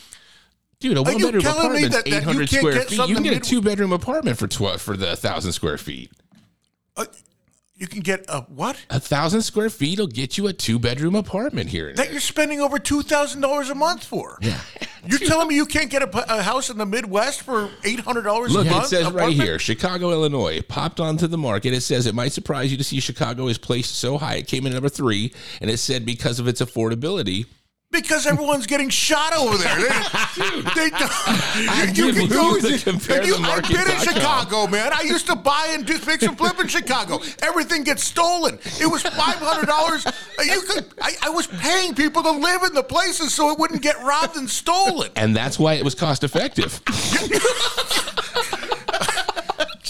Dude, 0.81 0.96
a 0.96 1.03
one 1.03 1.18
you 1.18 1.24
bedroom 1.27 1.42
telling 1.42 1.72
me 1.72 1.85
apartment's 1.87 1.96
that- 1.96 2.05
that 2.05 2.11
you 2.11 2.16
eight 2.18 2.22
hundred 2.22 2.48
can't 2.50 2.61
square 2.61 2.72
get 2.74 2.88
feet. 2.88 2.96
something 2.96 3.09
You 3.11 3.14
can 3.16 3.24
get 3.24 3.33
a 3.33 3.37
mid- 3.37 3.42
two 3.44 3.61
bedroom 3.62 3.92
apartment 3.92 4.38
for 4.38 4.46
twelve 4.46 4.81
for 4.81 4.96
the 4.96 5.16
thousand 5.16 5.53
square 5.53 5.77
feet. 5.79 6.12
Uh, 6.96 7.07
you 7.77 7.87
can 7.89 8.01
get 8.01 8.25
a 8.29 8.43
what? 8.43 8.77
A 8.91 9.01
thousand 9.01 9.43
square 9.43 9.69
feet 9.69 9.99
will 9.99 10.07
get 10.07 10.39
you 10.39 10.47
a 10.47 10.53
two 10.53 10.79
bedroom 10.79 11.15
apartment 11.15 11.71
here. 11.71 11.93
That 11.93 12.13
you're 12.13 12.21
spending 12.21 12.61
over 12.61 12.79
two 12.79 13.03
thousand 13.03 13.41
dollars 13.41 13.69
a 13.71 13.75
month 13.75 14.05
for. 14.05 14.39
Yeah. 14.41 14.61
You're 15.07 15.19
telling 15.19 15.49
me 15.49 15.57
you 15.57 15.67
can't 15.67 15.91
get 15.91 16.03
a, 16.03 16.35
a 16.39 16.43
house 16.43 16.71
in 16.71 16.79
the 16.79 16.87
Midwest 16.87 17.43
for 17.43 17.71
eight 17.85 18.01
hundred 18.01 18.23
dollars 18.23 18.55
a 18.55 18.59
Look, 18.59 18.69
month? 18.69 18.85
it 18.85 18.89
says 18.89 19.11
right 19.11 19.35
here, 19.35 19.59
Chicago, 19.59 20.13
Illinois, 20.13 20.63
popped 20.63 21.01
onto 21.01 21.27
the 21.27 21.37
market. 21.37 21.75
It 21.75 21.83
says 21.83 22.07
it 22.07 22.15
might 22.15 22.33
surprise 22.33 22.71
you 22.71 22.79
to 22.79 22.85
see 22.85 23.01
Chicago 23.01 23.49
is 23.49 23.59
placed 23.59 23.97
so 23.97 24.19
high. 24.19 24.37
It 24.37 24.47
came 24.47 24.67
in 24.67 24.73
number 24.73 24.89
three, 24.89 25.33
and 25.61 25.69
it 25.71 25.79
said 25.79 26.07
because 26.07 26.39
of 26.39 26.49
its 26.49 26.63
affordability. 26.63 27.47
Because 27.95 28.27
everyone's 28.27 28.67
getting 28.67 28.89
shot 28.89 29.33
over 29.35 29.57
there. 29.57 29.77
They, 29.77 30.61
they 30.75 30.91
don't. 30.91 31.97
You, 31.97 32.07
you 32.07 32.13
can 32.13 32.29
go. 32.29 32.57
you 32.57 32.57
and 32.57 33.27
you, 33.27 33.37
the 33.37 33.43
I've 33.43 33.63
been 33.63 33.91
in 33.91 34.01
Chicago, 34.01 34.67
man. 34.67 34.93
I 34.93 35.03
used 35.03 35.27
to 35.27 35.37
buy 35.37 35.69
and 35.71 35.87
do 35.87 35.95
fix 35.95 36.25
and 36.25 36.37
flip 36.37 36.59
in 36.59 36.67
Chicago. 36.67 37.21
Everything 37.41 37.85
gets 37.85 38.03
stolen. 38.03 38.59
It 38.81 38.91
was 38.91 39.03
five 39.03 39.37
hundred 39.37 39.67
dollars. 39.67 40.05
Uh, 40.07 40.13
you 40.43 40.61
could. 40.63 40.87
I, 41.01 41.13
I 41.23 41.31
was 41.31 41.47
paying 41.47 41.95
people 41.95 42.23
to 42.25 42.33
live 42.33 42.65
in 42.65 42.75
the 42.75 42.83
places 42.83 43.33
so 43.33 43.51
it 43.53 43.59
wouldn't 43.59 43.83
get 43.83 44.03
robbed 44.03 44.37
and 44.37 44.51
stolen. 44.51 45.11
And 45.15 45.37
that's 45.37 45.59
why 45.59 45.75
it 45.75 45.85
was 45.85 45.95
cost 45.95 46.25
effective. 46.25 46.83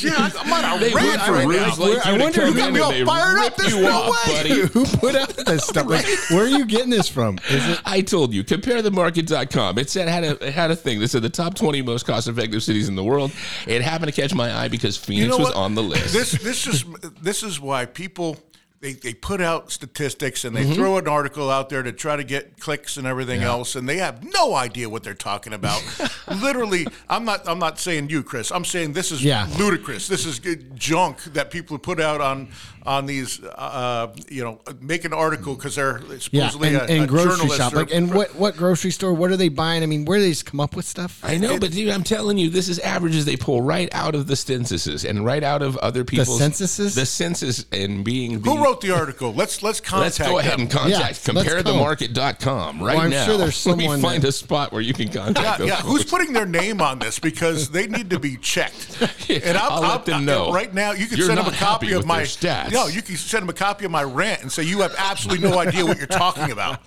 Yeah, 0.05 0.31
I'm 0.39 0.53
on 0.53 0.83
a 0.83 0.95
rant 0.95 1.29
right 1.29 1.49
now. 1.49 1.75
like 1.77 2.07
I 2.07 2.15
you 2.15 2.21
wonder 2.23 2.47
who 2.47 2.55
got 2.57 2.73
me 2.73 2.81
all 2.81 2.93
fired 3.05 3.39
up 3.39 3.57
this 3.57 3.75
no 3.75 3.91
off, 3.91 4.27
way. 4.27 4.35
buddy. 4.35 4.61
Who 4.75 4.85
put 4.85 5.15
out 5.15 5.29
this 5.31 5.65
stuff? 5.67 5.87
Like, 5.87 6.07
where 6.31 6.45
are 6.45 6.49
you 6.49 6.65
getting 6.67 6.91
this 6.91 7.09
from? 7.09 7.39
Is 7.51 7.69
it? 7.69 7.81
I 7.85 8.01
told 8.01 8.33
you, 8.35 8.45
comparethemarket.com. 8.45 9.79
It 9.79 9.91
said 9.91 10.09
had 10.09 10.25
a 10.25 10.47
it 10.47 10.53
had 10.55 10.71
a 10.71 10.77
thing 10.77 11.01
that 11.01 11.09
said 11.09 11.23
the 11.23 11.31
top 11.31 11.55
20 11.55 11.83
most 11.83 12.07
cost 12.07 12.29
effective 12.29 12.63
cities 12.63 12.89
in 12.89 12.95
the 12.95 13.05
world. 13.05 13.33
It 13.67 13.83
happened 13.83 14.13
to 14.15 14.21
catch 14.21 14.35
my 14.35 14.55
eye 14.55 14.69
because 14.69 14.97
Phoenix 14.97 15.25
You 15.25 15.29
know 15.31 15.39
was 15.39 15.53
on 15.53 15.75
the 15.75 15.83
list. 15.83 16.13
This 16.13 16.33
this 16.33 16.67
is 16.67 16.85
this 17.21 17.43
is 17.43 17.61
why 17.61 17.87
people 17.87 18.37
they, 18.85 18.93
they 18.93 19.15
put 19.15 19.41
out 19.41 19.73
statistics 19.73 20.45
and 20.45 20.55
they 20.55 20.65
Mm-hmm. 20.65 20.75
throw 20.75 20.99
an 20.99 21.09
article 21.09 21.51
out 21.51 21.71
there 21.71 21.83
to 21.83 21.91
try 21.93 22.17
to 22.17 22.25
get 22.25 22.61
clicks 22.61 22.97
and 22.99 23.07
everything 23.07 23.43
else, 23.43 23.75
and 23.77 23.89
they 23.89 23.97
have 23.97 24.23
no 24.35 24.55
idea 24.55 24.89
what 24.91 25.03
they're 25.03 25.15
talking 25.15 25.53
about. 25.55 25.83
Literally, 26.43 26.87
I'm 27.09 27.25
not 27.25 27.49
I'm 27.49 27.59
not 27.59 27.79
saying 27.79 28.11
you, 28.11 28.23
Chris. 28.23 28.51
I'm 28.51 28.65
saying 28.65 28.93
this 28.93 29.11
is 29.13 29.23
Yeah. 29.25 29.49
ludicrous. 29.59 30.07
This 30.09 30.27
is 30.27 30.39
good 30.39 30.77
junk 30.77 31.23
that 31.35 31.51
people 31.51 31.79
put 31.79 31.99
out 32.01 32.21
on 32.21 32.49
on 32.87 33.07
these. 33.07 33.43
Uh, 33.43 34.15
you 34.29 34.45
know, 34.45 34.61
make 34.81 35.05
an 35.05 35.13
article 35.15 35.55
because 35.55 35.77
they're 35.77 36.01
Yeah, 36.31 36.49
supposedly 36.51 36.69
and, 36.69 36.77
a, 36.77 36.93
and 36.93 37.05
a 37.05 37.07
grocery 37.07 37.31
journalist 37.31 37.57
shop. 37.57 37.73
or- 37.73 37.77
Like, 37.77 37.93
and 37.93 38.13
what 38.15 38.35
what 38.37 38.57
grocery 38.57 38.91
store? 38.91 39.13
What 39.15 39.31
are 39.31 39.37
they 39.37 39.49
buying? 39.49 39.83
I 39.83 39.87
mean, 39.87 40.05
where 40.05 40.19
do 40.19 40.25
they 40.25 40.31
just 40.31 40.47
come 40.47 40.61
up 40.61 40.77
with 40.77 40.85
stuff? 40.87 41.21
I 41.23 41.37
know, 41.39 41.59
but 41.59 41.73
dude, 41.73 41.91
I'm 41.91 42.05
telling 42.05 42.37
you, 42.39 42.51
this 42.51 42.69
is 42.69 42.79
averages 42.81 43.25
they 43.25 43.37
pull 43.37 43.63
right 43.63 43.89
out 43.95 44.15
of 44.15 44.27
the 44.27 44.37
censuses 44.37 45.05
and 45.05 45.25
right 45.25 45.43
out 45.43 45.63
of 45.63 45.77
other 45.79 46.05
people's 46.05 46.39
censuses? 46.39 46.95
The 46.95 47.07
census 47.07 47.65
and 47.73 48.05
being 48.05 48.41
the, 48.41 48.51
who 48.51 48.63
wrote 48.75 48.81
the 48.83 48.91
article? 48.95 49.33
Let's 49.33 49.63
let's 49.63 49.81
contact. 49.81 50.19
Let's 50.19 50.31
go 50.31 50.39
ahead 50.39 50.53
them. 50.55 50.61
and 50.63 50.71
contact 50.71 51.27
Yeah, 51.27 51.35
let's 51.35 51.53
comparethemarket.com 51.53 52.83
right 52.83 52.99
I'm 52.99 53.11
now. 53.11 53.25
sure 53.27 53.37
there's 53.39 53.65
Let 53.67 53.79
me 53.79 53.85
someone 53.85 54.01
find 54.03 54.23
that- 54.23 54.29
a 54.29 54.33
spot 54.33 54.73
where 54.73 54.81
you 54.83 54.93
can 54.95 55.09
contact 55.09 55.39
Yeah, 55.45 55.57
those 55.59 55.69
yeah. 55.69 55.77
Who's 55.83 56.05
putting 56.05 56.33
their 56.33 56.47
name 56.47 56.81
on 56.81 56.99
this 56.99 57.19
because 57.19 57.71
they 57.71 57.87
need 57.87 58.11
to 58.11 58.19
be 58.19 58.37
checked? 58.37 58.99
And 59.45 59.57
I'll 59.57 59.81
let 59.81 60.05
them 60.05 60.25
know. 60.27 60.53
right 60.53 60.73
now. 60.73 60.93
You 60.93 61.07
can 61.07 61.17
You're 61.19 61.27
send 61.27 61.39
them 61.39 61.47
a 61.47 61.53
copy 61.57 61.93
of 61.93 62.05
my 62.07 62.19
their 62.19 62.27
stats. 62.27 62.73
No, 62.73 62.87
you 62.87 63.01
can 63.03 63.17
send 63.17 63.43
them 63.43 63.49
a 63.49 63.53
copy 63.55 63.85
of 63.85 63.91
my 63.91 64.03
rant 64.05 64.43
and 64.43 64.53
say 64.53 64.63
you 64.65 64.81
have 64.81 64.95
absolutely 64.99 65.49
no 65.49 65.59
idea 65.67 65.85
what 65.85 65.97
you're 65.99 66.07
talking 66.07 66.51
about. 66.51 66.81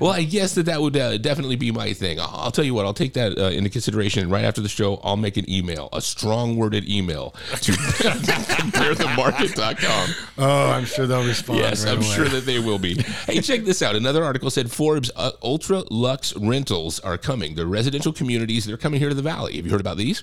Well, 0.00 0.12
I 0.12 0.24
guess 0.24 0.54
that 0.54 0.66
that 0.66 0.80
would 0.80 0.96
uh, 0.96 1.18
definitely 1.18 1.56
be 1.56 1.70
my 1.70 1.92
thing. 1.92 2.18
I'll, 2.20 2.30
I'll 2.32 2.50
tell 2.50 2.64
you 2.64 2.74
what, 2.74 2.86
I'll 2.86 2.94
take 2.94 3.12
that 3.14 3.38
uh, 3.38 3.50
into 3.50 3.70
consideration. 3.70 4.28
Right 4.30 4.44
after 4.44 4.60
the 4.60 4.68
show, 4.68 5.00
I'll 5.04 5.16
make 5.16 5.36
an 5.36 5.48
email, 5.50 5.88
a 5.92 6.00
strong 6.00 6.56
worded 6.56 6.88
email 6.88 7.34
to 7.60 7.72
comparethemarket.com. 7.72 10.08
Oh, 10.38 10.70
I'm 10.70 10.84
sure 10.84 11.06
they'll 11.06 11.26
respond. 11.26 11.60
Yes, 11.60 11.84
right 11.84 11.92
I'm 11.92 11.98
away. 11.98 12.14
sure 12.14 12.28
that 12.28 12.46
they 12.46 12.58
will 12.58 12.78
be. 12.78 12.94
Hey, 13.26 13.40
check 13.40 13.64
this 13.64 13.82
out. 13.82 13.94
Another 13.96 14.24
article 14.24 14.50
said 14.50 14.70
Forbes 14.70 15.10
uh, 15.16 15.32
Ultra 15.42 15.82
Lux 15.90 16.34
rentals 16.36 17.00
are 17.00 17.18
coming. 17.18 17.54
They're 17.54 17.66
residential 17.66 18.12
communities. 18.12 18.64
They're 18.64 18.76
coming 18.76 19.00
here 19.00 19.08
to 19.08 19.14
the 19.14 19.22
valley. 19.22 19.56
Have 19.56 19.64
you 19.66 19.70
heard 19.70 19.80
about 19.80 19.96
these? 19.96 20.22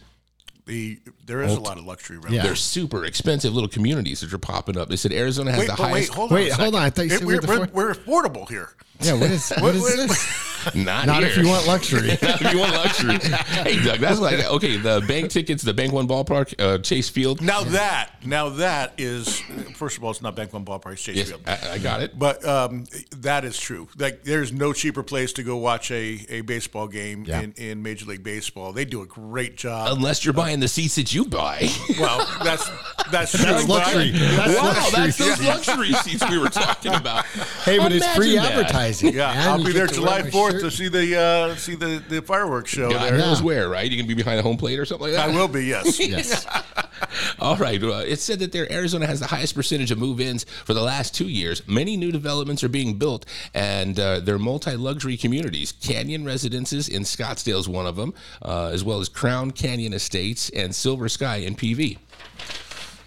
The 0.70 1.00
there 1.26 1.42
is 1.42 1.56
a 1.56 1.60
lot 1.60 1.80
of 1.80 1.86
luxury 1.86 2.18
rentals. 2.18 2.36
Yeah. 2.36 2.44
They're 2.44 2.56
super 2.56 3.04
expensive 3.04 3.54
little 3.56 3.68
communities 3.68 4.20
that 4.22 4.32
are 4.32 4.38
popping 4.38 4.78
up. 4.78 4.88
They 4.88 4.98
said 4.98 5.12
Arizona 5.12 5.50
has 5.50 5.62
Wait, 5.62 5.68
the 5.68 5.74
but 5.74 5.80
wait, 5.86 5.90
highest. 5.92 6.14
hold 6.14 6.32
on. 6.32 6.36
Wait, 6.36 6.52
hold 6.52 6.76
on. 6.76 6.82
I 6.84 6.90
thought 6.92 7.04
you 7.06 7.10
said 7.10 7.24
we 7.26 7.40
we're, 7.40 7.42
were 7.42 7.60
we're, 7.74 7.88
we're 7.88 7.94
affordable 7.96 8.48
here. 8.48 8.70
Yeah, 9.02 9.14
what 9.14 9.32
is 9.32 9.50
what 9.60 9.74
is 9.76 9.82
what- 9.82 9.96
this? 10.10 10.46
Not, 10.76 11.06
Not 11.06 11.24
here. 11.24 11.32
if 11.32 11.38
you 11.38 11.48
want 11.48 11.66
luxury. 11.68 12.08
Not 12.22 12.42
if 12.42 12.54
you 12.54 12.60
want 12.60 12.74
luxury. 12.74 13.18
hey, 13.64 13.82
Doug, 13.82 14.00
that's 14.00 14.20
like 14.20 14.44
okay. 14.46 14.76
The 14.76 15.02
bank 15.08 15.32
tickets, 15.32 15.64
the 15.64 15.74
Bank 15.74 15.94
One 15.94 16.06
Ballpark, 16.06 16.54
uh, 16.60 16.80
Chase 16.80 17.08
Field. 17.08 17.42
Now 17.42 17.64
that 17.64 18.12
now 18.26 18.50
that 18.50 18.92
is 18.98 19.40
first 19.76 19.96
of 19.98 20.04
all, 20.04 20.12
it's 20.12 20.22
not 20.22 20.36
Bank 20.36 20.52
One 20.52 20.66
Ballpark, 20.66 20.92
it's 20.94 21.02
Chase 21.02 21.16
Yes, 21.16 21.30
Field. 21.30 21.44
I, 21.48 21.76
I 21.76 21.78
got 21.78 22.02
it. 22.02 22.20
But 22.20 22.44
um, 22.46 22.84
that 23.16 23.46
is 23.46 23.58
true. 23.58 23.88
Like, 23.98 24.24
there's 24.24 24.52
no 24.52 24.74
cheaper 24.74 25.02
place 25.02 25.32
to 25.34 25.44
go 25.44 25.56
watch 25.56 25.92
a, 25.92 26.26
a 26.28 26.42
baseball 26.42 26.90
game 26.90 27.24
Yeah. 27.26 27.40
in, 27.40 27.54
in 27.54 27.82
Major 27.82 28.06
League 28.08 28.24
Baseball. 28.24 28.74
They 28.74 28.84
do 28.84 29.02
a 29.02 29.06
great 29.06 29.56
job. 29.56 29.96
Unless 29.98 30.26
you're 30.26 30.34
buying 30.34 30.59
the 30.60 30.68
seats 30.68 30.96
that 30.96 31.14
you 31.14 31.26
buy. 31.26 31.70
well, 32.00 32.26
that's 32.44 32.70
that's, 33.12 33.32
true, 33.36 33.46
That's 33.46 33.68
luxury. 33.68 34.12
That's 34.12 34.56
wow, 34.56 34.64
luxury. 34.66 34.92
that's 35.06 35.18
those 35.18 35.44
luxury 35.44 35.94
seats 35.94 36.30
we 36.30 36.38
were 36.38 36.50
talking 36.50 36.94
about. 36.94 37.26
Hey, 37.64 37.78
but 37.80 37.92
it's 37.92 38.06
free 38.16 38.36
that. 38.36 38.52
advertising. 38.52 39.14
Yeah, 39.14 39.34
man. 39.34 39.48
I'll 39.50 39.60
You 39.60 39.66
be 39.68 39.72
there 39.74 39.88
July 39.88 40.30
Fourth 40.30 40.60
to 40.60 40.70
see 40.70 40.90
the 40.90 41.18
uh, 41.20 41.56
see 41.56 41.76
the, 41.76 42.04
the 42.08 42.22
fireworks 42.22 42.70
show 42.72 42.90
God 42.92 43.02
there. 43.10 43.18
knows 43.18 43.40
Yeah. 43.40 43.46
where, 43.46 43.70
right? 43.70 43.90
You 43.90 43.98
can 43.98 44.06
be 44.08 44.14
behind 44.14 44.38
the 44.38 44.44
home 44.44 44.58
plate 44.58 44.78
or 44.80 44.86
something 44.86 45.08
like 45.08 45.16
that. 45.16 45.30
I 45.30 45.34
will 45.36 45.48
be, 45.48 45.66
yes. 45.66 46.00
Yes. 46.10 46.46
All 47.40 47.56
right. 47.56 47.82
Uh, 47.82 48.04
it 48.06 48.20
said 48.20 48.40
that 48.40 48.52
there 48.52 48.70
Arizona 48.72 49.08
has 49.08 49.20
the 49.22 49.28
highest 49.28 49.56
percentage 49.56 49.90
of 49.92 49.98
move-ins 49.98 50.44
for 50.66 50.74
the 50.74 50.82
last 50.82 51.16
two 51.16 51.28
years. 51.30 51.66
Many 51.68 51.96
new 51.98 52.12
developments 52.12 52.64
are 52.64 52.70
being 52.70 52.98
built, 52.98 53.26
and 53.54 53.98
uh, 54.00 54.20
they're 54.20 54.38
multi-luxury 54.40 55.16
communities. 55.18 55.72
Canyon 55.72 56.26
Residences 56.26 56.90
in 56.90 57.04
Scottsdale 57.04 57.60
is 57.60 57.70
one 57.70 57.86
of 57.88 57.96
them, 57.96 58.14
uh, 58.42 58.68
as 58.74 58.84
well 58.84 59.00
as 59.00 59.08
Crown 59.10 59.52
Canyon 59.52 59.94
Estates 59.94 60.39
and 60.52 60.74
Silver 60.74 61.10
Sky 61.10 61.38
in 61.38 61.56
PV. 61.56 61.98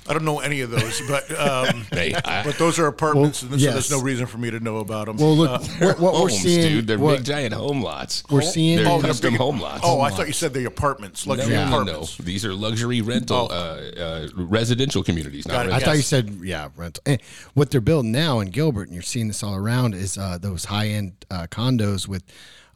I 0.09 0.15
don't 0.15 0.25
know 0.25 0.41
any 0.41 0.63
of 0.63 0.71
those, 0.73 1.01
but 1.09 1.31
um, 1.39 1.87
Hey, 1.93 2.13
I- 2.25 2.43
but 2.43 2.59
those 2.59 2.77
are 2.81 2.89
apartments, 2.89 3.45
Well, 3.45 3.53
and 3.53 3.61
so 3.61 3.65
yes. 3.67 3.75
there's 3.75 3.91
no 3.93 4.01
reason 4.03 4.27
for 4.27 4.37
me 4.37 4.51
to 4.51 4.59
know 4.59 4.79
about 4.79 5.07
them. 5.07 5.17
Well, 5.17 5.37
look, 5.37 5.51
Uh, 5.63 5.65
what, 5.79 6.01
what 6.01 6.15
we're 6.25 6.29
seeing, 6.31 6.61
dude. 6.73 6.87
They're 6.89 6.99
what- 6.99 7.19
big 7.19 7.25
giant 7.27 7.55
home 7.55 7.83
lots. 7.83 8.25
We're 8.29 8.43
seeing- 8.43 8.79
they're 8.79 8.89
Oh, 8.89 9.01
custom 9.01 9.35
big- 9.35 9.41
home 9.41 9.61
lots. 9.61 9.83
oh, 9.85 10.01
I 10.01 10.11
thought 10.11 10.27
you 10.27 10.33
said 10.33 10.55
the 10.55 10.65
apartments, 10.65 11.25
no, 11.25 11.35
luxury 11.35 11.55
no, 11.55 11.65
no, 11.67 11.71
no. 11.71 11.83
apartments. 11.83 12.17
These 12.17 12.45
are 12.45 12.53
luxury 12.53 13.01
rental, 13.01 13.47
Oh. 13.49 13.55
uh, 13.55 14.01
uh, 14.03 14.29
residential 14.35 15.05
communities, 15.05 15.47
not 15.47 15.53
Got. 15.55 15.67
I 15.67 15.69
rental. 15.71 15.87
thought 15.87 15.97
you 15.97 16.03
said 16.03 16.37
yeah, 16.43 16.69
rental. 16.77 17.01
And 17.07 17.21
what 17.55 17.71
they're 17.71 17.81
building 17.81 18.11
now 18.11 18.41
in 18.41 18.49
Gilbert, 18.51 18.89
and 18.89 18.95
you're 18.95 19.03
seeing 19.05 19.29
this 19.29 19.45
all 19.45 19.55
around, 19.55 19.95
is 19.95 20.19
uh, 20.19 20.37
those 20.37 20.65
high 20.65 20.89
end 20.89 21.13
uh, 21.31 21.47
condos 21.49 22.09
with 22.09 22.25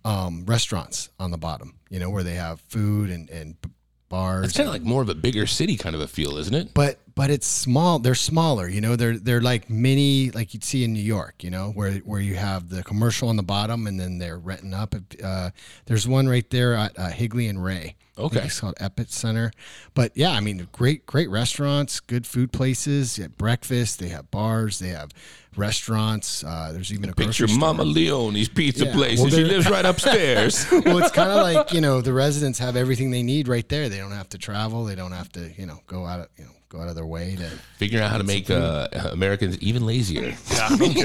um, 0.05 0.45
restaurants 0.47 1.09
on 1.19 1.33
the 1.33 1.39
bottom. 1.39 1.75
You 1.91 1.99
know, 1.99 2.11
where 2.11 2.23
they 2.23 2.35
have 2.35 2.61
food 2.69 3.11
and 3.11 3.29
and 3.31 3.61
b- 3.61 3.71
bars. 4.09 4.47
It's 4.47 4.57
kind 4.57 4.69
of 4.69 4.75
like 4.75 4.83
more 4.83 5.03
of 5.03 5.09
a 5.09 5.15
bigger 5.15 5.47
city 5.47 5.77
kind 5.77 5.95
of 5.95 6.01
a 6.01 6.07
feel, 6.07 6.37
isn't 6.37 6.55
it? 6.55 6.75
but 6.75 6.99
but 7.17 7.31
it's 7.31 7.47
small. 7.47 7.99
They're 7.99 8.15
smaller. 8.15 8.69
You 8.69 8.81
know, 8.81 8.95
they're 8.95 9.19
they're 9.19 9.41
like 9.41 9.69
mini, 9.69 10.31
like 10.31 10.55
you'd 10.55 10.63
see 10.63 10.85
in 10.85 10.93
New 10.93 11.03
York. 11.03 11.43
You 11.43 11.51
know, 11.51 11.71
where 11.73 11.93
where 12.05 12.21
you 12.21 12.37
have 12.37 12.69
the 12.69 12.83
commercial 12.85 13.29
on 13.29 13.37
the 13.37 13.43
bottom, 13.43 13.87
and 13.89 13.99
then 13.99 14.19
they're 14.19 14.39
renting 14.39 14.75
up. 14.75 14.95
Uh, 15.25 15.51
there's 15.87 16.07
one 16.07 16.29
right 16.29 16.49
there 16.51 16.75
at 16.75 16.97
uh, 16.99 17.09
Higley 17.09 17.49
and 17.49 17.65
Ray. 17.65 17.97
Okay. 18.19 18.41
it's 18.41 18.61
called 18.61 18.77
Epicenter. 18.77 19.51
But 19.93 20.13
yeah, 20.15 20.31
I 20.31 20.41
mean, 20.41 20.69
great 20.73 21.05
great 21.07 21.29
restaurants, 21.29 22.01
good 22.01 22.27
food 22.27 22.53
places. 22.53 23.19
You 23.19 23.25
have 23.25 23.37
breakfast. 23.37 23.99
They 23.99 24.09
have 24.09 24.31
bars. 24.31 24.79
They 24.79 24.89
have 24.89 25.11
restaurants. 25.57 26.45
Uh, 26.45 26.71
there's 26.73 26.93
even 26.93 27.11
a 27.11 27.15
Picture 27.15 27.47
store. 27.49 27.59
Mama 27.59 27.85
Leone's 27.85 28.49
pizza 28.49 28.87
Yeah. 28.87 28.93
place, 28.93 29.19
Well, 29.19 29.27
and 29.27 29.35
she 29.35 29.45
lives 29.45 29.69
right 29.69 29.85
upstairs. 29.85 30.67
well, 30.73 30.99
it's 30.99 31.11
kind 31.13 31.31
of 31.31 31.43
like 31.43 31.73
you 31.73 31.81
know 31.81 32.01
the 32.01 32.13
residents 32.13 32.59
have 32.59 32.77
everything 32.77 33.11
they 33.11 33.23
need 33.23 33.49
right 33.49 33.69
there. 33.69 33.89
They 33.89 33.99
don't 33.99 34.13
have 34.13 34.29
to 34.31 34.39
travel. 34.39 34.85
They 34.85 34.95
don't 34.95 35.13
have 35.13 35.31
to 35.33 35.51
you 35.59 35.67
know 35.67 35.81
go 35.87 36.05
out 36.07 36.21
of 36.21 36.29
you 36.39 36.45
know 36.45 36.51
go 36.69 36.81
out 36.81 36.89
of 36.89 36.95
their 36.95 37.07
way 37.07 37.37
to. 37.37 37.49
Figuring 37.77 38.03
out 38.05 38.11
how 38.11 38.19
to 38.19 38.25
make 38.25 38.51
uh, 38.51 38.89
Americans 39.13 39.59
even 39.59 39.85
lazier. 39.87 40.35
Yeah. 40.53 40.69
okay. 40.81 41.05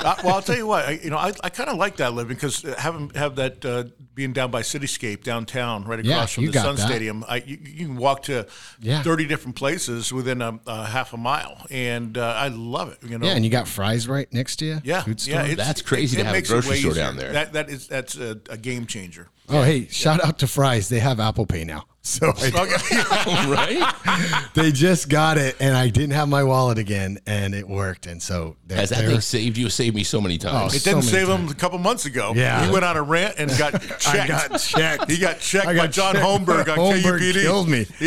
uh, 0.00 0.14
well, 0.24 0.34
I'll 0.36 0.42
tell 0.42 0.56
you 0.56 0.66
what. 0.66 0.84
I, 0.86 0.92
you 1.02 1.10
know, 1.10 1.18
I, 1.18 1.32
I 1.44 1.50
kind 1.50 1.68
of 1.70 1.76
like 1.76 1.96
that 1.98 2.14
living 2.14 2.34
because 2.36 2.62
having 2.78 3.10
have 3.10 3.36
that 3.36 3.64
uh, 3.64 3.84
being 4.14 4.32
down 4.32 4.50
by 4.50 4.62
Cityscape 4.62 5.22
downtown, 5.22 5.84
right 5.84 6.02
Yeah, 6.04 6.14
across 6.16 6.32
from 6.32 6.46
the 6.46 6.52
Sun 6.52 6.76
that. 6.76 6.86
Stadium. 6.88 7.24
I, 7.28 7.36
you, 7.36 7.58
you 7.62 7.86
can 7.86 7.96
walk 7.96 8.22
to 8.24 8.46
Yeah. 8.80 9.02
thirty 9.02 9.26
different 9.26 9.56
places 9.56 10.12
within 10.12 10.40
a, 10.42 10.58
a 10.66 10.86
half 10.86 11.12
a 11.12 11.16
mile, 11.16 11.66
and 11.70 12.16
uh, 12.16 12.34
I 12.36 12.48
love 12.48 12.90
it. 12.90 12.98
You 13.08 13.18
know. 13.18 13.26
Yeah, 13.26 13.32
and 13.34 13.44
you 13.44 13.50
got 13.50 13.68
Fry's 13.68 14.08
right 14.08 14.32
next 14.32 14.56
to 14.56 14.64
you. 14.64 14.80
yeah, 14.84 15.02
food 15.02 15.20
store. 15.20 15.34
yeah, 15.42 15.54
That's 15.54 15.82
crazy 15.82 16.16
to 16.16 16.24
have 16.24 16.32
a 16.34 16.36
makes 16.38 16.48
it 16.48 16.52
grocery 16.54 16.70
way 16.70 16.76
store 16.78 16.90
easier. 16.92 17.02
down 17.04 17.16
there. 17.16 17.32
That 17.32 17.52
that 17.52 17.68
is 17.70 17.86
that's 17.86 18.16
a, 18.16 18.40
a 18.50 18.56
game 18.56 18.86
changer. 18.86 19.28
Oh, 19.50 19.62
hey, 19.62 19.86
shout 19.88 20.22
out 20.24 20.38
to 20.40 20.46
Fry's. 20.46 20.88
They 20.90 21.00
have 21.00 21.20
Apple 21.20 21.46
Pay 21.46 21.64
now. 21.64 21.84
So 22.02 22.32
I, 22.34 22.48
right? 23.48 24.48
they 24.54 24.72
just 24.72 25.08
got 25.10 25.36
it, 25.36 25.56
and 25.60 25.76
I 25.76 25.88
didn't 25.90 26.12
have 26.12 26.28
my 26.28 26.42
wallet 26.44 26.78
again, 26.78 27.18
and 27.26 27.54
it 27.54 27.68
worked. 27.68 28.06
And 28.06 28.22
so 28.22 28.56
they're, 28.66 28.78
Has 28.78 28.90
that 28.90 29.00
they're- 29.00 29.10
thing 29.10 29.20
saved 29.20 29.58
you? 29.58 29.68
Saved 29.68 29.94
me 29.94 30.04
so 30.04 30.20
many 30.20 30.36
oh, 30.36 30.38
times. 30.38 30.74
It 30.74 30.80
So 30.80 30.92
didn't 30.92 31.04
many 31.04 31.18
save 31.18 31.28
him 31.28 31.48
a 31.48 31.54
couple 31.54 31.78
months 31.78 32.06
ago. 32.06 32.32
Yeah. 32.34 32.64
he 32.64 32.72
went 32.72 32.84
on 32.84 32.96
a 32.96 33.02
rant 33.02 33.34
and 33.38 33.50
got 33.58 33.72
checked. 33.82 34.06
I 34.08 34.26
got 34.26 34.58
checked. 34.60 35.10
He 35.10 35.18
got 35.18 35.38
checked 35.40 35.66
I 35.66 35.72
by 35.72 35.86
got 35.86 35.90
John 35.92 36.14
checked. 36.14 36.24
Holmberg 36.26 36.68
on 36.72 36.78
Holmberg 36.78 37.18
KUPD. 37.20 37.42
killed 37.42 37.68
me. 37.68 37.84
He- 37.98 38.06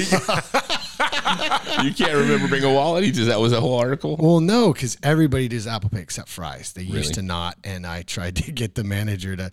you 1.84 1.94
can't 1.94 2.14
remember 2.14 2.48
bringing 2.48 2.70
a 2.70 2.74
wallet? 2.74 3.04
He 3.04 3.12
just, 3.12 3.28
that 3.28 3.40
was 3.40 3.54
a 3.54 3.62
whole 3.62 3.78
article? 3.78 4.16
Well, 4.18 4.40
no, 4.40 4.74
because 4.74 4.98
everybody 5.04 5.48
does 5.48 5.68
Apple 5.68 5.90
Pay 5.90 6.02
except 6.02 6.28
Fry's. 6.30 6.74
They 6.74 6.84
Really? 6.84 6.98
used 7.00 7.14
to 7.16 7.22
not, 7.22 7.58
and 7.64 7.86
I 7.86 8.02
tried 8.04 8.36
to 8.38 8.52
get 8.52 8.76
the 8.76 8.84
manager 8.84 9.36
to. 9.36 9.52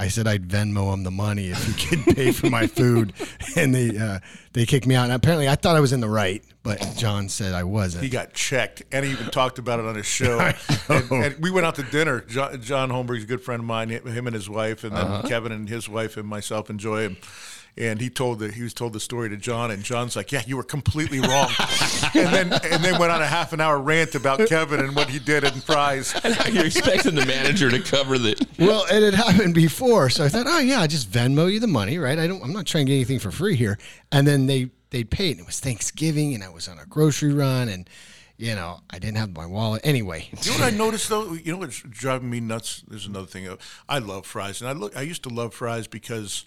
I 0.00 0.08
said 0.08 0.26
I'd 0.26 0.48
Venmo 0.48 0.92
him 0.94 1.02
the 1.04 1.10
money 1.10 1.50
if 1.50 1.62
he 1.64 1.86
could 1.96 2.16
pay 2.16 2.32
for 2.32 2.48
my 2.48 2.66
food, 2.66 3.12
and 3.56 3.74
they 3.74 3.96
uh, 3.96 4.18
they 4.54 4.64
kicked 4.66 4.86
me 4.86 4.94
out. 4.94 5.04
And 5.04 5.12
apparently, 5.12 5.48
I 5.48 5.54
thought 5.56 5.76
I 5.76 5.80
was 5.80 5.92
in 5.92 6.00
the 6.00 6.08
right, 6.08 6.42
but 6.62 6.80
John 6.96 7.28
said 7.28 7.52
I 7.52 7.64
wasn't. 7.64 8.02
he 8.04 8.08
got 8.10 8.32
checked, 8.32 8.82
and 8.92 9.04
he 9.04 9.12
even 9.12 9.26
talked 9.30 9.58
about 9.58 9.78
it 9.78 9.84
on 9.84 9.94
his 9.96 10.06
show. 10.06 10.38
and, 10.88 11.10
and 11.12 11.36
we 11.42 11.50
went 11.50 11.66
out 11.66 11.74
to 11.76 11.82
dinner. 11.82 12.20
John, 12.22 12.60
John 12.62 12.88
Holmberg's 12.90 13.24
a 13.24 13.26
good 13.26 13.42
friend 13.42 13.60
of 13.60 13.66
mine. 13.66 13.90
Him 13.90 14.26
and 14.26 14.34
his 14.34 14.48
wife, 14.48 14.84
and 14.84 14.96
then 14.96 15.06
Uh-huh. 15.06 15.28
Kevin 15.28 15.52
and 15.52 15.68
his 15.68 15.88
wife, 15.88 16.16
and 16.16 16.26
myself 16.26 16.70
and 16.70 16.80
Joy. 16.80 17.04
And, 17.04 17.16
and 17.80 17.98
he 17.98 18.10
told 18.10 18.40
the 18.40 18.52
he 18.52 18.62
was 18.62 18.74
told 18.74 18.92
the 18.92 19.00
story 19.00 19.30
to 19.30 19.36
John, 19.38 19.70
and 19.70 19.82
John's 19.82 20.14
like, 20.14 20.30
"Yeah, 20.30 20.42
you 20.46 20.56
were 20.56 20.62
completely 20.62 21.18
wrong." 21.18 21.50
and 22.14 22.28
then 22.28 22.52
and 22.52 22.84
then 22.84 22.98
went 22.98 23.10
on 23.10 23.22
a 23.22 23.26
half 23.26 23.54
an 23.54 23.60
hour 23.60 23.80
rant 23.80 24.14
about 24.14 24.46
Kevin 24.46 24.80
and 24.80 24.94
what 24.94 25.08
he 25.08 25.18
did 25.18 25.44
in 25.44 25.52
Fry's. 25.52 26.14
You're 26.52 26.66
expecting 26.66 27.14
the 27.14 27.24
manager 27.24 27.70
to 27.70 27.80
cover 27.80 28.18
the. 28.18 28.30
Well, 28.60 28.84
it 28.90 29.02
had 29.02 29.14
happened 29.14 29.54
before, 29.54 30.10
so 30.10 30.22
I 30.22 30.28
thought, 30.28 30.46
oh 30.46 30.58
yeah, 30.58 30.80
I 30.80 30.86
just 30.86 31.10
Venmo 31.10 31.50
you 31.50 31.60
the 31.60 31.66
money, 31.66 31.96
right? 31.96 32.18
I 32.18 32.26
don't, 32.26 32.42
I'm 32.44 32.52
not 32.52 32.66
trying 32.66 32.84
to 32.84 32.90
get 32.90 32.96
anything 32.96 33.18
for 33.18 33.30
free 33.30 33.56
here. 33.56 33.78
And 34.12 34.26
then 34.26 34.46
they 34.46 34.70
they 34.90 35.02
paid, 35.02 35.32
and 35.32 35.40
it 35.40 35.46
was 35.46 35.60
Thanksgiving, 35.60 36.34
and 36.34 36.44
I 36.44 36.50
was 36.50 36.68
on 36.68 36.78
a 36.78 36.84
grocery 36.84 37.32
run, 37.32 37.70
and 37.70 37.88
you 38.36 38.54
know 38.54 38.80
I 38.90 38.98
didn't 38.98 39.16
have 39.16 39.34
my 39.34 39.46
wallet 39.46 39.80
anyway. 39.82 40.28
You 40.42 40.50
know 40.52 40.58
what 40.58 40.72
I 40.72 40.76
noticed 40.76 41.08
though? 41.08 41.32
You 41.32 41.52
know 41.52 41.58
what's 41.58 41.80
driving 41.80 42.28
me 42.28 42.40
nuts? 42.40 42.84
There's 42.86 43.06
another 43.06 43.26
thing. 43.26 43.48
I 43.88 43.98
love 43.98 44.26
Fry's, 44.26 44.60
and 44.60 44.68
I 44.68 44.72
look. 44.72 44.94
I 44.94 45.02
used 45.02 45.22
to 45.22 45.30
love 45.30 45.54
Fry's 45.54 45.86
because 45.86 46.44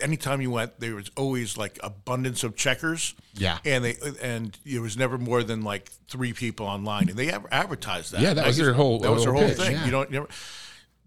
anytime 0.00 0.40
you 0.40 0.50
went, 0.50 0.80
there 0.80 0.94
was 0.94 1.10
always 1.16 1.56
like 1.56 1.78
abundance 1.82 2.42
of 2.44 2.56
checkers. 2.56 3.14
Yeah. 3.34 3.58
and 3.64 3.84
they 3.84 3.96
and 4.22 4.58
there 4.66 4.82
was 4.82 4.96
never 4.96 5.16
more 5.18 5.42
than 5.42 5.62
like 5.62 5.90
three 6.08 6.32
people 6.32 6.66
online, 6.66 7.08
and 7.08 7.18
they 7.18 7.30
adver- 7.30 7.48
advertised 7.52 8.12
that. 8.12 8.20
Yeah, 8.20 8.34
that 8.34 8.46
was 8.46 8.56
their 8.56 8.72
whole- 8.74 8.98
that 9.00 9.10
was 9.12 9.24
their 9.24 9.32
whole 9.32 9.42
pitch, 9.48 9.56
thing. 9.56 9.72
yeah. 9.72 9.84
You 9.84 9.90
don't 9.90 10.10
never. 10.10 10.28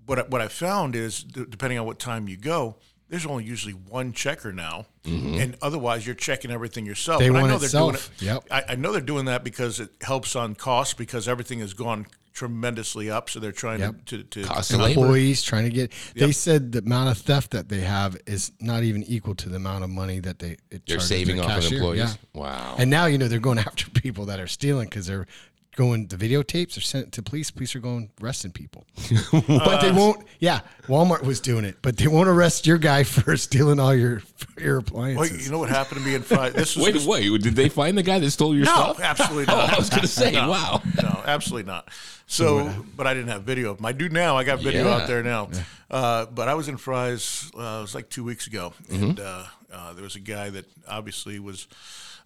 What 0.06 0.20
I- 0.20 0.24
what 0.24 0.42
I 0.42 0.48
found 0.48 0.96
is 0.96 1.24
d- 1.24 1.46
depending 1.50 1.80
on 1.80 1.86
what 1.86 2.00
time 2.00 2.28
you 2.28 2.38
go. 2.38 2.78
There's 3.10 3.26
only 3.28 3.44
usually 3.44 3.74
one 3.74 4.12
checker 4.14 4.52
now, 4.52 4.88
mm-hmm. 5.04 5.40
and 5.40 5.56
otherwise 5.62 6.06
you're 6.06 6.16
checking 6.16 6.50
everything 6.50 6.86
yourself. 6.86 7.20
They 7.20 7.28
And 7.28 7.38
I 7.38 7.42
know 7.48 7.56
it 7.58 7.60
they're 7.60 7.70
doing 7.70 7.96
it. 7.96 8.10
Yep. 8.20 8.46
I, 8.50 8.64
I 8.70 8.76
know 8.76 8.92
they're 8.92 9.02
doing 9.02 9.26
that 9.26 9.44
because 9.44 9.80
it 9.80 9.92
helps 10.02 10.36
on 10.36 10.56
cost 10.56 10.98
because 10.98 11.28
everything 11.28 11.60
has 11.60 11.74
gone 11.74 12.08
tremendously 12.34 13.10
up. 13.10 13.30
So 13.30 13.40
they're 13.40 13.52
trying 13.52 13.80
Yep. 13.80 14.06
to, 14.08 14.24
to, 14.24 14.42
to 14.42 14.48
Cost 14.48 14.74
of 14.74 14.80
labor. 14.80 15.00
employees 15.02 15.44
trying 15.44 15.64
to 15.66 15.70
get. 15.70 15.92
They 16.16 16.32
said 16.32 16.72
the 16.72 16.80
amount 16.80 17.10
of 17.10 17.18
theft 17.20 17.52
that 17.52 17.70
they 17.70 17.82
have 17.82 18.18
is 18.26 18.52
not 18.60 18.84
even 18.84 19.04
equal 19.04 19.36
to 19.36 19.50
the 19.50 19.56
amount 19.58 19.84
of 19.84 19.90
money 19.90 20.20
that 20.20 20.40
they 20.40 20.58
it 20.72 20.84
They're 20.88 21.00
saving 21.00 21.38
their 21.38 21.46
off 21.46 21.66
of 21.66 21.72
employees. 21.72 22.00
Yeah. 22.34 22.42
Wow. 22.42 22.76
And 22.78 22.90
now 22.90 23.06
you 23.06 23.18
know 23.18 23.28
they're 23.28 23.40
going 23.40 23.60
after 23.70 23.90
people 23.92 24.26
that 24.26 24.40
are 24.40 24.48
stealing 24.48 24.90
because 24.90 25.06
they're 25.08 25.28
going 25.76 26.08
the 26.08 26.16
videotapes 26.16 26.78
are 26.78 26.82
sent 26.82 27.12
to 27.14 27.22
police. 27.24 27.52
Police 27.52 27.76
are 27.76 27.80
going 27.80 28.10
arresting 28.22 28.52
people, 28.52 28.86
but 29.32 29.82
they 29.82 29.92
won't. 29.92 30.26
Yeah, 30.40 30.62
Walmart 30.88 31.24
was 31.24 31.40
doing 31.40 31.66
it, 31.66 31.78
but 31.82 31.98
they 31.98 32.08
won't 32.08 32.28
arrest 32.30 32.66
your 32.68 32.78
guy 32.78 33.04
for 33.04 33.36
stealing 33.38 33.80
all 33.80 33.94
your 33.96 34.22
your 34.60 34.76
Well, 34.76 34.80
appliances. 34.82 35.46
you 35.46 35.52
know 35.52 35.60
what 35.60 35.70
happened 35.70 36.02
to 36.02 36.06
me 36.08 36.16
in 36.16 36.22
Friday? 36.22 36.56
This 36.58 36.76
was 36.76 36.86
wait, 36.86 36.94
this- 36.94 37.06
wait. 37.06 37.42
Did 37.42 37.56
they 37.56 37.70
find 37.70 37.98
the 37.98 38.04
guy 38.04 38.20
that 38.20 38.32
stole 38.32 38.56
your 38.56 38.66
No, 38.66 38.72
stuff? 38.72 39.00
absolutely 39.00 39.46
Oh, 39.54 39.58
not. 39.58 39.74
I 39.74 39.78
was 39.78 39.90
going 39.90 40.02
to 40.02 40.08
say, 40.08 40.32
No, 40.32 40.50
wow. 40.50 40.82
No, 41.02 41.22
absolutely 41.26 41.72
not. 41.72 41.90
So, 42.26 42.74
but 42.96 43.06
I 43.06 43.14
didn't 43.14 43.30
have 43.30 43.44
video 43.44 43.72
of 43.72 43.78
them. 43.78 43.86
I 43.86 43.92
do 43.92 44.10
now. 44.10 44.38
I 44.38 44.44
got 44.44 44.60
video 44.60 44.86
Yeah. 44.86 44.96
out 44.96 45.08
there 45.08 45.22
now. 45.24 45.50
Uh, 45.92 46.26
but 46.26 46.48
I 46.48 46.56
was 46.56 46.68
in 46.70 46.78
Fry's, 46.78 47.52
uh, 47.56 47.60
it 47.60 47.82
was 47.82 47.94
like 47.96 48.10
two 48.10 48.24
weeks 48.24 48.48
ago. 48.48 48.74
Mm-hmm. 48.90 49.04
And 49.04 49.20
uh, 49.20 49.44
uh, 49.72 49.94
there 49.94 50.04
was 50.04 50.16
a 50.16 50.20
guy 50.20 50.50
that 50.50 50.66
obviously 50.88 51.38
was 51.40 51.68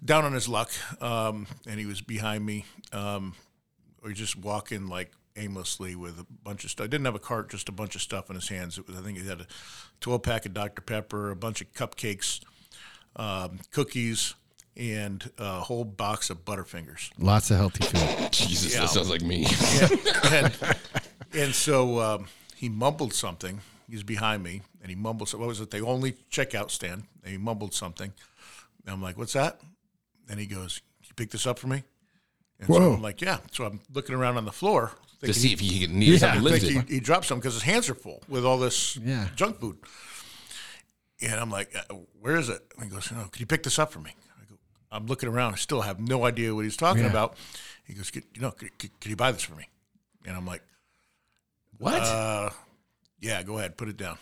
down 0.04 0.26
on 0.26 0.34
his 0.34 0.48
luck. 0.48 0.72
Um, 1.02 1.48
and 1.68 1.80
he 1.80 1.86
was 1.86 2.02
behind 2.02 2.46
me. 2.46 2.66
Um, 2.94 3.34
or 4.04 4.12
just 4.12 4.36
walking 4.38 4.88
like 4.88 5.12
aimlessly 5.36 5.96
with 5.96 6.20
a 6.20 6.26
bunch 6.44 6.64
of 6.64 6.72
stuff. 6.72 6.86
I 6.86 6.88
didn't 6.88 7.06
have 7.06 7.16
a 7.16 7.20
cart, 7.20 7.50
just 7.50 7.68
a 7.70 7.72
bunch 7.72 7.96
of 7.96 8.02
stuff 8.02 8.30
in 8.30 8.36
his 8.36 8.48
hands. 8.50 8.78
It 8.78 8.88
was, 8.88 8.98
I 8.98 9.02
think 9.02 9.18
he 9.18 9.28
had 9.28 9.42
a 9.42 9.48
12 10.02 10.22
pack 10.24 10.46
of 10.46 10.54
Dr. 10.54 10.82
Pepper, 10.82 11.30
a 11.32 11.36
bunch 11.36 11.62
of 11.62 11.72
cupcakes, 11.74 12.40
um, 13.16 13.60
cookies, 13.72 14.36
and 14.76 15.30
a 15.40 15.60
whole 15.62 15.84
box 15.84 16.30
of 16.30 16.46
Butterfingers. 16.46 17.10
Lots 17.18 17.50
of 17.52 17.58
healthy 17.58 17.86
food. 17.86 18.32
Jesus, 18.32 18.74
Yeah. 18.74 18.82
that 18.82 18.90
sounds 18.90 19.10
like 19.10 19.22
me. 19.24 19.46
and, 20.32 20.56
and 21.34 21.56
so 21.56 22.00
um, 22.00 22.28
he 22.56 22.70
mumbled 22.70 23.14
something. 23.14 23.62
He's 23.90 24.04
behind 24.04 24.44
me, 24.44 24.62
and 24.82 24.90
he 24.90 24.96
mumbled. 24.96 25.34
What 25.34 25.48
was 25.48 25.60
it? 25.60 25.72
The 25.72 25.80
only 25.86 26.14
checkout 26.32 26.70
stand. 26.72 27.04
And 27.24 27.32
he 27.32 27.38
mumbled 27.38 27.74
something. 27.74 28.12
And 28.86 28.94
I'm 28.94 29.02
like, 29.02 29.18
"What's 29.18 29.34
that?" 29.34 29.60
And 30.30 30.40
he 30.40 30.46
goes, 30.46 30.82
"Can 31.02 31.08
you 31.10 31.14
pick 31.16 31.32
this 31.32 31.46
up 31.48 31.60
for 31.60 31.68
me?" 31.68 31.84
And 32.60 32.68
so 32.68 32.94
I'm 32.94 33.02
like, 33.02 33.22
"Yeah." 33.22 33.38
So 33.52 33.66
I'm 33.66 33.80
looking 33.94 34.16
around 34.16 34.38
on 34.38 34.46
the 34.46 34.52
floor 34.52 34.92
to 35.24 35.34
see 35.34 35.54
if 35.54 35.60
he 35.60 35.82
can 35.86 35.98
need 36.00 36.20
something 36.20 36.40
I 36.40 36.44
lifted. 36.44 36.70
he, 36.90 36.96
he 36.96 37.00
dropped 37.00 37.26
some 37.26 37.40
because 37.40 37.54
his 37.54 37.64
hands 37.64 37.90
are 37.90 37.96
full 37.96 38.22
with 38.28 38.46
all 38.46 38.58
this 38.60 38.98
Yeah. 38.98 39.28
junk 39.36 39.60
food. 39.60 39.78
And 41.22 41.34
I'm 41.40 41.50
like, 41.50 41.74
uh, 41.76 41.96
where 42.22 42.36
is 42.36 42.50
it? 42.50 42.62
And 42.76 42.84
he 42.86 42.90
goes, 42.92 43.12
no, 43.12 43.24
can 43.32 43.40
you 43.40 43.48
pick 43.48 43.64
this 43.64 43.80
up 43.80 43.92
for 43.92 44.00
me? 44.00 44.12
I 44.40 44.46
go, 44.50 44.56
I'm 44.92 45.08
looking 45.08 45.30
around. 45.30 45.54
I 45.54 45.56
still 45.56 45.82
have 45.82 46.00
no 46.00 46.26
idea 46.26 46.54
what 46.54 46.64
he's 46.66 46.78
talking 46.78 47.04
Yeah. 47.04 47.10
about. 47.10 47.36
He 47.86 47.94
goes, 47.96 48.12
"Can- 48.12 48.24
you 48.36 48.42
know, 48.42 48.52
can, 48.52 48.70
can, 48.78 48.92
can 49.00 49.10
you 49.10 49.16
buy 49.16 49.32
this 49.32 49.42
for 49.42 49.56
me? 49.56 49.68
And 50.26 50.36
I'm 50.38 50.46
like, 50.46 50.62
What? 51.80 52.02
uh, 52.04 52.50
yeah, 53.20 53.42
go 53.44 53.58
ahead, 53.58 53.78
put 53.78 53.88
it 53.88 53.98
down. 53.98 54.18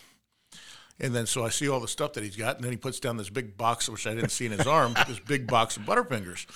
And 0.98 1.14
then 1.14 1.26
so 1.26 1.44
I 1.44 1.50
see 1.50 1.68
all 1.68 1.80
the 1.80 1.88
stuff 1.88 2.14
that 2.14 2.24
he's 2.24 2.36
got, 2.36 2.56
and 2.56 2.64
then 2.64 2.72
he 2.72 2.78
puts 2.78 3.00
down 3.00 3.16
this 3.16 3.28
big 3.28 3.56
box, 3.56 3.88
which 3.88 4.06
I 4.06 4.14
didn't 4.14 4.30
see 4.30 4.46
in 4.46 4.52
his 4.52 4.66
arm, 4.66 4.94
this 5.06 5.18
big 5.18 5.46
box 5.46 5.76
of 5.76 5.82
Butterfingers. 5.82 6.46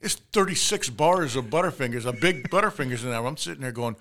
It's 0.00 0.14
36 0.14 0.90
bars 0.90 1.36
of 1.36 1.46
Butterfingers, 1.46 2.06
a 2.06 2.12
big 2.12 2.50
Butterfingers 2.50 3.02
in 3.02 3.10
there. 3.10 3.24
I'm 3.24 3.36
sitting 3.36 3.62
there 3.62 3.72
going, 3.72 3.96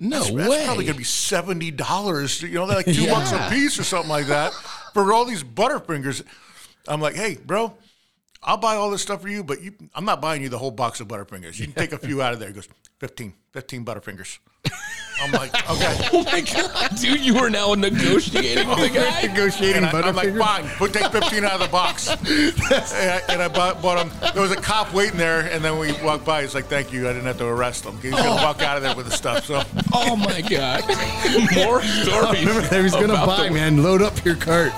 no 0.00 0.18
that's, 0.18 0.30
way. 0.30 0.42
that's 0.42 0.64
probably 0.64 0.84
going 0.84 0.94
to 0.94 0.98
be 0.98 1.04
seventy 1.04 1.70
dollars. 1.70 2.42
You 2.42 2.54
know, 2.54 2.64
like 2.64 2.86
two 2.86 3.06
bucks 3.10 3.32
a 3.32 3.50
piece 3.50 3.78
or 3.78 3.84
something 3.84 4.08
like 4.08 4.26
that 4.26 4.52
for 4.94 5.12
all 5.12 5.26
these 5.26 5.44
Butterfingers. 5.44 6.22
I'm 6.88 7.00
like, 7.00 7.14
hey, 7.14 7.36
bro, 7.36 7.74
I'll 8.42 8.56
buy 8.56 8.76
all 8.76 8.90
this 8.90 9.02
stuff 9.02 9.20
for 9.22 9.28
you, 9.28 9.44
but 9.44 9.62
you, 9.62 9.74
I'm 9.94 10.04
not 10.04 10.20
buying 10.22 10.42
you 10.42 10.48
the 10.48 10.58
whole 10.58 10.70
box 10.70 11.00
of 11.00 11.08
Butterfingers. 11.08 11.58
You 11.58 11.66
can 11.66 11.74
take 11.74 11.92
a 11.92 11.98
few 11.98 12.22
out 12.22 12.32
of 12.32 12.38
there. 12.38 12.48
He 12.48 12.54
goes, 12.54 12.68
15, 12.98 13.34
15 13.52 13.84
Butterfingers. 13.84 14.38
I'm 15.22 15.32
like, 15.32 15.54
okay. 15.70 16.08
oh 16.14 16.24
my 16.24 16.40
god, 16.40 16.96
dude! 16.96 17.20
You 17.20 17.36
are 17.38 17.50
now 17.50 17.74
negotiating 17.74 18.66
with 18.66 18.78
the 18.78 18.88
guy. 18.88 19.22
Negotiating 19.26 19.84
And 19.84 19.86
I, 19.86 20.08
am 20.08 20.16
like, 20.16 20.28
Butterfingers. 20.28 20.38
fine, 20.38 20.68
put 20.78 20.92
take 20.94 21.12
15 21.12 21.44
out 21.44 21.52
of 21.52 21.60
the 21.60 21.68
box. 21.68 22.08
and 22.08 22.20
I, 22.24 23.22
and 23.28 23.42
I 23.42 23.48
bought, 23.48 23.82
bought 23.82 24.06
him. 24.06 24.32
There 24.32 24.40
was 24.40 24.52
a 24.52 24.56
cop 24.56 24.94
waiting 24.94 25.18
there, 25.18 25.40
and 25.40 25.62
then 25.62 25.78
we 25.78 25.92
walked 26.02 26.24
by. 26.24 26.40
He's 26.40 26.54
like, 26.54 26.66
thank 26.66 26.90
you. 26.90 27.06
I 27.06 27.12
didn't 27.12 27.26
have 27.26 27.38
to 27.38 27.46
arrest 27.46 27.84
him. 27.84 27.98
He's 28.00 28.12
going 28.12 28.24
to 28.24 28.30
oh. 28.30 28.36
walk 28.36 28.62
out 28.62 28.78
of 28.78 28.82
there 28.82 28.96
with 28.96 29.06
the 29.06 29.12
stuff. 29.12 29.44
So. 29.44 29.62
Oh 29.92 30.16
my 30.16 30.40
god! 30.40 30.84
More 31.54 31.82
stories. 32.02 32.70
He 32.70 32.82
he's 32.82 32.92
gonna 32.92 33.26
buy, 33.26 33.48
the- 33.48 33.54
man. 33.54 33.82
Load 33.82 34.00
up 34.00 34.24
your 34.24 34.36
cart. 34.36 34.72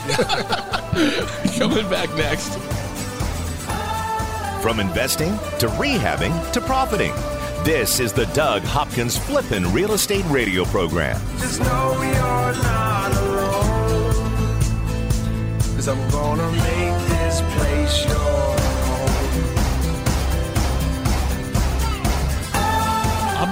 Coming 1.57 1.89
back 1.89 2.13
next. 2.17 2.59
From 4.63 4.79
investing 4.79 5.33
to 5.59 5.67
rehabbing 5.67 6.53
to 6.53 6.61
profiting. 6.61 7.13
This 7.65 7.99
is 7.99 8.13
the 8.13 8.27
Doug 8.27 8.63
Hopkins 8.63 9.19
Flippin' 9.19 9.73
Real 9.73 9.91
Estate 9.91 10.25
Radio 10.27 10.65
Program. 10.67 11.21
Just 11.39 11.59
know 11.59 12.01
you're 12.01 12.63
not 12.63 13.13
alone. 13.17 14.23
Cause 15.75 15.89
I'm 15.89 16.11
gonna 16.13 16.49
make 16.53 17.09
this 17.09 17.43
place 17.57 18.07
your 18.07 18.32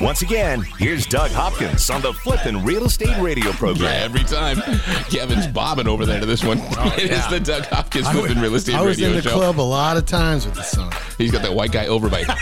Once 0.00 0.22
again, 0.22 0.62
here's 0.78 1.06
Doug 1.06 1.30
Hopkins 1.30 1.88
on 1.90 2.00
the 2.00 2.12
Flippin' 2.12 2.64
Real 2.64 2.84
Estate 2.86 3.16
Radio 3.20 3.52
program. 3.52 3.84
Yeah, 3.84 4.08
program. 4.08 4.62
every 4.62 4.82
time. 4.84 5.04
Kevin's 5.10 5.46
bobbing 5.46 5.86
over 5.86 6.06
there 6.06 6.18
to 6.18 6.26
this 6.26 6.42
one. 6.42 6.58
it 6.98 7.10
is 7.10 7.26
the 7.28 7.38
Doug 7.40 7.66
Hopkins 7.66 8.06
I 8.06 8.12
Flippin' 8.14 8.40
Real 8.40 8.54
Estate 8.54 8.72
Radio 8.72 8.78
show. 8.78 8.84
I 8.84 8.86
was 8.88 8.96
Radio 8.98 9.08
in 9.10 9.16
the 9.16 9.22
Show. 9.22 9.34
club 9.36 9.60
a 9.60 9.62
lot 9.62 9.96
of 9.96 10.06
times 10.06 10.46
with 10.46 10.54
the 10.54 10.62
song. 10.62 10.92
He's 11.18 11.30
got 11.30 11.42
that 11.42 11.52
white 11.54 11.72
guy 11.72 11.86
overbite, 11.86 12.24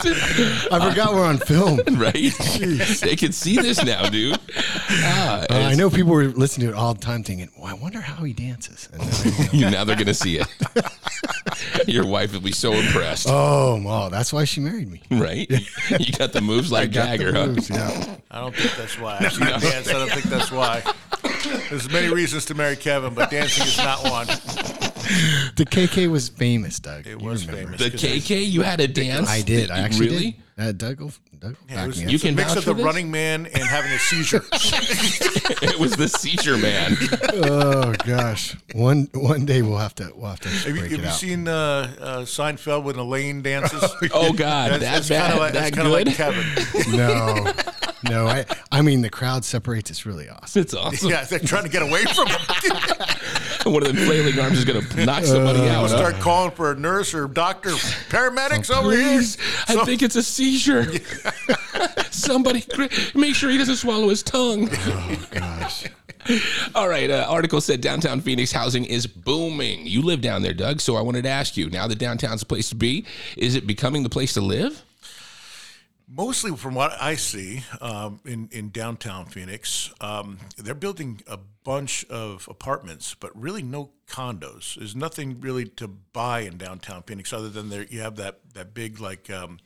I 0.72 0.88
forgot 0.90 1.12
we're 1.12 1.24
on 1.24 1.38
film. 1.38 1.80
right? 1.98 2.32
they 3.00 3.16
can 3.16 3.32
see 3.32 3.56
this 3.56 3.84
now, 3.84 4.08
dude. 4.08 4.38
Ah, 4.90 5.44
Uh, 5.50 5.54
I 5.54 5.74
know 5.74 5.90
people 5.90 6.12
were 6.12 6.26
listening 6.28 6.68
to 6.68 6.72
it 6.74 6.76
all 6.78 6.94
the 6.94 7.00
time 7.00 7.22
thinking, 7.22 7.50
well, 7.58 7.66
I 7.66 7.74
wonder 7.74 8.00
how 8.00 8.22
he 8.24 8.32
dances. 8.32 8.88
And 8.92 9.02
then 9.02 9.48
I 9.52 9.60
go, 9.60 9.70
now 9.70 9.84
they're 9.84 9.96
gonna 9.96 10.14
see 10.14 10.38
it. 10.38 10.46
Your 11.86 12.06
wife 12.06 12.32
will 12.32 12.40
be 12.40 12.52
so 12.52 12.72
impressed, 12.72 13.26
oh, 13.28 13.80
well, 13.84 14.08
that's 14.10 14.32
why 14.32 14.44
she 14.44 14.60
married 14.60 14.90
me. 14.90 14.99
right? 15.10 15.50
You 15.98 16.12
got 16.12 16.32
the 16.32 16.40
moves 16.40 16.70
like 16.70 16.92
Got 16.92 17.10
the 17.10 17.18
Jagger, 17.18 17.32
huh? 17.32 17.46
moves, 17.46 17.68
yeah. 17.70 18.16
I 18.30 18.40
don't 18.40 18.54
think 18.54 18.76
that's 18.76 18.98
why. 18.98 19.18
I've 19.20 19.32
seen 19.32 19.46
him 19.48 19.60
dance. 19.60 19.88
I 19.88 19.92
don't 19.94 20.10
think 20.10 20.24
that's 20.26 20.52
why. 20.52 20.82
There's 21.68 21.90
many 21.90 22.12
reasons 22.12 22.44
to 22.46 22.54
marry 22.54 22.76
Kevin, 22.76 23.14
but 23.14 23.30
dancing 23.30 23.66
is 23.66 23.76
not 23.78 24.02
one. 24.04 24.26
The 25.56 25.66
KK 25.68 26.08
was 26.10 26.28
famous, 26.28 26.78
Doug. 26.78 27.06
It 27.06 27.20
You 27.20 27.26
was 27.26 27.46
remember. 27.46 27.76
famous. 27.76 28.00
The 28.00 28.08
KK, 28.08 28.48
you 28.48 28.62
had 28.62 28.80
a 28.80 28.86
dance. 28.88 29.28
I 29.28 29.42
did. 29.42 29.70
I 29.70 29.80
actually 29.80 30.08
really. 30.08 30.30
did. 30.56 30.64
Uh, 30.68 30.72
Doug, 30.72 31.00
will- 31.00 31.12
Doug 31.40 31.56
will 31.70 31.86
was, 31.86 31.96
me 31.98 32.02
it 32.04 32.06
up. 32.06 32.12
You 32.12 32.18
can 32.18 32.34
mix 32.34 32.48
vouch 32.50 32.58
of 32.58 32.64
the 32.66 32.74
this? 32.74 32.84
running 32.84 33.10
man 33.10 33.46
and 33.46 33.62
having 33.64 33.90
a 33.92 33.98
seizure. 33.98 34.44
it 34.52 35.78
was 35.78 35.96
the 35.96 36.06
seizure 36.08 36.58
man. 36.58 36.96
oh 37.44 37.94
gosh, 38.06 38.56
one 38.74 39.08
one 39.14 39.46
day 39.46 39.62
we'll 39.62 39.78
have 39.78 39.94
to 39.94 40.12
we'll 40.14 40.28
have 40.30 40.40
to 40.40 40.48
Have 40.50 40.76
you, 40.76 40.82
have 40.82 40.92
it 40.92 41.00
you 41.00 41.06
out. 41.06 41.14
seen 41.14 41.48
uh, 41.48 41.52
uh, 41.98 42.18
Seinfeld 42.22 42.84
when 42.84 42.96
Elaine 42.96 43.40
dances? 43.42 43.82
Oh 44.12 44.32
God, 44.32 44.72
That's, 44.72 44.82
that's, 44.82 45.08
that's 45.08 45.20
kind 45.20 45.28
bad. 45.28 45.32
of 45.32 45.38
like, 45.40 45.52
that 45.54 45.74
that's 45.74 45.76
good. 45.76 46.06
like 46.06 46.16
Kevin. 46.16 46.96
no, 46.96 47.52
no. 48.10 48.26
I 48.26 48.44
I 48.72 48.82
mean 48.82 49.00
the 49.02 49.10
crowd 49.10 49.44
separates. 49.44 49.90
It's 49.90 50.04
really 50.04 50.28
awesome. 50.28 50.60
it's 50.62 50.74
awesome. 50.74 51.10
Yeah, 51.10 51.24
they're 51.24 51.38
trying 51.38 51.64
to 51.64 51.68
get 51.70 51.82
away 51.82 52.04
from 52.04 52.26
him. 52.28 52.38
One 53.66 53.82
of 53.82 53.88
them 53.88 53.96
flailing 54.06 54.38
arms 54.38 54.58
is 54.58 54.64
gonna 54.64 55.04
knock 55.04 55.24
somebody 55.24 55.60
Uh, 55.60 55.72
out. 55.74 55.88
huh? 55.90 55.96
Start 55.98 56.14
calling 56.20 56.50
for 56.52 56.72
a 56.72 56.74
nurse 56.78 57.12
or 57.14 57.28
doctor, 57.28 57.70
paramedics 57.70 58.70
over 58.74 58.90
here. 58.92 59.18
Please, 59.18 59.36
I 59.68 59.84
think 59.84 60.02
it's 60.02 60.16
a 60.16 60.22
seizure. 60.22 60.86
Somebody, 62.10 62.64
make 63.14 63.34
sure 63.34 63.50
he 63.50 63.58
doesn't 63.58 63.76
swallow 63.76 64.08
his 64.08 64.22
tongue. 64.22 64.68
Oh 64.72 65.26
gosh. 65.30 65.84
All 66.74 66.88
right. 66.88 67.10
Uh, 67.10 67.26
article 67.28 67.60
said 67.60 67.80
downtown 67.80 68.20
Phoenix 68.20 68.52
housing 68.52 68.84
is 68.84 69.06
booming. 69.06 69.86
You 69.86 70.02
live 70.02 70.20
down 70.20 70.42
there, 70.42 70.52
Doug. 70.52 70.80
So 70.80 70.96
I 70.96 71.00
wanted 71.00 71.22
to 71.22 71.30
ask 71.30 71.56
you. 71.56 71.70
Now 71.70 71.86
that 71.86 71.98
downtown's 71.98 72.42
a 72.42 72.46
place 72.46 72.68
to 72.70 72.74
be, 72.74 73.04
is 73.36 73.54
it 73.54 73.66
becoming 73.66 74.02
the 74.02 74.10
place 74.10 74.34
to 74.34 74.40
live? 74.40 74.84
Mostly 76.12 76.56
from 76.56 76.74
what 76.74 77.00
I 77.00 77.14
see 77.14 77.62
um, 77.80 78.18
in, 78.24 78.48
in 78.50 78.70
downtown 78.70 79.26
Phoenix, 79.26 79.92
um, 80.00 80.38
they're 80.56 80.74
building 80.74 81.22
a 81.28 81.38
bunch 81.62 82.04
of 82.06 82.48
apartments, 82.50 83.14
but 83.14 83.30
really 83.40 83.62
no 83.62 83.92
condos. 84.08 84.74
There's 84.74 84.96
nothing 84.96 85.40
really 85.40 85.66
to 85.66 85.86
buy 85.86 86.40
in 86.40 86.56
downtown 86.56 87.04
Phoenix 87.04 87.32
other 87.32 87.48
than 87.48 87.68
there 87.68 87.84
you 87.84 88.00
have 88.00 88.16
that, 88.16 88.40
that 88.54 88.74
big 88.74 88.98
like 88.98 89.30
um, 89.30 89.60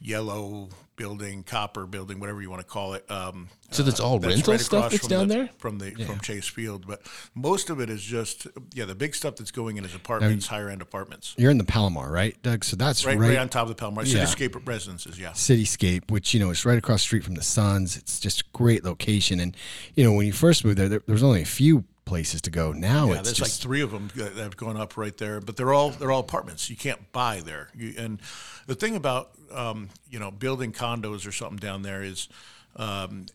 yellow 0.00 0.68
building, 0.96 1.42
copper 1.42 1.86
building, 1.86 2.20
whatever 2.20 2.42
you 2.42 2.50
want 2.50 2.60
to 2.60 2.66
call 2.66 2.94
it. 2.94 3.10
Um, 3.10 3.48
So 3.70 3.82
that's 3.82 3.98
all 4.00 4.18
rental 4.20 4.58
stuff 4.58 4.66
across 4.86 4.92
that's 4.92 5.06
down 5.08 5.28
the- 5.28 5.34
there? 5.34 5.50
from 5.58 5.78
the 5.78 5.92
from 6.04 6.20
Chase 6.20 6.46
Field. 6.48 6.86
But 6.86 7.02
most 7.34 7.70
of 7.70 7.80
it 7.80 7.88
is 7.90 8.02
just 8.02 8.46
yeah, 8.74 8.84
the 8.84 8.94
big 8.94 9.14
stuff 9.14 9.36
that's 9.36 9.50
going 9.50 9.76
in 9.78 9.84
is 9.84 9.94
apartments, 9.94 10.46
higher 10.48 10.68
end 10.68 10.82
apartments, 10.82 11.34
You're 11.38 11.50
in 11.50 11.58
the 11.58 11.64
Palomar, 11.64 12.10
right, 12.10 12.36
Doug? 12.42 12.64
So 12.64 12.76
that's 12.76 13.04
right, 13.06 13.18
right, 13.18 13.30
right, 13.30 13.38
on 13.38 13.48
top 13.48 13.62
of 13.62 13.68
the 13.70 13.74
Palomar 13.74 14.04
Yeah. 14.04 14.24
Cityscape 14.24 14.66
residences. 14.66 15.18
Yeah, 15.18 15.30
Cityscape, 15.30 16.10
which 16.10 16.34
you 16.34 16.40
know 16.40 16.50
is 16.50 16.64
right 16.64 16.78
across 16.78 17.00
the 17.00 17.04
street 17.06 17.24
from 17.24 17.34
the 17.34 17.42
Suns. 17.42 17.96
It's 17.96 18.20
just 18.20 18.42
a 18.42 18.44
great 18.52 18.84
location, 18.84 19.40
and 19.40 19.56
you 19.94 20.04
know 20.04 20.12
when 20.12 20.26
you 20.26 20.32
first 20.32 20.64
moved 20.64 20.78
there, 20.78 20.88
there, 20.88 21.02
there 21.06 21.14
was 21.14 21.22
only 21.22 21.42
a 21.42 21.46
few 21.46 21.84
places 22.04 22.40
to 22.42 22.50
go. 22.50 22.72
Now 22.72 23.06
Yeah, 23.06 23.14
it's 23.20 23.22
there's 23.24 23.40
like 23.40 23.48
just 23.50 23.62
three 23.62 23.80
of 23.80 23.90
them 23.90 24.10
that 24.16 24.34
have 24.34 24.56
gone 24.56 24.76
up 24.76 24.96
right 24.96 25.16
there, 25.16 25.40
but 25.40 25.56
they're 25.56 25.72
all 25.72 25.90
they're 25.90 26.10
all 26.12 26.20
apartments. 26.20 26.68
You 26.68 26.76
can't 26.76 27.12
buy 27.12 27.40
there. 27.40 27.68
You, 27.74 27.94
and 27.98 28.20
the 28.66 28.74
thing 28.74 28.96
about 28.96 29.30
um, 29.52 29.88
you 30.10 30.18
know 30.18 30.30
building 30.30 30.72
condos 30.72 31.26
or 31.26 31.32
something 31.32 31.58
down 31.58 31.82
there 31.82 32.02
is 32.02 32.28
um, 32.76 33.26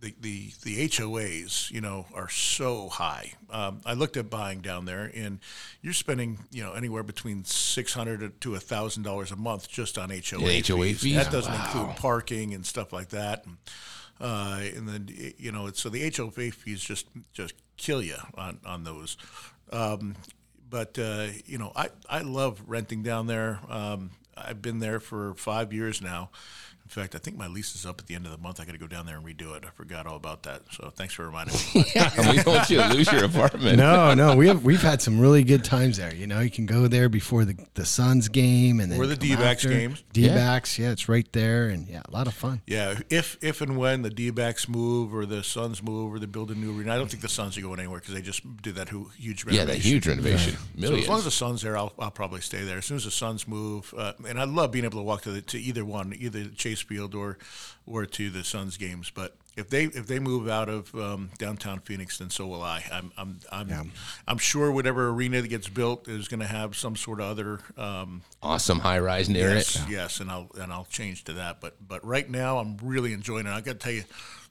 the, 0.00 0.14
the 0.20 0.52
the 0.62 0.88
HOAs 0.88 1.70
you 1.70 1.80
know 1.80 2.06
are 2.14 2.28
so 2.28 2.88
high. 2.88 3.32
Um, 3.50 3.80
I 3.84 3.94
looked 3.94 4.16
at 4.16 4.30
buying 4.30 4.60
down 4.60 4.84
there, 4.84 5.10
and 5.14 5.40
you're 5.82 5.92
spending 5.92 6.38
you 6.50 6.62
know 6.62 6.72
anywhere 6.72 7.02
between 7.02 7.44
six 7.44 7.94
hundred 7.94 8.40
to 8.42 8.54
a 8.54 8.60
thousand 8.60 9.02
dollars 9.04 9.30
a 9.32 9.36
month 9.36 9.68
just 9.68 9.98
on 9.98 10.10
HOA 10.10 10.40
Yeah, 10.52 10.62
HOA 10.66 10.94
fees? 10.94 11.14
That 11.16 11.32
doesn't 11.32 11.52
Wow. 11.52 11.64
include 11.64 11.96
parking 11.96 12.54
and 12.54 12.64
stuff 12.66 12.92
like 12.92 13.08
that. 13.10 13.44
And, 13.46 13.56
uh, 14.20 14.60
and 14.76 14.88
then 14.88 15.34
you 15.38 15.52
know, 15.52 15.66
it's, 15.66 15.80
so 15.80 15.88
the 15.88 16.08
HOA 16.16 16.50
fees 16.50 16.80
just 16.82 17.06
just 17.32 17.54
kill 17.78 18.02
you 18.02 18.16
on 18.34 18.58
on 18.66 18.84
those. 18.84 19.16
Um, 19.72 20.16
but 20.68 20.98
uh, 20.98 21.28
you 21.46 21.58
know, 21.58 21.72
I 21.74 21.88
I 22.08 22.20
love 22.20 22.62
renting 22.66 23.02
down 23.02 23.26
there. 23.26 23.60
Um, 23.70 24.10
I've 24.36 24.62
been 24.62 24.78
there 24.78 25.00
for 25.00 25.34
five 25.34 25.72
years 25.72 26.02
now. 26.02 26.30
In 26.88 27.02
fact, 27.02 27.14
I 27.14 27.18
think 27.18 27.36
my 27.36 27.46
lease 27.48 27.74
is 27.74 27.84
up 27.84 28.00
at 28.00 28.06
the 28.06 28.14
end 28.14 28.24
of 28.24 28.32
the 28.32 28.38
month. 28.38 28.60
I 28.60 28.64
got 28.64 28.72
to 28.72 28.78
go 28.78 28.86
down 28.86 29.04
there 29.04 29.16
and 29.18 29.26
redo 29.26 29.54
it. 29.54 29.62
I 29.66 29.68
forgot 29.70 30.06
all 30.06 30.16
about 30.16 30.44
that. 30.44 30.62
So 30.72 30.90
thanks 30.96 31.12
for 31.12 31.26
reminding 31.26 31.54
me. 31.74 31.84
Yeah, 31.94 32.10
we 32.30 32.36
don't 32.38 32.46
want 32.46 32.70
you 32.70 32.78
to 32.78 32.88
lose 32.94 33.12
your 33.12 33.24
apartment. 33.24 33.76
no, 33.76 34.14
no. 34.14 34.34
We 34.34 34.48
have 34.48 34.64
we've 34.64 34.80
had 34.80 35.02
some 35.02 35.20
really 35.20 35.44
good 35.44 35.64
times 35.64 35.98
there. 35.98 36.14
You 36.14 36.26
know, 36.26 36.40
you 36.40 36.50
can 36.50 36.64
go 36.64 36.88
there 36.88 37.10
before 37.10 37.44
the 37.44 37.56
the 37.74 37.84
Suns 37.84 38.28
game 38.28 38.80
and 38.80 38.90
then 38.90 38.98
Or 38.98 39.06
the 39.06 39.16
come 39.16 39.28
D-backs 39.28 39.64
after. 39.64 39.68
games. 39.68 40.02
D-backs, 40.14 40.78
yeah. 40.78 40.90
it's 40.90 41.08
right 41.10 41.30
there, 41.32 41.68
and 41.68 41.86
yeah, 41.88 42.00
a 42.08 42.10
lot 42.10 42.26
of 42.26 42.32
fun. 42.32 42.62
Yeah, 42.66 42.98
if 43.10 43.36
if 43.42 43.60
and 43.60 43.76
when 43.76 44.00
the 44.02 44.10
D-backs 44.10 44.66
move 44.66 45.14
or 45.14 45.26
the 45.26 45.42
Suns 45.44 45.82
move 45.82 46.14
or 46.14 46.18
they 46.18 46.26
build 46.26 46.50
a 46.50 46.54
new 46.54 46.76
arena, 46.78 46.94
I 46.94 46.96
don't 46.96 47.10
think 47.10 47.22
the 47.22 47.28
Suns 47.28 47.58
are 47.58 47.60
going 47.62 47.78
anywhere 47.80 48.00
because 48.00 48.14
they 48.14 48.22
just 48.22 48.40
did 48.62 48.76
that 48.76 48.88
hu- 48.88 49.10
huge 49.18 49.44
Yeah, 49.44 49.60
renovation. 49.60 49.66
that 49.82 49.88
huge 49.88 50.06
renovation. 50.06 50.52
So 50.54 50.58
Millions. 50.74 51.02
as 51.02 51.08
long 51.08 51.18
as 51.18 51.24
the 51.24 51.30
Suns 51.30 51.62
there, 51.62 51.76
I'll, 51.76 51.92
I'll 51.98 52.10
probably 52.10 52.40
stay 52.40 52.62
there. 52.64 52.78
As 52.78 52.86
soon 52.86 52.96
as 52.96 53.04
the 53.04 53.10
Suns 53.10 53.46
move, 53.46 53.92
uh, 53.96 54.14
and 54.26 54.40
I 54.40 54.44
love 54.44 54.72
being 54.72 54.84
able 54.86 54.98
to 55.00 55.04
walk 55.04 55.22
to 55.22 55.30
the, 55.32 55.42
to 55.42 55.58
either 55.58 55.84
one, 55.84 56.14
either 56.18 56.46
Chase 56.56 56.77
Field 56.80 57.14
or 57.14 57.38
or 57.86 58.06
to 58.06 58.30
the 58.30 58.44
Suns 58.44 58.76
games. 58.76 59.10
But 59.10 59.36
if 59.56 59.68
they 59.68 59.84
if 59.84 60.06
they 60.06 60.18
move 60.18 60.48
out 60.48 60.68
of 60.68 60.94
um, 60.94 61.30
downtown 61.38 61.80
Phoenix, 61.80 62.18
then 62.18 62.30
so 62.30 62.46
will 62.46 62.62
I. 62.62 62.84
I'm 62.92 63.12
I'm 63.16 63.40
I'm, 63.50 63.92
I'm 64.26 64.38
sure 64.38 64.70
whatever 64.70 65.08
arena 65.08 65.42
that 65.42 65.48
gets 65.48 65.68
built 65.68 66.08
is 66.08 66.28
going 66.28 66.40
to 66.40 66.46
have 66.46 66.76
some 66.76 66.94
sort 66.94 67.20
of 67.20 67.26
other 67.26 67.60
um, 67.76 68.22
awesome 68.42 68.80
high 68.80 69.00
rise 69.00 69.28
near 69.28 69.54
yes, 69.54 69.76
it. 69.76 69.90
yes, 69.90 70.20
and 70.20 70.30
I'll 70.30 70.50
and 70.60 70.72
I'll 70.72 70.86
change 70.86 71.24
to 71.24 71.32
that. 71.34 71.60
But 71.60 71.76
but 71.86 72.04
right 72.04 72.28
now, 72.30 72.58
I'm 72.58 72.76
really 72.82 73.12
enjoying 73.12 73.46
it. 73.46 73.50
I 73.50 73.60
got 73.60 73.72
to 73.72 73.78
tell 73.78 73.92
you, 73.92 74.04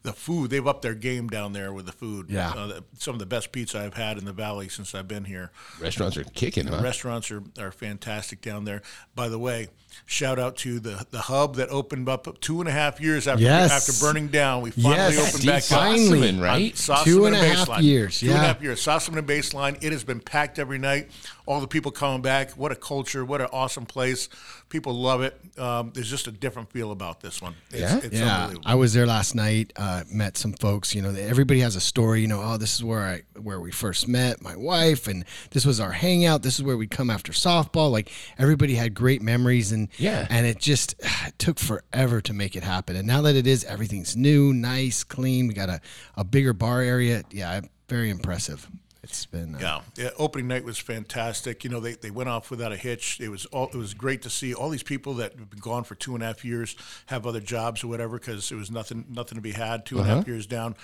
the 0.03 0.13
food 0.13 0.49
they've 0.49 0.65
upped 0.65 0.81
their 0.81 0.93
game 0.93 1.27
down 1.27 1.53
there 1.53 1.73
with 1.73 1.85
the 1.85 1.91
food. 1.91 2.29
Yeah. 2.29 2.49
uh, 2.49 2.81
some 2.97 3.13
of 3.15 3.19
the 3.19 3.25
best 3.25 3.51
pizza 3.51 3.79
I've 3.79 3.93
had 3.93 4.17
in 4.17 4.25
the 4.25 4.33
valley 4.33 4.69
since 4.69 4.93
I've 4.95 5.07
been 5.07 5.25
here. 5.25 5.51
Restaurants 5.79 6.17
are 6.17 6.23
kicking, 6.23 6.67
huh? 6.67 6.81
Restaurants 6.81 7.31
are, 7.31 7.43
are 7.59 7.71
fantastic 7.71 8.41
down 8.41 8.65
there. 8.65 8.81
By 9.15 9.29
the 9.29 9.39
way, 9.39 9.67
shout 10.05 10.39
out 10.39 10.55
to 10.57 10.79
the 10.79 11.05
the 11.11 11.19
hub 11.21 11.55
that 11.55 11.69
opened 11.69 12.07
up 12.09 12.39
two 12.41 12.59
and 12.59 12.69
a 12.69 12.71
half 12.71 13.01
years 13.01 13.27
after 13.27 13.43
Yes. 13.43 13.71
after 13.71 14.05
burning 14.05 14.27
down. 14.27 14.61
We 14.61 14.71
finally 14.71 15.15
Yes. 15.15 15.17
opened 15.19 15.33
Steve 15.41 15.45
back 15.51 15.63
up. 15.63 15.69
Finally. 15.79 16.19
Sossaman, 16.31 16.41
right? 16.41 16.73
Sossaman 16.75 17.03
Two 17.03 17.25
and 17.25 17.35
a 17.35 17.39
half 17.39 17.67
Baseline. 17.67 17.81
years, 17.83 18.19
Two 18.19 18.25
and 18.27 18.35
a 18.35 18.39
yeah. 18.41 18.47
half 18.47 18.61
years. 18.61 18.79
Sossaman 18.85 19.17
and 19.17 19.27
Baseline. 19.27 19.77
It 19.83 19.91
has 19.91 20.03
been 20.03 20.19
packed 20.19 20.59
every 20.59 20.77
night. 20.77 21.09
All 21.45 21.61
the 21.61 21.67
people 21.67 21.91
coming 21.91 22.21
back. 22.21 22.51
What 22.51 22.71
a 22.71 22.75
culture. 22.75 23.23
What 23.23 23.39
an 23.41 23.47
awesome 23.53 23.85
place. 23.85 24.27
People 24.69 24.93
love 24.93 25.21
it. 25.21 25.39
Um, 25.57 25.91
there's 25.93 26.09
just 26.09 26.27
a 26.27 26.31
different 26.31 26.69
feel 26.73 26.91
about 26.91 27.21
this 27.21 27.41
one. 27.41 27.55
It's, 27.71 27.79
Yeah? 27.79 27.99
it's 28.03 28.19
yeah, 28.19 28.35
unbelievable. 28.35 28.69
I 28.69 28.75
was 28.75 28.93
there 28.93 29.05
last 29.05 29.33
night. 29.33 29.71
Uh, 29.77 30.03
met 30.11 30.37
some 30.37 30.51
folks. 30.51 30.93
You 30.93 31.01
know, 31.01 31.11
everybody 31.11 31.61
has 31.61 31.77
a 31.77 31.79
story. 31.79 32.19
You 32.21 32.27
know, 32.27 32.41
oh, 32.43 32.57
this 32.57 32.75
is 32.75 32.83
where 32.83 32.99
I 33.01 33.21
where 33.41 33.61
we 33.61 33.71
first 33.71 34.09
met 34.09 34.41
my 34.41 34.57
wife, 34.57 35.07
and 35.07 35.23
this 35.51 35.65
was 35.65 35.79
our 35.79 35.91
hangout. 35.91 36.43
This 36.43 36.55
is 36.55 36.63
where 36.63 36.75
we 36.75 36.85
come 36.85 37.09
after 37.09 37.31
softball. 37.31 37.91
Like 37.91 38.11
everybody 38.37 38.75
had 38.75 38.93
great 38.93 39.21
memories, 39.21 39.71
and 39.71 39.86
Yeah. 39.97 40.27
and 40.29 40.45
it 40.45 40.59
just 40.59 40.95
it 41.27 41.37
took 41.39 41.59
forever 41.59 42.21
to 42.21 42.33
make 42.33 42.55
it 42.55 42.63
happen. 42.63 42.95
And 42.95 43.07
now 43.07 43.21
that 43.21 43.35
it 43.35 43.47
is, 43.47 43.63
everything's 43.63 44.15
new, 44.15 44.53
nice, 44.53 45.03
clean. 45.03 45.47
We 45.47 45.53
got 45.53 45.69
a, 45.69 45.81
a 46.15 46.23
bigger 46.23 46.53
bar 46.53 46.81
area. 46.81 47.23
Yeah, 47.31 47.61
very 47.87 48.09
impressive. 48.09 48.67
It's 49.03 49.25
been 49.25 49.55
uh, 49.55 49.59
Yeah, 49.61 49.81
yeah. 49.95 50.09
Opening 50.17 50.47
night 50.47 50.65
was 50.65 50.77
fantastic. 50.77 51.63
You 51.63 51.69
know, 51.69 51.79
they, 51.79 51.93
they 51.93 52.11
went 52.11 52.29
off 52.29 52.51
without 52.51 52.73
a 52.73 52.77
hitch. 52.77 53.19
It 53.21 53.29
was 53.29 53.45
all 53.47 53.67
it 53.67 53.75
was 53.75 53.93
great 53.93 54.21
to 54.23 54.29
see 54.29 54.53
all 54.53 54.69
these 54.69 54.83
people 54.83 55.13
that 55.15 55.37
have 55.37 55.49
been 55.49 55.59
gone 55.59 55.83
for 55.85 55.95
two 55.95 56.13
and 56.13 56.23
a 56.23 56.27
half 56.27 56.43
years 56.43 56.75
have 57.05 57.25
other 57.25 57.39
jobs 57.39 57.83
or 57.83 57.87
whatever 57.87 58.19
because 58.19 58.51
it 58.51 58.55
was 58.55 58.69
nothing 58.69 59.05
nothing 59.09 59.37
to 59.37 59.41
be 59.41 59.53
had. 59.53 59.85
Two 59.85 59.99
and 59.99 60.09
a 60.09 60.15
half 60.15 60.27
years 60.27 60.45
down. 60.45 60.75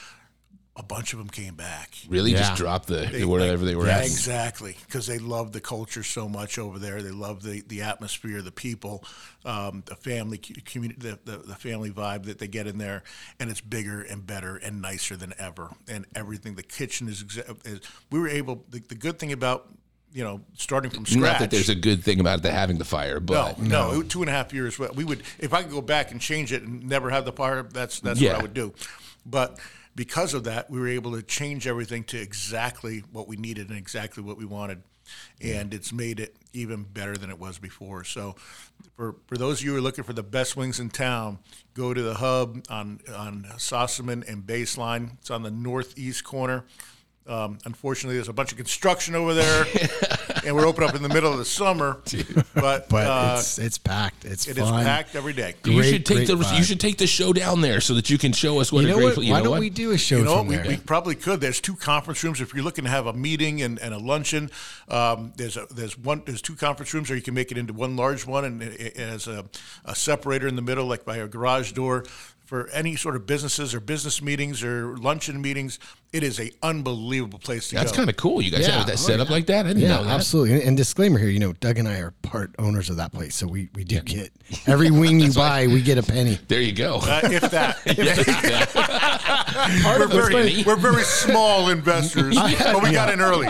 A 0.75 0.81
bunch 0.81 1.13
of 1.13 1.19
them 1.19 1.29
came 1.29 1.53
back. 1.53 1.93
Really, 2.07 2.31
Yeah. 2.31 2.39
just 2.39 2.55
dropped 2.55 2.87
the 2.87 3.25
whatever 3.25 3.63
they 3.63 3.75
were 3.75 3.87
at. 3.87 4.05
Exactly, 4.05 4.75
because 4.87 5.05
they 5.05 5.19
love 5.19 5.51
the 5.51 5.61
culture 5.61 6.01
so 6.01 6.27
much 6.27 6.57
over 6.57 6.79
there. 6.79 7.03
They 7.03 7.11
love 7.11 7.43
the, 7.43 7.61
the 7.67 7.83
atmosphere, 7.83 8.41
the 8.41 8.51
people, 8.51 9.03
um, 9.45 9.83
the 9.85 9.95
family 9.95 10.39
community, 10.39 10.99
the, 10.99 11.19
the, 11.31 11.37
the 11.37 11.55
family 11.55 11.91
vibe 11.91 12.23
that 12.25 12.39
they 12.39 12.47
get 12.47 12.65
in 12.65 12.79
there, 12.79 13.03
and 13.39 13.51
it's 13.51 13.61
bigger 13.61 14.01
and 14.01 14.25
better 14.25 14.55
and 14.57 14.81
nicer 14.81 15.15
than 15.15 15.33
ever. 15.37 15.69
And 15.87 16.05
everything, 16.15 16.55
the 16.55 16.63
kitchen 16.63 17.07
is, 17.07 17.23
exa- 17.23 17.67
is 17.67 17.81
we 18.09 18.19
were 18.19 18.29
able. 18.29 18.65
The, 18.69 18.79
the 18.79 18.95
good 18.95 19.19
thing 19.19 19.31
about 19.31 19.67
you 20.11 20.23
know 20.23 20.41
starting 20.55 20.89
from 20.89 21.05
scratch. 21.05 21.21
Not 21.21 21.39
that 21.39 21.51
there's 21.51 21.69
a 21.69 21.75
good 21.75 22.03
thing 22.03 22.19
about 22.19 22.41
the 22.41 22.51
having 22.51 22.79
the 22.79 22.85
fire, 22.85 23.19
no, 23.19 23.25
but 23.25 23.59
no, 23.59 24.01
two 24.01 24.21
and 24.21 24.29
a 24.29 24.33
half 24.33 24.51
years. 24.53 24.79
well, 24.79 24.91
We 24.95 25.03
would, 25.03 25.21
if 25.37 25.53
I 25.53 25.61
could 25.61 25.71
go 25.71 25.81
back 25.81 26.11
and 26.11 26.19
change 26.19 26.51
it 26.51 26.63
and 26.63 26.87
never 26.89 27.11
have 27.11 27.25
the 27.25 27.31
fire, 27.31 27.61
that's 27.61 27.99
that's 27.99 28.19
Yeah. 28.19 28.31
what 28.33 28.39
I 28.39 28.41
would 28.41 28.53
do. 28.55 28.73
But 29.25 29.59
because 29.95 30.33
of 30.33 30.43
that, 30.45 30.69
we 30.69 30.79
were 30.79 30.87
able 30.87 31.11
to 31.13 31.21
change 31.21 31.67
everything 31.67 32.03
to 32.05 32.19
exactly 32.19 33.03
what 33.11 33.27
we 33.27 33.35
needed 33.35 33.69
and 33.69 33.77
exactly 33.77 34.23
what 34.23 34.37
we 34.37 34.45
wanted, 34.45 34.83
and 35.41 35.73
it's 35.73 35.91
made 35.91 36.19
it 36.19 36.35
even 36.53 36.83
better 36.83 37.15
than 37.17 37.29
it 37.29 37.39
was 37.39 37.57
before. 37.57 38.03
So, 38.03 38.35
for 38.95 39.15
for 39.27 39.37
those 39.37 39.59
of 39.59 39.65
you 39.65 39.71
who 39.71 39.77
are 39.77 39.81
looking 39.81 40.03
for 40.03 40.13
the 40.13 40.23
best 40.23 40.55
wings 40.55 40.79
in 40.79 40.89
town, 40.89 41.39
go 41.73 41.93
to 41.93 42.01
the 42.01 42.15
hub 42.15 42.65
on 42.69 42.99
on 43.15 43.45
Sossaman 43.57 44.27
and 44.27 44.43
Baseline. 44.43 45.13
It's 45.19 45.31
on 45.31 45.43
the 45.43 45.51
northeast 45.51 46.23
corner. 46.23 46.65
Um, 47.25 47.57
unfortunately, 47.65 48.15
there's 48.17 48.27
a 48.27 48.33
bunch 48.33 48.51
of 48.51 48.57
construction 48.57 49.15
over 49.15 49.33
there, 49.33 49.65
and 50.45 50.53
we're 50.55 50.67
open 50.67 50.83
up 50.83 50.93
in 50.93 51.01
the 51.03 51.07
middle 51.09 51.31
of 51.31 51.37
the 51.37 51.45
summer. 51.45 51.97
But, 52.53 52.87
But 52.87 53.07
uh, 53.07 53.35
it's 53.39 53.57
it's 53.57 53.77
packed. 53.77 54.25
It's 54.25 54.47
it 54.47 54.57
is 54.57 54.63
fun. 54.69 54.83
packed 54.85 55.15
every 55.15 55.33
day. 55.33 55.55
you 55.65 55.81
should 55.83 56.05
take 56.05 56.27
the 56.27 56.35
vibe. 56.35 56.57
you 56.57 56.63
should 56.63 56.79
take 56.79 56.97
the 56.97 57.07
show 57.07 57.33
down 57.33 57.61
there 57.61 57.81
so 57.81 57.95
that 57.95 58.09
you 58.09 58.17
can 58.17 58.31
show 58.31 58.59
us 58.61 58.71
what 58.71 58.81
You 58.81 58.87
a 58.87 58.91
know 58.91 58.97
great. 58.97 59.17
what? 59.17 59.25
You 59.25 59.31
Why 59.31 59.37
know 59.39 59.43
don't 59.45 59.51
what? 59.53 59.59
we 59.59 59.69
do 59.71 59.91
a 59.91 59.97
show 59.97 60.17
You 60.19 60.23
know 60.25 60.37
from 60.37 60.47
We, 60.47 60.55
there? 60.57 60.65
we 60.67 60.77
probably 60.77 61.15
could. 61.15 61.41
There's 61.41 61.59
two 61.59 61.75
conference 61.75 62.23
rooms. 62.23 62.39
If 62.41 62.53
you're 62.53 62.63
looking 62.63 62.83
to 62.85 62.89
have 62.91 63.07
a 63.07 63.13
meeting 63.13 63.61
and, 63.63 63.79
and 63.79 63.93
a 63.93 63.97
luncheon, 63.97 64.49
um, 64.87 65.33
there's 65.35 65.57
a, 65.57 65.65
there's 65.71 65.97
one 65.97 66.21
there's 66.25 66.41
two 66.43 66.55
conference 66.55 66.93
rooms, 66.93 67.09
or 67.11 67.15
you 67.15 67.21
can 67.21 67.33
make 67.33 67.51
it 67.51 67.57
into 67.57 67.73
one 67.73 67.95
large 67.97 68.25
one, 68.25 68.45
and 68.45 68.61
it, 68.61 68.79
it 68.79 68.97
has 68.97 69.27
a, 69.27 69.43
a 69.83 69.95
separator 69.95 70.47
in 70.47 70.55
the 70.55 70.61
middle, 70.61 70.85
like 70.85 71.03
by 71.05 71.17
a 71.17 71.27
garage 71.27 71.71
door. 71.73 72.05
For 72.45 72.67
any 72.69 72.95
sort 72.97 73.15
of 73.15 73.25
businesses 73.25 73.73
or 73.73 73.79
business 73.79 74.21
meetings 74.21 74.63
or 74.63 74.95
luncheon 74.97 75.41
meetings, 75.41 75.79
it 76.11 76.21
is 76.23 76.39
a 76.39 76.51
unbelievable 76.61 77.39
place 77.39 77.69
to 77.69 77.75
go. 77.75 77.79
That's 77.79 77.91
go. 77.93 77.97
kind 77.99 78.09
of 78.09 78.17
cool. 78.17 78.41
You 78.41 78.51
guys 78.51 78.67
Yeah. 78.67 78.73
have 78.79 78.85
that 78.87 78.93
Oh, 78.93 78.97
set 78.97 79.19
up 79.19 79.29
like 79.31 79.47
that. 79.47 79.65
I 79.65 79.69
didn't 79.69 79.81
yeah, 79.83 79.95
know 79.95 80.03
that. 80.03 80.11
absolutely. 80.13 80.55
And, 80.55 80.63
and 80.63 80.77
disclaimer 80.77 81.17
here, 81.17 81.29
you 81.29 81.39
know, 81.39 81.53
Doug 81.53 81.79
and 81.79 81.87
I 81.87 81.97
are 81.99 82.11
part 82.21 82.53
owners 82.59 82.89
of 82.91 82.97
that 82.97 83.11
place, 83.13 83.33
so 83.33 83.47
we, 83.47 83.69
we 83.73 83.83
do 83.85 84.01
get 84.01 84.31
every 84.67 84.91
wing 84.91 85.19
you 85.19 85.31
buy, 85.33 85.65
we 85.67 85.81
get 85.81 85.97
a 85.97 86.03
penny. 86.03 86.37
There 86.47 86.61
you 86.61 86.73
go. 86.73 86.99
Uh, 87.01 87.21
if 87.23 87.49
that, 87.51 87.77
Part 89.83 89.99
we're 89.99 90.07
very, 90.29 90.63
we're 90.63 90.75
very 90.75 91.03
small 91.03 91.69
investors, 91.69 92.35
but 92.59 92.83
we 92.83 92.91
got 92.91 93.11
in 93.11 93.21
early. 93.21 93.47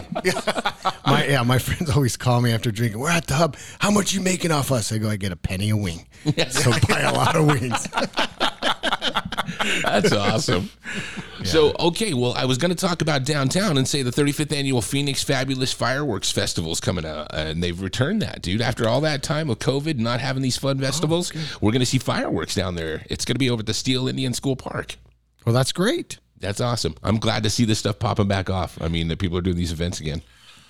My 1.06 1.26
yeah, 1.26 1.41
my 1.44 1.58
friends 1.58 1.89
always 1.89 2.16
call 2.18 2.41
me 2.41 2.52
after 2.52 2.72
drinking. 2.72 3.00
We're 3.00 3.10
at 3.10 3.28
the 3.28 3.34
hub. 3.36 3.58
How 3.80 3.89
much 3.91 4.14
you 4.14 4.22
making 4.22 4.52
off 4.52 4.72
us? 4.72 4.91
I 4.91 4.98
go, 4.98 5.10
I 5.10 5.16
get 5.16 5.32
a 5.32 5.36
penny 5.36 5.70
a 5.72 5.78
wing. 5.78 6.06
So 6.50 6.72
buy 6.88 7.02
a 7.02 7.14
lot 7.14 7.36
of 7.36 7.46
wings. 7.48 7.88
That's 9.84 10.12
awesome. 10.12 10.70
So, 11.43 11.74
okay, 11.80 12.14
well, 12.14 12.34
I 12.34 12.45
was 12.45 12.58
going 12.58 12.70
to 12.74 12.78
talk 12.78 13.01
about 13.01 13.26
downtown 13.26 13.78
and 13.78 13.88
say 13.88 14.01
the 14.01 14.12
35th 14.12 14.56
annual 14.56 14.82
Phoenix 14.82 15.24
Fabulous 15.24 15.74
Fireworks 15.74 16.32
Festival 16.32 16.72
is 16.72 16.80
coming 16.80 17.06
out, 17.06 17.28
and 17.34 17.62
they've 17.62 17.80
returned 17.80 18.22
that, 18.22 18.41
dude. 18.41 18.62
After 18.62 18.88
all 18.88 19.01
that 19.01 19.24
time 19.24 19.49
of 19.49 19.60
COVID, 19.60 19.97
not 19.97 20.22
having 20.22 20.41
these 20.41 20.58
fun 20.58 20.78
oh, 20.80 20.82
festivals, 20.82 21.34
we're 21.62 21.72
going 21.72 21.82
to 21.82 21.86
see 21.86 21.97
fireworks 21.97 22.56
down 22.56 22.76
there. 22.76 23.06
It's 23.10 23.26
going 23.26 23.36
to 23.36 23.39
be 23.39 23.49
over 23.49 23.60
at 23.60 23.66
the 23.66 23.74
Steele 23.74 24.08
Indian 24.08 24.34
School 24.34 24.56
Park. 24.56 24.95
Well, 25.45 25.54
that's 25.54 25.72
great. 25.72 26.20
That's 26.39 26.62
awesome. 26.62 26.95
I'm 27.04 27.18
glad 27.20 27.43
to 27.43 27.49
see 27.49 27.66
this 27.66 27.80
stuff 27.80 27.99
popping 27.99 28.28
back 28.28 28.49
off. 28.49 28.82
I 28.82 28.88
mean, 28.88 29.08
that 29.10 29.20
people 29.20 29.38
are 29.38 29.41
doing 29.41 29.58
these 29.58 29.72
events 29.72 29.99
again. 29.99 30.22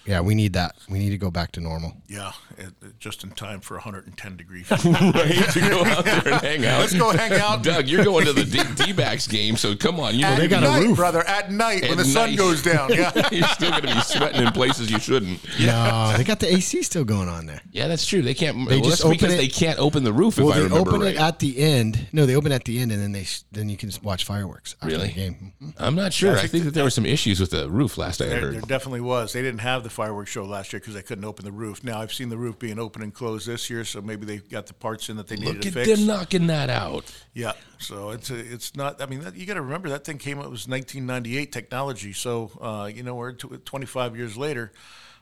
Yeah, 0.06 0.22
we 0.22 0.36
need 0.36 0.54
that. 0.54 0.76
We 0.90 1.00
need 1.00 1.12
to 1.12 1.18
go 1.18 1.32
back 1.32 1.52
to 1.54 1.62
normal. 1.62 1.94
Yeah, 2.08 2.34
it, 2.58 2.66
it- 2.82 3.00
just 3.00 3.24
in 3.24 3.32
time 3.32 3.60
for 3.60 3.76
110 3.76 4.38
degrees. 4.38 4.70
right? 4.72 4.84
To 4.84 5.60
go 5.60 5.84
out 5.86 6.06
there 6.06 6.16
and 6.26 6.42
hang 6.42 6.66
out. 6.66 6.80
Let's 6.80 6.94
go 6.94 7.12
hang 7.12 7.34
out. 7.34 7.64
Doug, 7.64 7.88
you're 7.88 8.04
going 8.06 8.26
to 8.26 8.34
the 8.34 8.44
D- 8.46 8.86
D-backs 8.86 9.28
game, 9.28 9.58
so 9.58 9.76
come 9.76 10.00
on. 10.00 10.16
You 10.16 10.22
know, 10.22 10.28
At 10.30 10.40
they 10.40 10.48
got 10.48 10.64
a 10.64 10.82
roof. 10.88 10.96
brother. 10.98 11.22
At 11.28 11.52
night 11.52 11.82
when 11.84 11.92
At 11.92 11.98
the 11.98 12.06
sun 12.06 12.36
goes 12.36 12.62
down. 12.62 12.92
Yeah. 12.94 13.12
you're 13.32 13.48
still 13.48 13.72
going 13.72 13.84
to 13.84 13.96
be 13.96 14.02
sweating 14.02 14.42
in 14.46 14.52
places 14.54 14.90
you 14.92 15.00
shouldn't. 15.00 15.40
No, 15.60 16.14
they 16.18 16.24
got 16.24 16.40
the 16.40 16.54
AC 16.54 16.84
still 16.84 17.04
going 17.06 17.28
on 17.30 17.46
there. 17.46 17.62
Yeah, 17.72 17.88
that's 17.88 18.06
true. 18.06 18.22
They 18.22 18.34
can't. 18.34 18.68
They 18.70 18.80
well, 18.80 18.90
just 18.90 19.04
that's 19.04 19.10
because 19.16 19.34
it- 19.34 19.38
they 19.38 19.48
can't 19.48 19.80
open 19.80 20.04
the 20.04 20.14
roof. 20.14 20.38
If 20.38 20.44
Well, 20.46 20.54
I 20.54 20.58
they 20.58 20.64
remember 20.64 20.90
open 20.92 21.02
right. 21.02 21.16
it 21.16 21.20
at 21.20 21.40
the 21.40 21.58
end. 21.58 22.08
No, 22.14 22.26
they 22.26 22.36
open 22.36 22.52
at 22.52 22.66
the 22.66 22.80
end, 22.80 22.92
and 22.92 23.02
then 23.02 23.12
they 23.12 23.24
sh- 23.24 23.44
then 23.52 23.70
you 23.70 23.78
can 23.78 23.90
just 23.90 24.04
watch 24.04 24.24
fireworks. 24.26 24.76
After 24.82 24.88
Really? 24.96 25.08
The 25.08 25.14
game. 25.14 25.54
Mhm. 25.62 25.74
I'm 25.78 25.96
not 25.96 26.14
sure. 26.14 26.32
I 26.32 26.36
I 26.36 26.40
think 26.42 26.52
think 26.52 26.64
that 26.66 26.74
there 26.74 26.84
were 26.84 26.90
some 26.90 27.06
issues 27.06 27.40
with 27.40 27.50
the 27.52 27.70
roof 27.70 27.98
last 27.98 28.22
I 28.22 28.26
heard. 28.26 28.54
there 28.54 28.62
definitely 28.62 29.02
was. 29.02 29.34
They 29.34 29.42
didn't 29.42 29.62
have 29.62 29.84
the 29.84 29.90
fireworks 29.94 30.32
show 30.32 30.44
last 30.44 30.74
year 30.74 30.80
because 30.80 30.94
they 30.94 31.02
couldn't 31.02 31.24
open 31.24 31.46
the 31.46 31.52
roof. 31.52 31.84
Now 31.84 32.02
I've 32.02 32.14
seen 32.14 32.30
the 32.30 32.38
roof 32.38 32.60
being 32.60 32.80
open 32.80 33.02
and 33.02 33.14
closed 33.14 33.48
this 33.48 33.70
year, 33.70 33.86
so 33.86 34.02
maybe 34.02 34.26
they 34.26 34.38
got 34.38 34.68
the 34.68 34.74
parts 34.74 35.10
in 35.10 35.18
that 35.18 35.28
they 35.28 35.36
needed 35.36 35.64
Look 35.66 35.74
to 35.74 35.82
at 35.82 35.88
them 35.88 36.06
knocking 36.08 36.48
that 36.48 36.70
out. 36.70 37.14
Yeah, 37.34 37.54
so 37.78 38.10
it's 38.10 38.30
a, 38.30 38.38
it's 38.38 38.76
not. 38.76 39.02
I 39.02 39.06
mean, 39.06 39.22
that, 39.22 39.36
you 39.36 39.46
got 39.46 39.56
to 39.56 39.62
remember 39.62 39.90
that 39.90 40.04
thing 40.04 40.18
came 40.18 40.40
out 40.40 40.50
was 40.50 40.68
1998 40.68 41.52
technology. 41.52 42.14
So 42.14 42.52
uh, 42.60 42.90
you 42.94 43.04
know 43.04 43.16
we're 43.16 43.34
tw 43.34 43.64
25 43.66 44.18
years 44.18 44.36
later. 44.38 44.72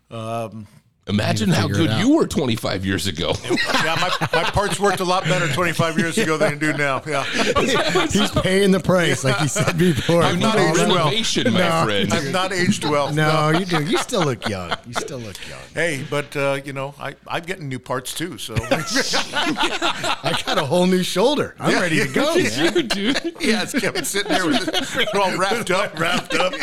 Um, 0.10 0.68
Imagine 1.08 1.50
how 1.50 1.68
good 1.68 1.92
you 1.94 2.16
were 2.16 2.28
25 2.28 2.86
years 2.86 3.08
ago. 3.08 3.34
yeah, 3.50 3.98
my, 4.00 4.28
my 4.34 4.44
parts 4.44 4.80
worked 4.80 5.00
a 5.00 5.04
lot 5.04 5.24
better 5.24 5.48
25 5.52 5.98
years 5.98 6.16
ago 6.16 6.38
than 6.38 6.60
they 6.60 6.72
do 6.72 6.78
now. 6.78 7.02
Yeah, 7.08 7.24
He's 8.12 8.30
paying 8.30 8.70
the 8.70 8.80
price, 8.80 9.24
like 9.24 9.38
he 9.38 9.48
said 9.48 9.80
before. 9.80 10.22
I'm 10.22 10.40
not 10.40 10.58
aged 10.58 10.78
well. 10.78 11.06
renovation, 11.06 11.52
my 11.54 11.86
friend. 11.86 12.14
I've 12.14 12.32
not 12.32 12.54
aged 12.54 12.84
well. 12.84 13.12
No, 13.12 13.50
you 13.50 13.66
do. 13.66 13.84
You 13.84 13.98
still 13.98 14.24
look 14.24 14.48
young. 14.48 14.72
You 14.86 14.94
still 14.94 15.18
look 15.18 15.38
young. 15.50 15.60
Hey, 15.74 16.06
but 16.08 16.38
uh, 16.38 16.60
you 16.64 16.72
know, 16.72 16.94
I, 17.00 17.16
I'm 17.28 17.44
getting 17.44 17.68
new 17.68 17.80
parts 17.80 18.14
too. 18.14 18.38
So 18.38 18.54
I 18.72 20.40
got 20.46 20.60
a 20.60 20.66
whole 20.66 20.86
new 20.86 21.02
shoulder. 21.02 21.56
I'm 21.60 21.82
ready 21.82 22.00
to 22.00 22.14
go. 22.14 22.36
Man. 22.36 22.76
you, 22.76 22.84
dude. 22.84 23.36
yeah, 23.40 23.64
it's 23.64 23.74
Kevin 23.74 24.06
sitting 24.06 24.32
there 24.32 24.46
with 24.46 24.68
it 24.68 25.16
all 25.16 25.36
wrapped 25.36 25.72
up, 25.72 25.98
wrapped 26.00 26.36
up. 26.36 26.54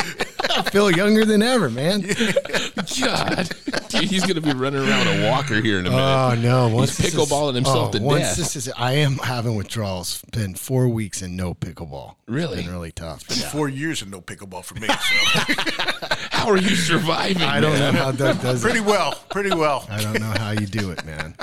I 0.50 0.62
feel 0.70 0.90
younger 0.90 1.24
than 1.24 1.42
ever, 1.42 1.70
man. 1.70 2.00
God, 3.00 3.50
Dude, 3.88 4.04
he's 4.04 4.24
gonna 4.26 4.40
be 4.40 4.52
running 4.52 4.86
around 4.86 5.06
with 5.06 5.20
a 5.22 5.30
walker 5.30 5.60
here 5.60 5.78
in 5.78 5.86
a 5.86 5.90
minute. 5.90 6.02
Oh 6.02 6.34
no! 6.40 6.68
Once 6.68 6.96
he's 6.96 7.12
this 7.12 7.14
is- 7.14 7.14
pickleballing 7.14 7.54
himself 7.54 7.94
oh, 7.94 7.98
to 7.98 8.04
once 8.04 8.22
death. 8.24 8.36
This 8.36 8.56
is, 8.56 8.68
I 8.76 8.92
am 8.92 9.16
having 9.18 9.54
withdrawals. 9.56 10.22
Been 10.32 10.54
four 10.54 10.88
weeks 10.88 11.22
and 11.22 11.36
no 11.36 11.54
pickleball. 11.54 12.14
Really? 12.26 12.58
It's 12.58 12.64
been 12.66 12.72
really 12.74 12.92
tough. 12.92 13.24
it's 13.28 13.40
Yeah. 13.40 13.48
Four 13.50 13.68
years 13.68 14.02
and 14.02 14.10
no 14.10 14.20
pickleball 14.20 14.64
for 14.64 14.74
me. 14.74 14.88
So 14.88 16.16
How 16.30 16.48
are 16.50 16.56
you 16.58 16.76
surviving? 16.76 17.42
I 17.42 17.60
don't 17.60 17.78
know 17.78 17.92
how 17.92 18.12
Doug 18.12 18.40
does 18.40 18.62
pretty 18.62 18.78
it. 18.78 18.84
well, 18.84 19.14
pretty 19.30 19.50
well. 19.54 19.86
I 19.90 20.02
don't 20.02 20.20
know 20.20 20.32
how 20.38 20.50
you 20.52 20.66
do 20.66 20.90
it, 20.90 21.04
man. 21.04 21.34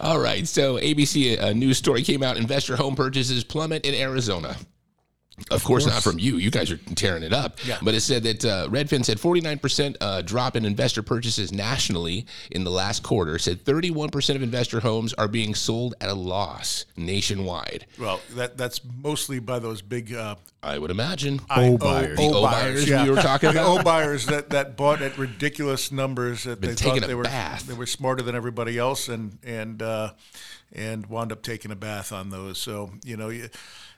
All 0.00 0.18
right. 0.18 0.46
So 0.46 0.76
ABC 0.76 1.38
a 1.40 1.54
news 1.54 1.78
story 1.78 2.02
came 2.02 2.22
out: 2.22 2.36
investor 2.36 2.76
home 2.76 2.96
purchases 2.96 3.44
plummet 3.44 3.84
in 3.84 3.94
Arizona. 3.94 4.56
Of, 5.50 5.64
course, 5.64 5.84
not 5.84 6.02
from 6.02 6.18
you. 6.20 6.36
You 6.36 6.50
guys 6.50 6.70
are 6.70 6.76
tearing 6.76 7.24
it 7.24 7.32
up. 7.32 7.58
Yeah. 7.66 7.78
But 7.82 7.94
it 7.94 8.02
said 8.02 8.22
that 8.22 8.44
uh, 8.44 8.68
Redfin 8.68 9.04
said 9.04 9.18
49% 9.18 9.96
uh, 10.00 10.22
drop 10.22 10.54
in 10.54 10.64
investor 10.64 11.02
purchases 11.02 11.50
nationally 11.52 12.26
in 12.52 12.62
the 12.62 12.70
last 12.70 13.02
quarter. 13.02 13.38
Said 13.38 13.64
31% 13.64 14.36
of 14.36 14.42
investor 14.42 14.78
homes 14.78 15.12
are 15.14 15.26
being 15.26 15.54
sold 15.54 15.94
at 16.00 16.08
a 16.08 16.14
loss 16.14 16.84
nationwide. 16.96 17.86
Well, 17.98 18.20
that 18.30 18.56
that's 18.56 18.80
mostly 18.84 19.40
by 19.40 19.58
those 19.58 19.82
big 19.82 20.14
uh, 20.14 20.36
I 20.62 20.78
would 20.78 20.90
imagine. 20.90 21.40
O 21.50 21.76
buyers. 21.78 22.16
The 22.16 22.22
O 22.22 22.42
buyers 22.42 22.88
yeah. 22.88 23.04
we 23.04 23.10
were 23.10 23.16
talking 23.16 23.50
about. 23.50 23.64
The? 23.64 23.80
O 23.80 23.82
buyers 23.82 24.26
that, 24.26 24.50
that 24.50 24.76
bought 24.76 25.02
at 25.02 25.18
ridiculous 25.18 25.90
numbers 25.90 26.44
that 26.44 26.60
Been 26.60 26.70
they 26.70 26.76
thought 26.76 27.00
they 27.00 27.14
were 27.14 27.24
bath. 27.24 27.66
they 27.66 27.74
were 27.74 27.86
smarter 27.86 28.22
than 28.22 28.34
everybody 28.34 28.78
else 28.78 29.08
and 29.08 29.38
and 29.42 29.82
uh, 29.82 30.12
and 30.72 31.06
wound 31.06 31.32
up 31.32 31.42
taking 31.42 31.70
a 31.70 31.76
bath 31.76 32.12
on 32.12 32.30
those. 32.30 32.58
So 32.58 32.92
you 33.04 33.16
know. 33.16 33.30
You, 33.30 33.48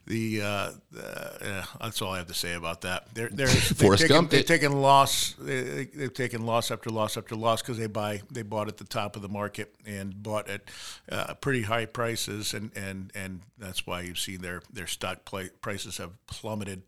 the 0.07 0.41
uh, 0.41 0.71
uh, 0.99 1.65
that's 1.81 2.01
all 2.01 2.13
I 2.13 2.19
have 2.19 2.29
to 2.29 2.35
say 2.35 2.55
about 2.55 2.83
that. 2.83 3.13
They're 3.15 3.29
they're 3.29 3.47
they've 3.47 3.77
Forrest 3.77 4.07
taken, 4.07 4.29
they've 4.29 4.47
taken 4.47 4.81
loss. 4.81 5.35
They, 5.39 5.87
they've 5.87 6.15
taken 6.15 6.47
loss 6.47 6.71
after 6.71 6.91
loss 6.91 7.17
after 7.17 7.35
loss 7.35 7.61
because 7.61 7.79
they 7.79 7.89
buy 7.89 8.23
they 8.31 8.43
bought 8.43 8.69
at 8.69 8.77
the 8.77 8.85
top 8.85 9.17
of 9.17 9.23
the 9.23 9.29
market 9.29 9.75
and 9.85 10.23
bought 10.23 10.49
at 10.49 10.63
uh, 11.11 11.35
pretty 11.35 11.63
high 11.63 11.87
prices, 11.87 12.55
and, 12.55 12.71
and, 12.77 13.11
and 13.15 13.41
that's 13.59 13.87
why 13.87 14.03
you've 14.03 14.19
seen 14.19 14.43
their 14.43 14.63
their 14.73 14.87
stock 14.87 15.29
prices 15.61 15.97
have 15.99 16.13
plummeted, 16.27 16.83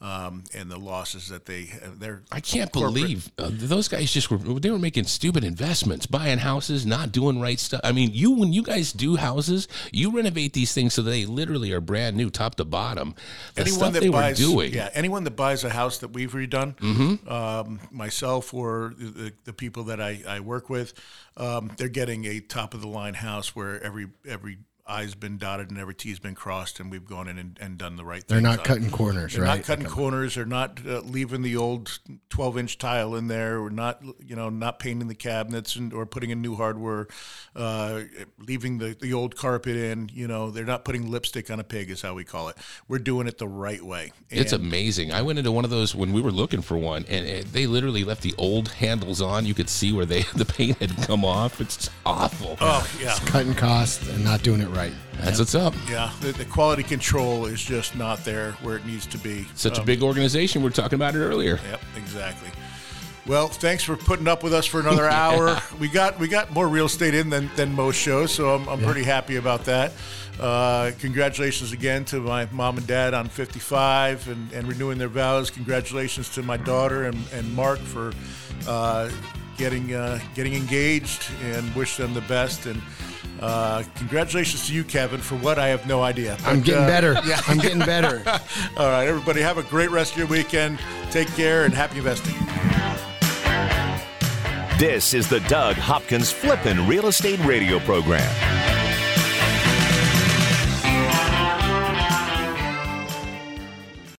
um, 0.00 0.44
and 0.54 0.70
the 0.70 0.76
losses 0.78 1.28
that 1.28 1.46
they 1.46 1.70
they're 1.98 2.22
I 2.30 2.40
can't 2.40 2.70
corporate- 2.70 2.94
believe 2.94 3.30
uh, 3.38 3.48
those 3.50 3.88
guys 3.88 4.12
just 4.12 4.30
were 4.30 4.36
they 4.60 4.70
were 4.70 4.78
making 4.78 5.04
stupid 5.04 5.42
investments, 5.42 6.04
buying 6.06 6.38
houses, 6.38 6.84
not 6.84 7.12
doing 7.12 7.40
right 7.40 7.58
stuff. 7.58 7.80
I 7.82 7.92
mean, 7.92 8.10
you 8.12 8.32
when 8.32 8.52
you 8.52 8.62
guys 8.62 8.92
do 8.92 9.16
houses, 9.16 9.68
you 9.92 10.10
renovate 10.14 10.52
these 10.52 10.74
things 10.74 10.92
so 10.92 11.00
they 11.02 11.24
literally 11.24 11.72
are 11.72 11.80
brand 11.80 12.16
new, 12.16 12.28
top 12.28 12.56
to 12.56 12.64
bottom. 12.66 13.14
The 13.54 13.62
anyone 13.62 13.78
stuff 13.78 13.92
that 13.94 14.00
they 14.00 14.08
buys, 14.10 14.38
were 14.38 14.46
doing, 14.54 14.74
yeah, 14.74 14.90
anyone 14.92 15.24
that 15.24 15.34
buys 15.36 15.64
a 15.64 15.70
house 15.70 15.98
that 15.98 16.08
we've 16.08 16.32
redone, 16.32 16.76
Mm-hmm. 16.76 17.28
um, 17.28 17.80
myself 17.90 18.52
or 18.52 18.92
the, 18.98 19.32
the 19.44 19.52
people 19.52 19.84
that 19.84 20.00
I, 20.00 20.22
I 20.28 20.40
work 20.40 20.68
with, 20.68 20.92
um, 21.38 21.72
they're 21.78 21.88
getting 21.88 22.26
a 22.26 22.40
top 22.40 22.74
of 22.74 22.80
the 22.82 22.88
line 22.88 23.14
house 23.14 23.56
where 23.56 23.82
every 23.82 24.08
every 24.28 24.58
I's 24.88 25.14
been 25.14 25.36
dotted 25.36 25.70
and 25.70 25.78
every 25.78 25.94
T's 25.94 26.18
been 26.18 26.34
crossed, 26.34 26.78
and 26.78 26.90
we've 26.90 27.04
gone 27.04 27.26
in 27.26 27.38
and, 27.38 27.58
and 27.60 27.76
done 27.76 27.96
the 27.96 28.04
right. 28.04 28.22
Thing. 28.22 28.36
They're 28.36 28.40
not 28.40 28.60
on 28.60 28.64
cutting 28.64 28.90
corners, 28.90 29.34
They're 29.34 29.42
right? 29.42 29.56
not 29.56 29.64
cutting 29.64 29.86
corners. 29.86 30.36
They're 30.36 30.44
not 30.44 30.80
uh, 30.86 31.00
leaving 31.00 31.42
the 31.42 31.56
old 31.56 31.98
12 32.30 32.58
inch 32.58 32.78
tile 32.78 33.16
in 33.16 33.26
there. 33.26 33.60
We're 33.60 33.70
not, 33.70 34.02
you 34.24 34.36
know, 34.36 34.48
not 34.48 34.78
painting 34.78 35.08
the 35.08 35.14
cabinets 35.14 35.74
and, 35.74 35.92
or 35.92 36.06
putting 36.06 36.30
in 36.30 36.40
new 36.40 36.54
hardware. 36.54 37.08
Uh, 37.54 38.02
leaving 38.38 38.78
the, 38.78 38.96
the 39.00 39.12
old 39.12 39.34
carpet 39.36 39.76
in. 39.76 40.08
You 40.12 40.28
know, 40.28 40.50
they're 40.50 40.64
not 40.64 40.84
putting 40.84 41.10
lipstick 41.10 41.50
on 41.50 41.58
a 41.58 41.64
pig, 41.64 41.90
is 41.90 42.02
how 42.02 42.14
we 42.14 42.24
call 42.24 42.48
it. 42.48 42.56
We're 42.86 42.98
doing 42.98 43.26
it 43.26 43.38
the 43.38 43.48
right 43.48 43.82
way. 43.82 44.12
It's 44.30 44.52
amazing. 44.52 45.12
I 45.12 45.22
went 45.22 45.38
into 45.38 45.50
one 45.50 45.64
of 45.64 45.70
those 45.70 45.94
when 45.94 46.12
we 46.12 46.20
were 46.20 46.30
looking 46.30 46.62
for 46.62 46.78
one, 46.78 47.04
and 47.08 47.26
it, 47.26 47.52
they 47.52 47.66
literally 47.66 48.04
left 48.04 48.22
the 48.22 48.34
old 48.38 48.68
handles 48.68 49.20
on. 49.20 49.46
You 49.46 49.54
could 49.54 49.68
see 49.68 49.92
where 49.92 50.06
they 50.06 50.22
the 50.36 50.44
paint 50.44 50.78
had 50.78 50.96
come 50.98 51.24
off. 51.24 51.60
It's 51.60 51.90
awful. 52.04 52.56
Oh 52.60 52.86
yeah, 53.00 53.16
Cutting 53.26 53.54
costs 53.54 54.08
and 54.08 54.22
not 54.22 54.42
doing 54.42 54.60
it 54.60 54.66
right. 54.68 54.75
That's 55.20 55.38
what's 55.38 55.54
up. 55.54 55.74
yeah. 55.88 56.10
The, 56.20 56.32
the 56.32 56.44
quality 56.44 56.82
control 56.82 57.46
is 57.46 57.62
just 57.62 57.96
not 57.96 58.24
there 58.24 58.52
where 58.62 58.76
it 58.76 58.84
needs 58.86 59.06
to 59.06 59.18
be. 59.18 59.46
Such 59.54 59.78
a 59.78 59.80
Um, 59.80 59.86
big 59.86 60.02
organization. 60.02 60.62
We 60.62 60.68
are 60.68 60.72
talking 60.72 60.96
about 60.96 61.14
it 61.16 61.20
earlier. 61.20 61.58
Yep, 61.70 61.80
exactly. 61.96 62.50
Well, 63.26 63.48
thanks 63.48 63.82
for 63.82 63.96
putting 63.96 64.28
up 64.28 64.44
with 64.44 64.54
us 64.54 64.66
for 64.66 64.78
another 64.78 65.08
hour. 65.08 65.60
We 65.80 65.88
got 65.88 66.18
we 66.20 66.28
got 66.28 66.52
more 66.52 66.68
real 66.68 66.86
estate 66.86 67.14
in 67.14 67.28
than, 67.30 67.50
than 67.56 67.72
most 67.74 67.96
shows, 67.96 68.32
so 68.32 68.54
I'm, 68.54 68.68
I'm 68.68 68.80
pretty 68.80 69.02
happy 69.02 69.36
about 69.36 69.64
that. 69.64 69.92
Uh, 70.38 70.90
congratulations 71.00 71.72
again 71.72 72.04
to 72.04 72.20
my 72.20 72.46
mom 72.52 72.76
and 72.76 72.86
dad 72.86 73.14
on 73.14 73.26
55 73.28 74.28
and, 74.28 74.52
and 74.52 74.68
renewing 74.68 74.98
their 74.98 75.08
vows. 75.08 75.50
Congratulations 75.50 76.28
to 76.34 76.42
my 76.42 76.58
daughter 76.58 77.04
and, 77.04 77.16
and 77.32 77.52
Mark 77.56 77.78
for 77.78 78.12
uh, 78.68 79.10
getting 79.56 79.94
uh, 79.94 80.20
getting 80.34 80.54
engaged 80.54 81.24
and 81.42 81.74
wish 81.74 81.96
them 81.96 82.12
the 82.14 82.20
best. 82.22 82.66
And 82.66 82.80
uh, 83.40 83.82
congratulations 83.96 84.66
to 84.66 84.74
you, 84.74 84.84
Kevin, 84.84 85.20
for 85.20 85.36
what 85.36 85.58
I 85.58 85.68
have 85.68 85.86
no 85.86 86.02
idea. 86.02 86.36
I'm 86.44 86.60
getting 86.60 86.84
uh, 86.84 86.86
better. 86.86 87.16
Yeah. 87.26 87.40
I'm 87.48 87.58
getting 87.58 87.80
better. 87.80 88.22
All 88.76 88.88
right, 88.88 89.08
everybody, 89.08 89.40
have 89.40 89.58
a 89.58 89.62
great 89.64 89.90
rest 89.90 90.12
of 90.12 90.18
your 90.18 90.26
weekend. 90.28 90.78
Take 91.10 91.28
care 91.28 91.64
and 91.64 91.74
happy 91.74 91.98
investing. 91.98 92.34
This 94.78 95.14
is 95.14 95.28
the 95.28 95.40
Doug 95.48 95.76
Hopkins 95.76 96.30
Flippin' 96.30 96.86
Real 96.86 97.06
Estate 97.06 97.40
Radio 97.40 97.78
Program. 97.80 98.85